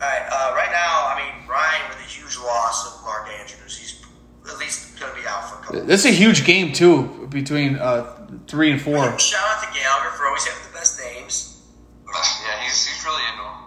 right. 0.00 0.26
Uh, 0.30 0.54
right 0.54 0.70
now, 0.70 1.06
I 1.12 1.14
mean, 1.20 1.48
Ryan 1.48 1.88
with 1.88 1.98
a 1.98 2.08
huge 2.08 2.36
loss 2.38 2.86
of 2.96 3.04
Mark 3.04 3.28
Andrews. 3.28 3.76
He's 3.76 4.02
at 4.50 4.58
least 4.58 4.98
going 4.98 5.12
to 5.14 5.20
be 5.20 5.26
out 5.26 5.44
for 5.44 5.54
a 5.56 5.58
couple. 5.58 5.59
This 5.72 6.04
is 6.04 6.06
a 6.06 6.14
huge 6.14 6.44
game 6.44 6.72
too 6.72 7.26
between 7.30 7.76
uh, 7.76 8.26
three 8.46 8.70
and 8.70 8.80
four. 8.80 9.18
Shout 9.18 9.40
out 9.42 9.62
to 9.62 9.78
Gallagher 9.78 10.10
for 10.16 10.26
always 10.26 10.44
having 10.44 10.66
the 10.72 10.78
best 10.78 11.00
names. 11.00 11.62
Yeah, 12.06 12.62
he's 12.64 12.86
he's 12.86 13.04
really 13.04 13.22
into 13.30 13.44
him. 13.44 13.58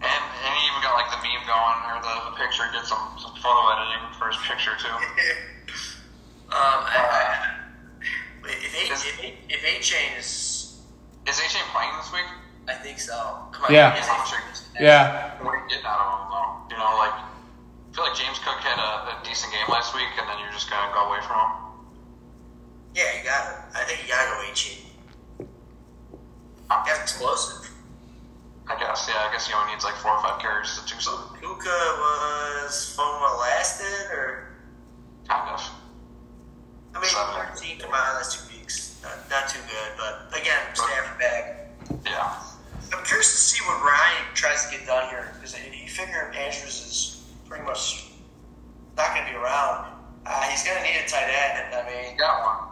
And 0.00 0.22
and 0.44 0.50
he 0.56 0.62
even 0.68 0.80
got 0.80 0.96
like 0.96 1.10
the 1.12 1.20
meme 1.20 1.44
going 1.44 1.78
or 1.92 2.00
the, 2.00 2.30
the 2.30 2.36
picture. 2.36 2.64
Did 2.72 2.86
some, 2.86 3.16
some 3.20 3.36
photo 3.36 3.60
editing 3.76 4.16
for 4.16 4.28
his 4.28 4.40
picture 4.48 4.72
too. 4.80 4.88
um, 6.56 6.80
I, 6.88 6.96
I, 6.96 7.60
if 8.48 8.72
A 8.74 8.92
if, 8.92 9.34
if 9.48 9.60
Achane 9.60 10.18
is, 10.18 10.80
Is 11.28 11.36
AJ 11.36 11.60
playing 11.72 11.92
this 11.98 12.12
week? 12.12 12.24
I 12.68 12.74
think 12.74 12.98
so. 12.98 13.12
Come 13.52 13.64
on. 13.64 13.72
Yeah. 13.74 13.98
is 13.98 14.06
Yeah, 14.80 15.36
What 15.42 15.54
are 15.54 15.56
you 15.58 15.68
getting 15.68 15.84
out 15.84 16.00
of 16.00 16.08
him 16.16 16.26
though? 16.30 16.50
You 16.70 16.76
know, 16.78 16.96
like 16.96 17.14
I 17.90 17.94
feel 17.94 18.04
like 18.06 18.14
James 18.14 18.38
Cook 18.38 18.62
had 18.62 18.78
a, 18.78 19.18
a 19.18 19.24
decent 19.26 19.52
game 19.52 19.66
last 19.68 19.94
week, 19.94 20.08
and 20.14 20.28
then 20.28 20.38
you're 20.38 20.52
just 20.54 20.70
gonna 20.70 20.94
go 20.94 21.10
away 21.10 21.18
from 21.26 21.34
him. 21.42 21.70
Yeah, 22.94 23.18
you 23.18 23.24
got 23.24 23.50
it. 23.50 23.58
I 23.74 23.84
think 23.84 24.02
you 24.02 24.08
got 24.08 24.24
to 24.26 24.46
go 24.46 24.54
Chain. 24.54 24.86
That's 26.68 27.02
explosive. 27.02 27.70
I 28.66 28.78
guess. 28.78 29.06
Yeah, 29.08 29.26
I 29.28 29.32
guess 29.32 29.46
he 29.46 29.54
only 29.54 29.72
needs 29.72 29.84
like 29.84 29.94
four 29.94 30.12
or 30.12 30.22
five 30.22 30.40
carries 30.40 30.78
to 30.78 30.86
do 30.86 31.00
something. 31.00 31.40
Kuka 31.40 31.66
was 31.98 32.94
while 32.96 33.34
it 33.34 33.40
lasted, 33.40 34.10
or 34.12 34.50
Kind 35.28 35.50
of. 35.50 35.62
I 36.94 36.98
mean, 36.98 37.08
Seven. 37.08 37.54
13 37.54 37.78
combined 37.78 38.18
last 38.18 38.34
two 38.50 38.58
weeks. 38.58 39.00
Not, 39.02 39.14
not 39.30 39.48
too 39.48 39.60
good, 39.70 39.90
but 39.96 40.36
again, 40.36 40.58
Stafford 40.74 41.18
back. 41.20 41.70
Yeah. 42.04 42.34
I'm 42.92 43.04
curious 43.04 43.30
to 43.30 43.38
see 43.38 43.62
what 43.64 43.80
Ryan 43.82 44.26
tries 44.34 44.66
to 44.66 44.76
get 44.76 44.86
done 44.86 45.08
here 45.08 45.32
because 45.34 45.54
you 45.54 45.88
figure 45.88 46.32
Andrews 46.34 46.66
is 46.66 47.19
pretty 47.50 47.64
much 47.64 48.06
not 48.96 49.14
going 49.14 49.26
to 49.26 49.32
be 49.32 49.36
around. 49.36 49.92
Uh, 50.24 50.42
he's 50.44 50.62
going 50.62 50.78
to 50.78 50.82
need 50.84 50.96
a 51.04 51.08
tight 51.08 51.28
end. 51.28 51.74
I 51.74 51.90
mean, 51.90 52.12
he 52.12 52.16
got 52.16 52.44
one. 52.44 52.68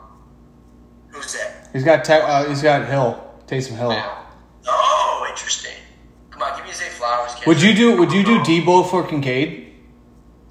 Who's 1.09 1.33
that? 1.35 1.68
He's 1.72 1.85
got 1.85 2.05
te- 2.05 2.12
uh, 2.12 2.49
he's 2.49 2.62
got 2.62 2.87
Hill. 2.89 3.24
Taysom 3.47 3.76
Hill. 3.76 3.93
Oh, 4.68 5.26
interesting. 5.29 5.72
Come 6.31 6.43
on, 6.43 6.57
give 6.57 6.66
me 6.66 6.72
Zay 6.72 6.91
Flowers. 6.91 7.33
Would 7.47 7.61
you 7.61 7.74
do 7.74 7.97
Would 7.97 8.12
you 8.12 8.22
do 8.22 8.39
Deebo 8.41 8.89
for 8.89 9.07
Kincaid? 9.07 9.72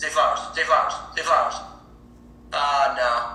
Zay 0.01 0.09
Flowers. 0.09 0.39
Zay 0.55 0.63
Flowers. 0.63 0.93
Zay 1.15 1.21
Flowers. 1.21 1.55
Uh, 2.51 2.95
no. 2.97 3.33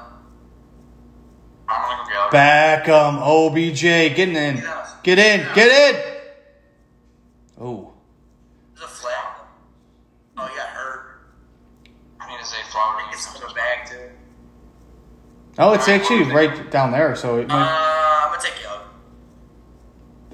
I'm 1.68 1.96
gonna 1.96 2.10
go 2.12 2.36
Beckham, 2.36 3.20
OBJ, 3.22 3.80
getting 4.16 4.36
in. 4.36 4.56
Get 4.56 5.18
in. 5.18 5.46
Get 5.54 5.54
in. 5.54 5.54
Get 5.54 5.94
in. 5.94 6.20
Oh. 7.60 7.91
Oh, 15.62 15.72
it's 15.74 15.86
actually 15.86 16.24
right 16.24 16.70
down 16.72 16.90
there. 16.90 17.14
So 17.14 17.38
it 17.38 17.46
Uh, 17.48 17.54
I'm 17.54 18.30
gonna 18.32 18.42
take 18.42 18.60
Young. 18.64 18.80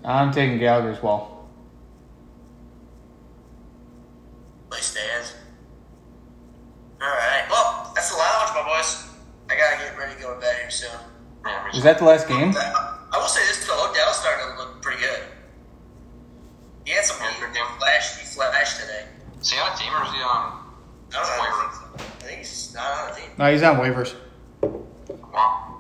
I'm 0.03 0.33
taking 0.33 0.59
Gallagher 0.59 0.91
as 0.91 1.03
well. 1.03 1.49
Play 4.71 4.81
stands. 4.81 5.35
Alright. 7.03 7.45
Well, 7.51 7.93
that's 7.95 8.11
the 8.11 8.17
lounge, 8.17 8.51
my 8.55 8.63
boys. 8.65 9.05
I 9.51 9.55
gotta 9.57 9.77
get 9.85 9.99
ready 9.99 10.15
to 10.15 10.21
go 10.21 10.33
to 10.35 10.41
bed 10.41 10.57
here 10.63 10.71
soon. 10.71 10.91
Yeah, 11.45 11.77
Is 11.77 11.83
that 11.83 11.99
the 11.99 12.05
last 12.07 12.27
game? 12.27 12.55
I 12.57 13.19
will 13.19 13.29
say 13.29 13.41
this 13.47 13.67
though, 13.67 13.91
Odell's 13.91 14.17
starting 14.19 14.47
to 14.57 14.63
look 14.63 14.81
pretty 14.81 15.03
good. 15.03 15.21
He 16.87 16.93
had 16.93 17.05
some 17.05 17.19
Yeah, 17.21 17.35
good 17.39 17.55
game. 17.55 17.65
flash, 17.79 18.17
he 18.19 18.25
flashed 18.25 18.81
today. 18.81 19.05
Is 19.43 19.51
he 19.51 19.61
on 19.61 19.73
a 19.73 19.77
team 19.77 19.93
or 19.93 20.05
is 20.05 20.11
he 20.13 20.23
on? 20.23 20.65
I 21.13 21.13
don't 21.13 21.23
know. 21.23 21.95
I 21.99 22.23
think 22.23 22.39
he's 22.39 22.73
not 22.75 22.91
on 22.93 23.09
the 23.11 23.21
team. 23.21 23.31
No, 23.37 23.53
he's 23.53 23.63
on 23.63 23.77
waivers. 23.77 24.15
Wow. 25.33 25.77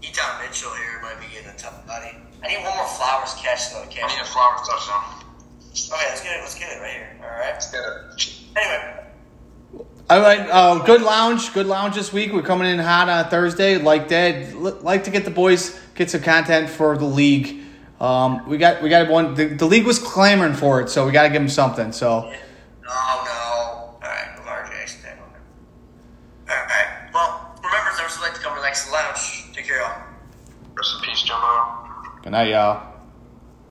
Keaton 0.00 0.24
Mitchell 0.42 0.70
here 0.74 1.00
might 1.02 1.18
be 1.20 1.26
getting 1.32 1.48
a 1.48 1.56
tough 1.56 1.86
buddy. 1.86 2.14
I 2.44 2.48
need 2.48 2.62
one 2.62 2.76
more 2.76 2.86
flowers 3.12 3.34
catch 3.34 3.72
though 3.72 3.84
to 3.84 4.02
I 4.02 4.08
need 4.08 4.20
a 4.20 4.24
Flowers 4.24 4.66
touchdown. 4.68 5.02
Okay, 5.72 6.08
let's 6.08 6.22
get 6.22 6.36
it. 6.36 6.40
Let's 6.40 6.58
get 6.58 6.76
it 6.76 6.80
right 6.80 6.92
here. 6.92 7.20
All 7.22 7.30
right. 7.30 7.52
Let's 7.52 7.70
get 7.70 7.80
it. 7.80 8.38
Anyway, 8.56 9.04
All 10.10 10.20
right, 10.20 10.40
uh, 10.50 10.84
good 10.84 11.00
lounge, 11.00 11.54
good 11.54 11.66
lounge 11.66 11.94
this 11.94 12.12
week. 12.12 12.32
We're 12.32 12.42
coming 12.42 12.68
in 12.68 12.78
hot 12.78 13.08
on 13.08 13.30
Thursday, 13.30 13.78
like 13.78 14.08
that. 14.08 14.52
L- 14.52 14.78
like 14.82 15.04
to 15.04 15.10
get 15.10 15.24
the 15.24 15.30
boys 15.30 15.78
get 15.94 16.10
some 16.10 16.20
content 16.22 16.68
for 16.68 16.98
the 16.98 17.06
league. 17.06 17.62
Um, 18.00 18.46
we 18.48 18.58
got 18.58 18.82
we 18.82 18.90
got 18.90 19.08
one. 19.08 19.34
The, 19.34 19.46
the 19.46 19.66
league 19.66 19.86
was 19.86 19.98
clamoring 19.98 20.54
for 20.54 20.80
it, 20.80 20.90
so 20.90 21.06
we 21.06 21.12
got 21.12 21.22
to 21.22 21.28
give 21.28 21.40
them 21.40 21.48
something. 21.48 21.92
So 21.92 22.22
no, 22.22 22.28
no. 22.88 22.90
All 22.90 23.98
right, 24.02 24.42
large 24.44 24.70
Jackson. 24.70 25.10
All 26.48 26.56
right. 26.56 27.10
Well, 27.14 27.54
remember, 27.62 27.90
Thursday 27.92 28.20
like 28.20 28.34
to 28.34 28.40
come 28.40 28.54
relax 28.54 28.84
in 28.84 28.90
the 28.92 28.98
lounge. 28.98 29.54
Take 29.54 29.66
care, 29.66 29.78
y'all. 29.78 30.02
Rest 30.76 30.94
in 30.96 31.08
peace, 31.08 31.22
Jumbo. 31.22 32.20
good 32.22 32.32
night, 32.32 32.48
y'all. 32.48 32.91